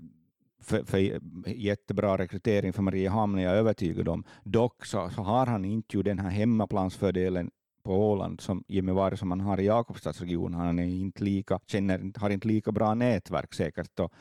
för, 0.61 0.83
för 0.83 1.19
jättebra 1.49 2.17
rekrytering 2.17 2.73
för 2.73 2.81
Mariehamn 2.81 3.39
är 3.39 3.43
jag 3.43 3.55
övertygad 3.55 4.07
om. 4.07 4.23
Dock 4.43 4.85
så, 4.85 5.09
så 5.09 5.21
har 5.21 5.45
han 5.45 5.65
inte 5.65 5.97
ju 5.97 6.03
den 6.03 6.19
här 6.19 6.29
hemmaplansfördelen 6.29 7.51
på 7.83 8.11
Åland 8.11 8.41
som 8.41 8.63
Jimmy 8.67 8.91
Varg 8.91 9.17
som 9.17 9.31
han 9.31 9.41
har 9.41 9.59
i 9.59 9.65
Jakobstadsregionen. 9.65 10.59
Han 10.59 10.79
är 10.79 10.83
inte 10.83 11.23
lika, 11.23 11.59
känner, 11.67 12.19
har 12.19 12.29
inte 12.29 12.47
lika 12.47 12.71
bra 12.71 12.93
nätverk 12.93 13.53
säkert. 13.53 13.99
Och, 13.99 14.13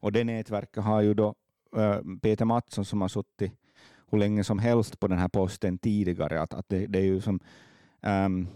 och 0.00 0.12
det 0.12 0.24
nätverket 0.24 0.84
har 0.84 1.00
ju 1.00 1.14
då 1.14 1.34
Peter 2.22 2.44
Mattsson 2.44 2.84
som 2.84 3.00
har 3.00 3.08
suttit 3.08 3.52
hur 4.10 4.18
länge 4.18 4.44
som 4.44 4.58
helst 4.58 5.00
på 5.00 5.08
den 5.08 5.18
här 5.18 5.28
posten 5.28 5.78
tidigare. 5.78 6.42
Att, 6.42 6.54
att 6.54 6.68
det, 6.68 6.86
det 6.86 6.98
är 6.98 7.04
ju 7.04 7.20
som, 7.20 7.40
um, 8.00 8.48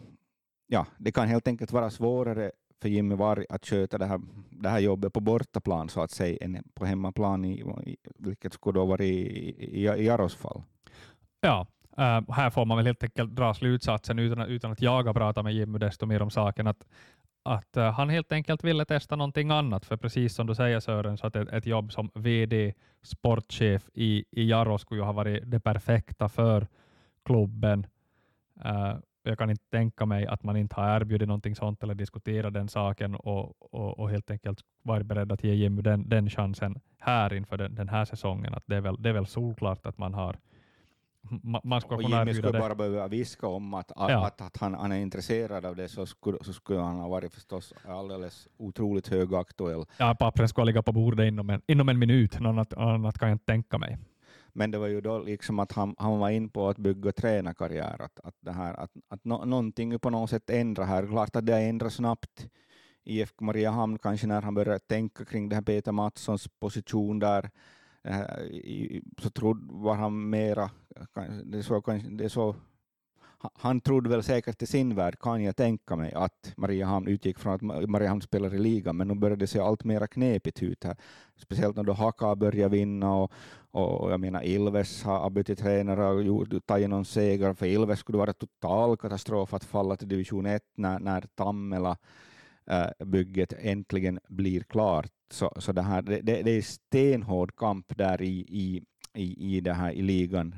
ja, 0.66 0.86
det 0.98 1.12
kan 1.12 1.28
helt 1.28 1.48
enkelt 1.48 1.72
vara 1.72 1.90
svårare 1.90 2.50
för 2.82 2.88
Jimmy 2.88 3.14
Varg 3.14 3.44
att 3.48 3.66
sköta 3.66 3.98
det 3.98 4.06
här, 4.06 4.20
det 4.50 4.68
här 4.68 4.80
jobbet 4.80 5.12
på 5.12 5.20
bortaplan 5.20 5.88
så 5.88 6.00
att 6.00 6.10
säga 6.10 6.38
än 6.40 6.62
på 6.74 6.84
hemmaplan, 6.84 7.44
i, 7.44 7.64
vilket 8.18 8.52
skulle 8.52 8.78
då 8.78 8.86
vara 8.86 9.04
i, 9.04 9.18
i, 9.58 9.88
i 9.88 10.06
Jaros 10.06 10.34
fall. 10.34 10.62
Ja, 11.40 11.66
äh, 11.98 12.34
här 12.34 12.50
får 12.50 12.64
man 12.64 12.76
väl 12.76 12.86
helt 12.86 13.02
enkelt 13.02 13.36
dra 13.36 13.54
slutsatsen 13.54 14.18
utan, 14.18 14.40
utan 14.40 14.72
att 14.72 14.82
jag 14.82 15.02
har 15.02 15.14
pratat 15.14 15.44
med 15.44 15.54
Jimmy 15.54 15.78
desto 15.78 16.06
mer 16.06 16.22
om 16.22 16.30
saken, 16.30 16.66
att, 16.66 16.86
att 17.46 17.76
uh, 17.76 17.82
han 17.82 18.08
helt 18.08 18.32
enkelt 18.32 18.64
ville 18.64 18.84
testa 18.84 19.16
någonting 19.16 19.50
annat. 19.50 19.84
För 19.84 19.96
precis 19.96 20.34
som 20.34 20.46
du 20.46 20.54
säger 20.54 20.80
Sören, 20.80 21.16
så 21.16 21.26
att 21.26 21.36
ett, 21.36 21.48
ett 21.48 21.66
jobb 21.66 21.92
som 21.92 22.10
VD, 22.14 22.74
sportchef 23.02 23.88
i, 23.94 24.24
i 24.30 24.48
Jarro 24.48 24.78
skulle 24.78 25.00
ju 25.00 25.04
ha 25.04 25.12
varit 25.12 25.50
det 25.50 25.60
perfekta 25.60 26.28
för 26.28 26.66
klubben. 27.24 27.86
Uh, 28.64 28.96
jag 29.22 29.38
kan 29.38 29.50
inte 29.50 29.70
tänka 29.70 30.06
mig 30.06 30.26
att 30.26 30.42
man 30.42 30.56
inte 30.56 30.74
har 30.74 31.00
erbjudit 31.00 31.28
någonting 31.28 31.54
sånt 31.54 31.82
eller 31.82 31.94
diskuterat 31.94 32.54
den 32.54 32.68
saken 32.68 33.14
och, 33.14 33.74
och, 33.74 33.98
och 33.98 34.10
helt 34.10 34.30
enkelt 34.30 34.60
varit 34.82 35.06
beredd 35.06 35.32
att 35.32 35.44
ge 35.44 35.54
Jimmy 35.54 35.82
den, 35.82 36.08
den 36.08 36.30
chansen 36.30 36.80
här 36.98 37.34
inför 37.34 37.56
den, 37.56 37.74
den 37.74 37.88
här 37.88 38.04
säsongen. 38.04 38.54
Att 38.54 38.64
det, 38.66 38.76
är 38.76 38.80
väl, 38.80 38.96
det 39.02 39.08
är 39.08 39.12
väl 39.12 39.26
solklart 39.26 39.86
att 39.86 39.98
man 39.98 40.14
har 40.14 40.36
man 41.64 41.80
ska 41.80 41.96
kunna 41.96 42.18
Jimmy 42.18 42.34
skulle 42.34 42.52
det. 42.52 42.58
bara 42.58 42.74
behöva 42.74 43.08
viska 43.08 43.46
om 43.46 43.74
att, 43.74 43.92
ja. 43.96 44.26
att, 44.26 44.40
att 44.40 44.56
han, 44.56 44.74
han, 44.74 44.92
är 44.92 44.96
intresserad 44.96 45.66
av 45.66 45.76
det 45.76 45.88
så 45.88 46.06
skulle, 46.06 46.38
så 46.40 46.52
skulle 46.52 46.80
han 46.80 46.96
ha 46.96 47.08
varit 47.08 47.34
förstås 47.34 47.72
alldeles 47.88 48.48
otroligt 48.56 49.08
högaktuell. 49.08 49.84
Ja, 49.98 50.16
pappren 50.18 50.48
skulle 50.48 50.64
ligga 50.64 50.82
på 50.82 50.92
bordet 50.92 51.28
inom 51.28 51.50
en, 51.50 51.62
inom 51.66 51.88
en 51.88 51.98
minut, 51.98 52.40
något 52.40 52.48
annat, 52.48 52.72
annat 52.72 53.18
kan 53.18 53.28
jag 53.28 53.34
inte 53.34 53.46
tänka 53.46 53.78
mig. 53.78 53.98
Men 54.52 54.70
det 54.70 54.78
var 54.78 54.86
ju 54.86 55.00
då 55.00 55.18
liksom 55.18 55.58
att 55.58 55.72
han, 55.72 55.94
han 55.98 56.18
var 56.18 56.30
in 56.30 56.48
på 56.48 56.68
att 56.68 56.78
bygga 56.78 57.12
tränarkarriär, 57.12 58.02
att, 58.02 58.20
att, 58.24 58.34
det 58.40 58.52
här, 58.52 58.74
att, 58.74 58.90
att 59.08 59.24
no, 59.24 59.44
någonting 59.44 59.98
på 59.98 60.10
något 60.10 60.30
sätt 60.30 60.50
ändrar 60.50 60.84
här. 60.84 61.06
Klart 61.06 61.36
att 61.36 61.46
det 61.46 61.56
ändrar 61.56 61.88
snabbt. 61.88 62.48
IFK 63.04 63.44
Mariehamn 63.44 63.98
kanske 63.98 64.26
när 64.26 64.42
han 64.42 64.54
började 64.54 64.78
tänka 64.78 65.24
kring 65.24 65.48
det 65.48 65.54
här 65.54 65.62
Peter 65.62 65.92
Mattssons 65.92 66.48
position 66.60 67.18
där, 67.18 67.50
Eh, 68.06 69.00
så 69.18 69.30
trodde, 69.30 69.60
var 69.68 69.94
han 69.94 70.30
mera, 70.30 70.70
det 71.44 71.62
så, 71.62 71.82
det 72.10 72.28
så, 72.28 72.54
han 73.38 73.80
trodde 73.80 74.08
väl 74.08 74.22
säkert 74.22 74.62
i 74.62 74.66
sin 74.66 74.94
värld, 74.94 75.18
kan 75.20 75.42
jag 75.42 75.56
tänka 75.56 75.96
mig, 75.96 76.12
att 76.12 76.52
Mariehamn 76.56 77.08
utgick 77.08 77.38
från 77.38 77.54
att 77.54 77.88
Mariehamn 77.88 78.22
spelar 78.22 78.54
i 78.54 78.58
ligan, 78.58 78.96
men 78.96 79.08
nu 79.08 79.14
började 79.14 79.42
det 79.42 79.46
se 79.46 79.58
allt 79.58 79.84
mera 79.84 80.06
knepigt 80.06 80.62
ut 80.62 80.84
här. 80.84 80.96
Speciellt 81.36 81.76
när 81.76 81.82
då 81.82 81.92
Haka 81.92 82.36
började 82.36 82.76
vinna 82.76 83.14
och, 83.14 83.32
och 83.70 84.12
jag 84.12 84.20
menar 84.20 84.44
Ilves 84.44 85.02
har 85.02 85.30
bytt 85.30 85.58
tränare 85.58 86.30
och 86.30 86.66
tagit 86.66 86.90
någon 86.90 87.04
seger, 87.04 87.54
för 87.54 87.66
Ilves 87.66 87.98
skulle 87.98 88.18
vara 88.18 88.32
total 88.32 88.96
katastrof 88.96 89.54
att 89.54 89.64
falla 89.64 89.96
till 89.96 90.08
division 90.08 90.46
1 90.46 90.62
när, 90.74 90.98
när 90.98 91.20
Tammela 91.34 91.96
Eh, 92.70 93.06
bygget 93.06 93.52
äntligen 93.58 94.20
blir 94.28 94.60
klart. 94.60 95.10
Så, 95.30 95.52
så 95.56 95.72
det, 95.72 95.82
här, 95.82 96.02
det, 96.02 96.20
det 96.20 96.50
är 96.50 96.62
stenhård 96.62 97.56
kamp 97.56 97.96
där 97.96 98.22
i, 98.22 98.46
i, 98.48 98.82
i, 99.14 99.56
i, 99.56 99.60
det 99.60 99.72
här, 99.72 99.92
i 99.92 100.02
ligan, 100.02 100.54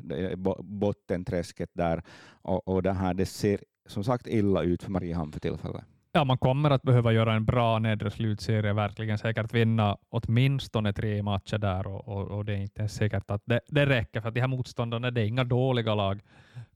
bottenträsket 0.58 1.70
där, 1.72 2.02
och, 2.42 2.68
och 2.68 2.82
det, 2.82 2.92
här, 2.92 3.14
det 3.14 3.26
ser 3.26 3.60
som 3.86 4.04
sagt 4.04 4.26
illa 4.26 4.62
ut 4.62 4.82
för 4.82 4.90
Mariehamn 4.90 5.32
för 5.32 5.40
tillfället. 5.40 5.84
Ja, 6.12 6.24
man 6.24 6.38
kommer 6.38 6.70
att 6.70 6.82
behöva 6.82 7.12
göra 7.12 7.34
en 7.34 7.44
bra 7.44 7.78
nedre 7.78 8.10
slutserie, 8.10 8.72
verkligen 8.72 9.18
säkert 9.18 9.54
vinna 9.54 9.96
åtminstone 10.08 10.92
tre 10.92 11.22
matcher 11.22 11.58
där 11.58 11.86
och, 11.86 12.08
och, 12.08 12.30
och 12.30 12.44
det 12.44 12.52
är 12.52 12.56
inte 12.56 12.88
säkert 12.88 13.30
att 13.30 13.42
det, 13.44 13.60
det 13.68 13.86
räcker, 13.86 14.20
för 14.20 14.28
att 14.28 14.34
de 14.34 14.40
här 14.40 14.48
motståndarna 14.48 15.10
det 15.10 15.20
är 15.20 15.26
inga 15.26 15.44
dåliga 15.44 15.94
lag. 15.94 16.20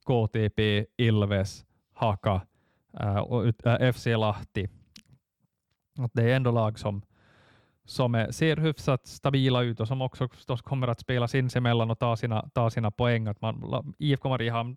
KTP, 0.04 0.86
Ilves, 0.96 1.64
Haka 1.94 2.40
äh, 3.00 3.16
och 3.16 3.66
äh, 3.66 3.74
eh, 3.74 3.92
FC 3.92 4.06
Lahti. 4.06 4.68
Att 5.98 6.10
det 6.14 6.22
är 6.22 6.36
ändå 6.36 6.50
lag 6.50 6.78
som, 6.78 7.02
som 7.84 8.14
är, 8.14 8.30
ser 8.30 8.56
hyfsat 8.56 9.06
stabila 9.06 9.62
ut 9.62 9.80
och 9.80 9.88
som 9.88 10.02
också 10.02 10.28
förstås 10.28 10.62
kommer 10.62 10.88
att 10.88 11.00
spela 11.00 11.28
sinsemellan 11.28 11.90
och 11.90 11.98
ta 11.98 12.16
sina, 12.16 12.48
ta 12.54 12.70
sina 12.70 12.90
poäng. 12.90 13.26
Att 13.26 13.40
man, 13.40 13.94
IFK 13.98 14.28
Mariehamn 14.28 14.76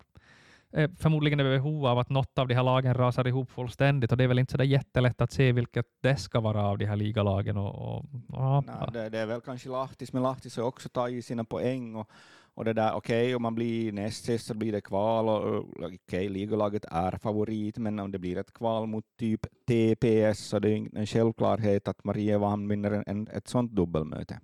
är 0.70 0.88
förmodligen 0.88 1.40
i 1.40 1.44
behov 1.44 1.86
av 1.86 1.98
att 1.98 2.10
något 2.10 2.38
av 2.38 2.48
de 2.48 2.54
här 2.54 2.62
lagen 2.62 2.94
rasar 2.94 3.26
ihop 3.26 3.50
fullständigt 3.50 4.12
och 4.12 4.18
det 4.18 4.24
är 4.24 4.28
väl 4.28 4.38
inte 4.38 4.56
så 4.56 4.64
jättelätt 4.64 5.20
att 5.20 5.32
se 5.32 5.52
vilket 5.52 5.86
det 6.00 6.16
ska 6.16 6.40
vara 6.40 6.62
av 6.62 6.78
de 6.78 6.84
här 6.84 6.96
ligalagen. 6.96 7.56
Och, 7.56 7.74
och, 7.74 8.04
och. 8.28 8.64
Nej, 8.66 8.74
det, 8.92 9.08
det, 9.08 9.18
är 9.18 9.26
väl 9.26 9.40
kanske 9.40 9.68
Lahtis, 9.68 10.12
men 10.12 10.22
Lahtis 10.22 10.56
har 10.56 10.64
också 10.64 10.88
tagit 10.88 11.24
sina 11.24 11.44
poäng 11.44 11.94
och 11.94 12.10
och 12.56 12.64
det 12.64 12.72
där, 12.72 12.92
okej, 12.92 13.24
okay, 13.24 13.34
om 13.34 13.42
man 13.42 13.54
blir 13.54 13.92
näst 13.92 14.24
sist 14.24 14.46
så 14.46 14.54
blir 14.54 14.72
det 14.72 14.80
kval 14.80 15.28
och 15.28 15.58
okej, 15.58 15.98
okay, 16.06 16.28
ligalaget 16.28 16.84
är 16.90 17.18
favorit, 17.18 17.78
men 17.78 17.98
om 17.98 18.12
det 18.12 18.18
blir 18.18 18.38
ett 18.38 18.52
kval 18.52 18.86
mot 18.86 19.04
typ 19.18 19.46
TPS 19.66 20.38
så 20.38 20.58
det 20.58 20.70
är 20.70 20.98
en 20.98 21.06
självklarhet 21.06 21.88
att 21.88 22.04
Mariehamn 22.04 22.68
vinner 22.68 23.04
en, 23.06 23.28
ett 23.28 23.48
sånt 23.48 23.72
dubbelmöte. 23.72 24.40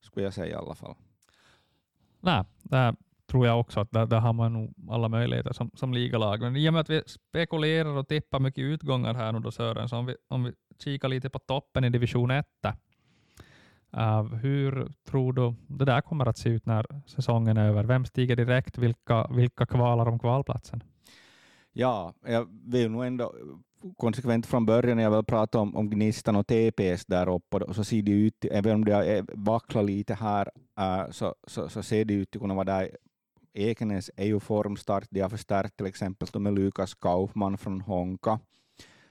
Skulle 0.00 0.26
jag 0.26 0.34
säga 0.34 0.52
i 0.52 0.54
alla 0.54 0.74
fall. 0.74 0.94
Nej, 2.20 2.44
det 2.62 2.96
tror 3.26 3.46
jag 3.46 3.60
också 3.60 3.80
att 3.80 3.90
där, 3.90 4.06
där 4.06 4.20
har 4.20 4.32
man 4.32 4.52
nog 4.52 4.74
alla 4.90 5.08
möjligheter 5.08 5.52
som, 5.52 5.70
som 5.74 5.94
ligalag. 5.94 6.40
Men 6.40 6.56
i 6.56 6.68
och 6.68 6.72
med 6.72 6.80
att 6.80 6.90
vi 6.90 7.02
spekulerar 7.06 7.96
och 7.96 8.08
tippar 8.08 8.40
mycket 8.40 8.62
utgångar 8.62 9.14
här 9.14 9.32
nu 9.32 9.38
då 9.38 9.50
Sören, 9.50 9.88
så 9.88 9.96
om 9.96 10.06
vi, 10.06 10.16
om 10.28 10.44
vi 10.44 10.52
kikar 10.78 11.08
lite 11.08 11.30
på 11.30 11.38
toppen 11.38 11.84
i 11.84 11.90
division 11.90 12.30
1 12.30 12.46
Uh, 13.96 14.34
hur 14.34 14.92
tror 15.04 15.32
du 15.32 15.54
det 15.66 15.84
där 15.84 16.00
kommer 16.00 16.28
att 16.28 16.38
se 16.38 16.48
ut 16.48 16.66
när 16.66 16.86
säsongen 17.06 17.56
är 17.56 17.68
över? 17.68 17.84
Vem 17.84 18.04
stiger 18.04 18.36
direkt? 18.36 18.78
Vilka, 18.78 19.26
vilka 19.26 19.66
kvalar 19.66 20.08
om 20.08 20.18
kvalplatsen? 20.18 20.82
Ja, 21.72 22.14
jag 22.26 22.48
vill 22.64 22.90
nog 22.90 23.04
ändå 23.04 23.34
konsekvent 23.96 24.46
från 24.46 24.66
början 24.66 24.96
när 24.96 25.04
jag 25.04 25.10
väl 25.10 25.24
pratar 25.24 25.58
om, 25.58 25.76
om 25.76 25.90
Gnistan 25.90 26.36
och 26.36 26.46
TPS 26.46 27.06
där 27.06 27.28
uppe, 27.28 27.56
och 27.56 27.74
så 27.74 27.84
ser 27.84 28.02
det 28.02 28.12
ut, 28.12 28.44
även 28.44 28.74
om 28.74 28.84
det 28.84 29.16
eh, 29.16 29.24
vacklar 29.32 29.82
lite 29.82 30.14
här, 30.14 30.50
uh, 30.80 31.10
så, 31.10 31.34
så, 31.46 31.68
så, 31.68 31.82
ser 31.82 32.04
det 32.04 32.14
ut 32.14 32.36
att 32.36 32.42
kunna 32.42 32.54
vara 32.54 32.64
där. 32.64 32.90
Ekenäs 33.54 34.10
är 34.16 34.26
ju 34.26 34.40
formstart, 34.40 35.06
de 35.10 35.20
har 35.20 35.28
förstärkt 35.28 35.76
till 35.76 35.86
exempel 35.86 36.40
med 36.40 36.54
Lukas 36.54 36.94
Kaufman 36.94 37.58
från 37.58 37.80
Honka, 37.80 38.40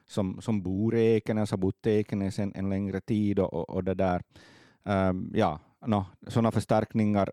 som, 0.07 0.41
som 0.41 0.61
bor 0.61 0.95
i 0.95 1.15
Ekenäs, 1.15 1.51
har 1.51 1.57
bott 1.57 1.88
i 1.88 1.89
Ekenäs 1.89 2.39
en, 2.39 2.51
en 2.55 2.69
längre 2.69 3.01
tid, 3.01 3.39
och, 3.39 3.69
och 3.69 3.83
det 3.83 3.93
där 3.93 4.21
Um, 4.85 5.31
ja, 5.33 5.59
no, 5.85 6.05
sådana 6.27 6.51
förstärkningar. 6.51 7.31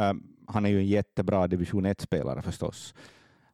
Um, 0.00 0.36
han 0.46 0.66
är 0.66 0.70
ju 0.70 0.78
en 0.78 0.86
jättebra 0.86 1.46
division 1.46 1.86
1-spelare 1.86 2.42
förstås. 2.42 2.94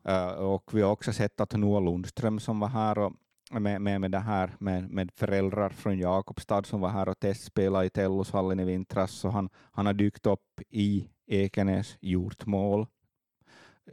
Uh, 0.08 0.28
och 0.28 0.74
vi 0.74 0.82
har 0.82 0.90
också 0.90 1.12
sett 1.12 1.40
att 1.40 1.52
Noah 1.52 1.84
Lundström 1.84 2.40
som 2.40 2.60
var 2.60 2.68
här 2.68 2.98
och 2.98 3.12
med, 3.50 3.80
med, 3.80 4.00
med 4.00 4.10
det 4.10 4.18
här 4.18 4.56
med, 4.58 4.90
med 4.90 5.10
föräldrar 5.14 5.70
från 5.70 5.98
Jakobstad 5.98 6.62
som 6.62 6.80
var 6.80 6.88
här 6.88 7.08
och 7.08 7.20
testspelade 7.20 7.86
i 7.86 7.90
Tellushallen 7.90 8.60
i 8.60 8.64
vintras, 8.64 9.10
så 9.12 9.28
han, 9.28 9.48
han 9.72 9.86
har 9.86 9.92
dykt 9.92 10.26
upp 10.26 10.60
i 10.70 11.08
Ekenäs, 11.26 11.96
gjort 12.00 12.46
mål 12.46 12.86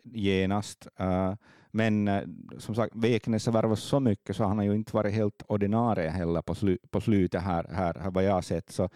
genast. 0.03 0.87
Uh, 0.99 1.33
men 1.75 2.07
eh, 2.07 2.23
som 2.57 2.75
sagt, 2.75 3.05
Ekenäs 3.05 3.45
har 3.45 3.53
värvat 3.53 3.79
så 3.79 3.99
mycket 3.99 4.35
så 4.35 4.43
han 4.43 4.57
har 4.57 4.65
ju 4.65 4.75
inte 4.75 4.95
varit 4.95 5.13
helt 5.13 5.43
ordinarie 5.47 6.09
heller 6.09 6.41
på, 6.41 6.55
slu, 6.55 6.77
på 6.89 7.01
slutet 7.01 7.41
här, 7.41 7.67
här, 7.71 7.93
här 7.99 8.11
vad 8.11 8.23
jag 8.23 8.33
har 8.33 8.41
sett. 8.41 8.71
Så 8.71 8.89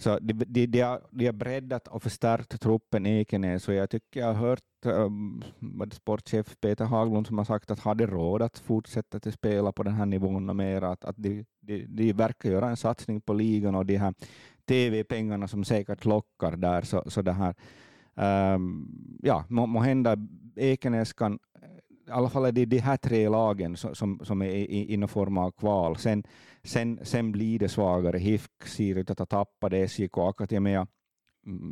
så 0.00 0.18
de, 0.18 0.32
de, 0.32 0.66
de, 0.66 0.80
har, 0.80 1.00
de 1.10 1.26
har 1.26 1.32
breddat 1.32 1.88
och 1.88 2.02
förstärkt 2.02 2.60
truppen 2.60 3.06
i 3.06 3.20
Ekenäs 3.20 3.68
och 3.68 3.74
jag 3.74 3.90
tycker 3.90 4.20
jag 4.20 4.26
har 4.26 4.34
hört 4.34 4.62
um, 4.84 5.42
sportchef 5.92 6.56
Peter 6.60 6.84
Haglund 6.84 7.26
som 7.26 7.38
har 7.38 7.44
sagt 7.44 7.70
att 7.70 7.80
har 7.80 7.94
de 7.94 8.06
råd 8.06 8.42
att 8.42 8.58
fortsätta 8.58 9.16
att 9.16 9.34
spela 9.34 9.72
på 9.72 9.82
den 9.82 9.94
här 9.94 10.06
nivån 10.06 10.50
och 10.50 10.56
mer, 10.56 10.82
att, 10.82 11.04
att 11.04 11.16
de, 11.16 11.44
de, 11.60 11.86
de 11.88 12.12
verkar 12.12 12.50
göra 12.50 12.68
en 12.68 12.76
satsning 12.76 13.20
på 13.20 13.32
ligan 13.32 13.74
och 13.74 13.86
de 13.86 13.96
här 13.96 14.14
tv-pengarna 14.64 15.48
som 15.48 15.64
säkert 15.64 16.04
lockar 16.04 16.56
där, 16.56 16.82
så, 16.82 17.04
så 17.06 17.22
det 17.22 17.32
här 17.32 17.54
um, 18.54 19.18
ja, 19.22 19.44
må, 19.48 19.66
må 19.66 19.80
hända 19.80 20.16
Ekenäs 20.56 21.12
kan 21.12 21.38
i 22.08 22.10
alla 22.10 22.28
fall 22.28 22.44
är 22.44 22.52
det 22.52 22.64
de 22.64 22.78
här 22.78 22.96
tre 22.96 23.28
lagen 23.28 23.76
som, 23.76 24.20
som 24.22 24.42
är 24.42 24.46
i, 24.46 24.92
i 24.92 24.96
någon 24.96 25.08
form 25.08 25.38
av 25.38 25.50
kval. 25.50 25.96
Sen, 25.96 26.24
sen, 26.62 27.00
sen 27.02 27.32
blir 27.32 27.58
det 27.58 27.68
svagare. 27.68 28.18
HIFK 28.18 28.66
ser 28.66 28.98
ut 28.98 29.10
att 29.10 29.18
ha 29.18 29.26
tappat 29.26 29.72
SJK 29.72 30.18
Akatemia 30.18 30.86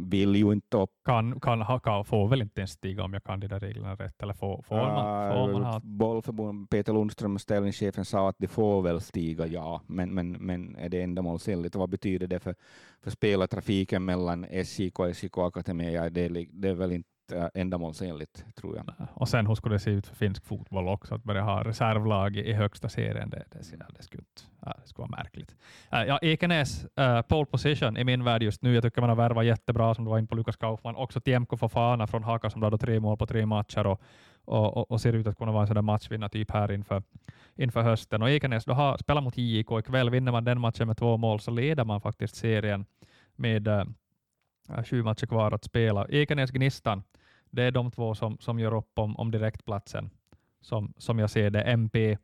vill 0.06 0.36
ju 0.36 0.52
inte 0.52 0.76
upp. 0.76 0.90
Kan, 1.04 1.40
kan, 1.40 1.80
kan, 1.80 2.04
får 2.04 2.28
väl 2.28 2.42
inte 2.42 2.60
ens 2.60 2.70
stiga 2.70 3.04
om 3.04 3.12
jag 3.12 3.24
kan 3.24 3.40
de 3.40 3.46
där 3.48 3.60
reglerna 3.60 3.94
rätt? 3.94 4.22
Eller 4.22 4.34
får, 4.34 4.62
får 4.62 4.76
man, 4.76 5.32
får 5.32 5.52
man 5.52 5.64
ha... 5.64 5.80
Bollförbund, 5.84 6.70
Peter 6.70 6.92
Lundström, 6.92 7.38
ställningschefen, 7.38 8.04
sa 8.04 8.28
att 8.28 8.36
det 8.38 8.48
får 8.48 8.82
väl 8.82 9.00
stiga, 9.00 9.46
ja, 9.46 9.82
men, 9.86 10.14
men, 10.14 10.32
men 10.32 10.76
är 10.76 10.88
det 10.88 11.02
ändamålsenligt? 11.02 11.76
Vad 11.76 11.90
betyder 11.90 12.26
det 12.26 12.40
för, 12.40 12.54
för 13.02 13.10
spelartrafiken 13.10 14.04
mellan 14.04 14.46
SJK 14.64 14.98
och 14.98 15.16
SJK 15.16 15.38
Akademi? 15.38 15.94
Ja, 15.94 16.10
det, 16.10 16.28
det 16.52 16.68
är 16.68 16.74
väl 16.74 16.92
inte 16.92 17.15
Äh, 17.32 17.46
ändamålsenligt, 17.54 18.44
tror 18.54 18.76
jag. 18.76 19.08
Och 19.14 19.28
sen 19.28 19.46
hur 19.46 19.54
skulle 19.54 19.74
det 19.74 19.78
se 19.78 19.90
ut 19.90 20.06
för 20.06 20.16
finsk 20.16 20.44
fotboll 20.44 20.88
också, 20.88 21.14
att 21.14 21.24
börja 21.24 21.42
ha 21.42 21.64
reservlag 21.64 22.36
i 22.36 22.52
högsta 22.52 22.88
serien, 22.88 23.30
det, 23.30 23.44
det, 23.50 23.58
det, 23.96 24.02
skulle, 24.02 24.22
ja, 24.60 24.74
det 24.82 24.88
skulle 24.88 25.08
vara 25.08 25.22
märkligt. 25.22 25.56
Äh, 25.92 26.02
ja, 26.02 26.18
Ekenäs, 26.22 26.86
uh, 27.00 27.22
pole 27.22 27.46
position 27.46 27.96
i 27.96 28.04
min 28.04 28.24
värld 28.24 28.42
just 28.42 28.62
nu. 28.62 28.74
Jag 28.74 28.82
tycker 28.82 29.00
man 29.00 29.10
har 29.10 29.16
värvat 29.16 29.44
jättebra, 29.44 29.94
som 29.94 30.04
du 30.04 30.10
var 30.10 30.18
inne 30.18 30.26
på 30.26 30.34
Lukas 30.34 30.56
Kaufman. 30.56 30.96
Också 30.96 31.20
Tiemko 31.20 31.56
Fofana 31.56 32.06
från 32.06 32.24
Haka 32.24 32.50
som 32.50 32.62
hade 32.62 32.78
tre 32.78 33.00
mål 33.00 33.16
på 33.16 33.26
tre 33.26 33.46
matcher 33.46 33.86
och, 33.86 34.02
och, 34.44 34.76
och, 34.76 34.90
och 34.90 35.00
ser 35.00 35.12
ut 35.12 35.26
att 35.26 35.38
kunna 35.38 35.52
vara 35.52 35.62
en 35.62 35.74
sån 35.74 35.84
matchvinnartyp 35.84 36.50
här 36.50 36.72
inför, 36.72 37.02
inför 37.56 37.82
hösten. 37.82 38.22
Och 38.22 38.30
Ekenäs, 38.30 38.64
du 38.64 38.72
har 38.72 38.96
spelat 38.96 39.24
mot 39.24 39.36
JIK 39.36 39.70
ikväll. 39.70 40.10
Vinner 40.10 40.32
man 40.32 40.44
den 40.44 40.60
matchen 40.60 40.86
med 40.86 40.96
två 40.96 41.16
mål 41.16 41.40
så 41.40 41.50
leder 41.50 41.84
man 41.84 42.00
faktiskt 42.00 42.36
serien 42.36 42.86
med 43.36 43.68
uh, 43.68 43.84
sju 44.84 45.02
matcher 45.02 45.26
kvar 45.26 45.52
att 45.52 45.64
spela. 45.64 46.06
Ekenäs 46.08 46.50
Gnistan, 46.50 47.02
det 47.56 47.62
är 47.62 47.70
de 47.70 47.90
två 47.90 48.14
som, 48.14 48.38
som 48.40 48.58
gör 48.58 48.74
upp 48.74 48.98
om, 48.98 49.16
om 49.16 49.30
direktplatsen. 49.30 50.10
Som, 50.60 50.92
som 50.98 51.18
jag 51.18 51.30
ser 51.30 51.50
det. 51.50 51.62
MP 51.62 52.18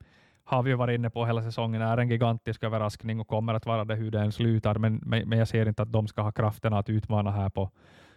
har 0.44 0.62
vi 0.62 0.74
varit 0.74 0.98
inne 0.98 1.10
på 1.10 1.26
hela 1.26 1.42
säsongen, 1.42 1.82
är 1.82 1.98
en 1.98 2.08
gigantisk 2.08 2.64
överraskning 2.64 3.20
och 3.20 3.28
kommer 3.28 3.54
att 3.54 3.66
vara 3.66 3.84
det 3.84 3.94
hur 3.94 4.10
den 4.10 4.32
slutar, 4.32 4.74
men, 4.74 4.94
men 5.04 5.38
jag 5.38 5.48
ser 5.48 5.68
inte 5.68 5.82
att 5.82 5.92
de 5.92 6.08
ska 6.08 6.22
ha 6.22 6.32
krafterna 6.32 6.78
att 6.78 6.88
utmana 6.88 7.30
här 7.30 7.48
på, 7.50 7.70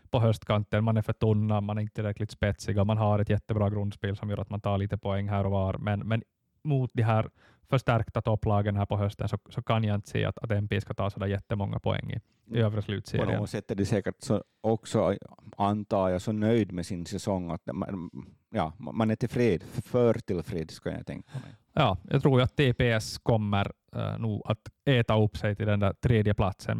på 0.10 0.20
höstkanten. 0.20 0.84
Man 0.84 0.98
är 0.98 1.02
för 1.02 1.14
tunna, 1.14 1.62
man 1.62 1.78
är 1.78 1.82
inte 1.82 1.96
tillräckligt 1.96 2.32
spetsiga, 2.32 2.84
man 2.84 2.98
har 2.98 3.20
ett 3.20 3.30
jättebra 3.30 3.70
grundspel 3.70 4.16
som 4.16 4.30
gör 4.30 4.38
att 4.42 4.50
man 4.50 4.62
tar 4.62 4.78
lite 4.78 4.98
poäng 4.98 5.30
här 5.30 5.46
och 5.46 5.52
var, 5.52 5.78
men, 5.78 6.00
men 6.00 6.24
mot 6.66 6.92
de 6.94 7.04
här 7.04 7.30
förstärkta 7.70 8.22
topplagen 8.22 8.76
här 8.76 8.86
på 8.86 8.98
hösten 8.98 9.30
så, 9.30 9.38
så 9.50 9.62
kan 9.62 9.84
jag 9.84 9.96
inte 9.96 10.10
se 10.10 10.26
att, 10.26 10.38
att 10.38 10.52
MP 10.52 10.82
ska 10.82 10.94
ta 10.94 11.10
så 11.10 11.28
jättemånga 11.28 11.80
poäng 11.80 12.12
i, 12.12 12.20
i 12.58 12.60
övre 12.60 12.82
slutserien. 12.82 13.28
På 13.28 13.34
något 13.34 13.50
sätt 13.50 13.72
är 13.72 13.76
de 13.76 13.86
säkert 13.86 14.16
så 14.20 14.44
också, 14.62 15.18
antar 15.58 16.10
jag, 16.10 16.22
så 16.22 16.32
nöjd 16.32 16.72
med 16.72 16.86
sin 16.86 17.06
säsong 17.06 17.52
att 17.52 17.62
man, 17.74 18.10
ja, 18.50 18.74
man 18.78 19.12
är 19.12 19.16
tillfreds, 19.16 19.66
för 19.66 20.14
tillfreds 20.14 20.74
ska 20.74 20.92
jag 20.92 21.06
tänka 21.06 21.34
mig. 21.34 21.56
Ja, 21.74 21.98
jag 22.04 22.22
tror 22.22 22.42
att 22.42 22.56
TPS 22.56 23.18
kommer 23.18 23.72
uh, 23.96 24.18
nog 24.20 24.42
att 24.46 24.70
äta 24.86 25.22
upp 25.22 25.38
sig 25.38 25.56
till 25.56 25.66
den 25.66 25.80
där 25.80 25.94
tredje 25.94 26.34
platsen 26.34 26.80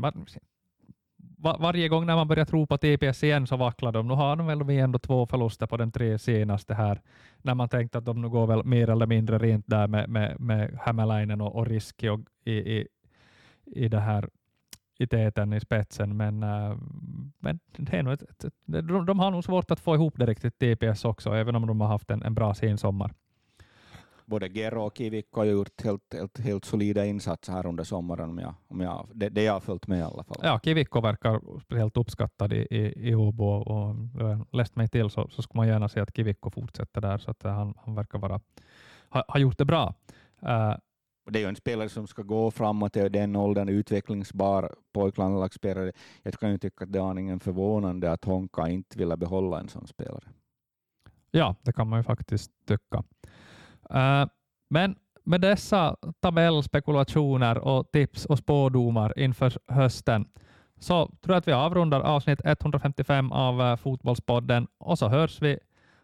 var, 1.46 1.58
varje 1.60 1.88
gång 1.88 2.06
när 2.06 2.16
man 2.16 2.28
börjar 2.28 2.46
tro 2.46 2.68
på 2.68 2.78
TPS 2.78 3.24
igen 3.24 3.48
så 3.48 3.58
vacklar 3.58 3.92
de. 3.92 4.08
Nu 4.08 4.14
har 4.14 4.36
de 4.36 4.48
väl 4.48 4.70
ändå 4.70 5.00
två 5.00 5.26
förluster 5.26 5.68
på 5.68 5.78
de 5.78 5.92
tre 5.92 6.20
senaste 6.20 6.74
här, 6.74 7.02
när 7.42 7.56
man 7.56 7.70
tänkte 7.70 7.98
att 7.98 8.06
de 8.06 8.22
nu 8.22 8.30
går 8.30 8.48
väl 8.48 8.64
mer 8.64 8.90
eller 8.90 9.06
mindre 9.06 9.38
rent 9.38 9.66
där 9.68 9.88
med, 9.88 10.10
med, 10.10 10.40
med 10.40 10.80
Hämäläinen 10.82 11.42
och, 11.42 11.56
och 11.56 11.68
Riski 11.68 12.10
och 12.10 12.20
i, 12.46 12.54
i, 12.54 12.88
i 13.66 13.88
det 13.88 14.00
här 14.00 14.30
i 15.00 15.08
täten 15.08 15.54
i 15.54 15.60
spetsen, 15.60 16.18
men, 16.18 16.44
äh, 16.44 16.78
men 17.40 17.60
det 17.78 17.98
är 17.98 18.04
nog 18.04 18.14
ett, 18.14 18.46
ett, 18.46 18.54
de, 18.66 19.06
de 19.06 19.20
har 19.20 19.32
nog 19.32 19.44
svårt 19.44 19.72
att 19.72 19.80
få 19.80 19.96
ihop 19.96 20.14
det 20.18 20.26
riktigt 20.26 20.60
TPS 20.60 21.06
också, 21.06 21.34
även 21.34 21.56
om 21.56 21.68
de 21.68 21.82
har 21.82 21.88
haft 21.88 22.12
en, 22.12 22.24
en 22.24 22.34
bra 22.34 22.54
sensommar 22.54 23.14
både 24.26 24.48
Gero 24.48 24.86
och 24.86 24.98
Kivikko 24.98 25.40
har 25.40 25.46
gjort 25.46 25.84
helt, 25.84 26.14
helt, 26.14 26.40
helt 26.40 26.66
solida 26.66 27.06
insatser 27.06 27.54
här 27.54 27.66
under 27.66 27.84
sommaren, 27.84 28.30
om 28.30 28.40
jag, 28.40 28.54
om 28.68 28.82
jag, 28.82 29.10
det, 29.14 29.30
det 29.30 29.44
jag 29.44 29.54
har 29.54 29.60
följt 29.60 29.88
med 29.88 30.00
i 30.00 30.02
alla 30.02 30.24
fall. 30.24 30.38
Ja, 30.44 30.60
Kivikko 30.64 31.02
verkar 31.02 31.42
helt 31.76 31.98
uppskattad 31.98 32.54
i, 32.54 32.68
i, 32.70 33.10
i 33.10 33.16
Åbo 33.16 33.46
och 33.46 33.96
läst 34.52 34.76
mig 34.76 34.88
till 34.88 35.10
så, 35.10 35.28
så 35.30 35.42
skulle 35.42 35.60
man 35.60 35.68
gärna 35.68 35.90
se 35.90 36.00
att 36.00 36.16
Kivikko 36.16 36.50
fortsätter 36.50 37.02
där, 37.02 37.18
så 37.18 37.32
att 37.32 37.44
han, 37.44 37.74
han 37.86 37.96
verkar 37.96 38.20
vara, 38.20 38.40
ha, 39.10 39.24
ha 39.28 39.40
gjort 39.40 39.58
det 39.58 39.66
bra. 39.66 39.94
Uh, 40.44 40.76
det 41.32 41.40
är 41.40 41.42
ju 41.42 41.50
en 41.50 41.56
spelare 41.56 41.90
som 41.90 42.08
ska 42.08 42.22
gå 42.22 42.52
framåt 42.52 42.98
i 42.98 43.10
den 43.10 43.36
åldern, 43.36 43.70
utvecklingsbar 43.70 44.76
pojklandslagsspelare. 44.94 45.92
Jag 46.24 46.34
kan 46.34 46.52
ju 46.52 46.58
tycka 46.58 46.84
att 46.84 46.92
det 46.92 47.00
är 47.00 47.10
aningen 47.10 47.40
förvånande 47.40 48.12
att 48.12 48.26
Honka 48.26 48.70
inte 48.70 48.98
vill 48.98 49.18
behålla 49.18 49.60
en 49.60 49.70
sån 49.70 49.88
spelare. 49.88 50.24
Ja, 51.32 51.56
det 51.62 51.74
kan 51.74 51.88
man 51.90 52.00
ju 52.00 52.04
faktiskt 52.04 52.52
tycka. 52.68 53.04
Uh, 53.94 54.30
men 54.70 54.96
med 55.24 55.42
dessa 55.42 55.96
tabellspekulationer 56.20 57.58
och 57.58 57.92
tips 57.92 58.26
och 58.26 58.38
spådomar 58.38 59.20
inför 59.20 59.54
hösten 59.68 60.26
så 60.80 61.06
tror 61.06 61.34
jag 61.34 61.38
att 61.38 61.48
vi 61.48 61.52
avrundar 61.52 62.02
avsnitt 62.02 62.42
155 62.44 63.32
av 63.32 63.62
uh, 63.62 63.76
Fotbollspodden 63.76 64.68
och 64.78 65.00
så 65.00 65.08
hörs 65.08 65.42
vi 65.42 65.60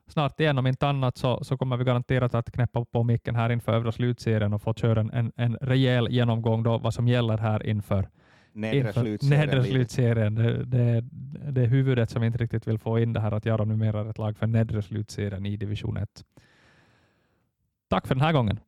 snart 0.07 0.39
igen. 0.39 0.57
Om 0.57 0.67
inte 0.67 0.88
annat 0.88 1.17
så, 1.17 1.43
så 1.43 1.57
kommer 1.57 1.77
vi 1.77 1.84
garanterat 1.84 2.36
att 2.36 2.51
knäppa 2.51 2.86
på 2.86 3.03
micken 3.03 3.36
här 3.36 3.49
inför 3.49 3.73
övre 3.73 3.91
slutserien 3.91 4.53
och 4.53 4.61
få 4.61 4.73
köra 4.73 4.99
en, 4.99 5.11
en, 5.11 5.32
en 5.36 5.57
rejäl 5.61 6.07
genomgång 6.09 6.63
då 6.63 6.77
vad 6.77 6.93
som 6.93 7.07
gäller 7.07 7.38
här 7.38 7.67
inför 7.67 8.07
nedre 8.53 8.93
slutserien. 8.93 9.39
Nedre 9.39 9.63
slutserien. 9.63 10.36
Det, 10.36 10.65
det, 10.65 11.01
det 11.51 11.61
är 11.61 11.67
huvudet 11.67 12.09
som 12.09 12.23
inte 12.23 12.38
riktigt 12.38 12.67
vill 12.67 12.79
få 12.79 12.99
in 12.99 13.13
det 13.13 13.19
här 13.19 13.32
att 13.32 13.45
göra 13.45 13.65
numera 13.65 14.09
ett 14.09 14.17
lag 14.17 14.38
för 14.38 14.47
nedre 14.47 14.82
slutserien 14.82 15.45
i 15.45 15.57
division 15.57 15.97
1. 15.97 16.09
Tack 17.91 18.07
för 18.07 18.15
den 18.15 18.23
här 18.23 18.33
gången. 18.33 18.59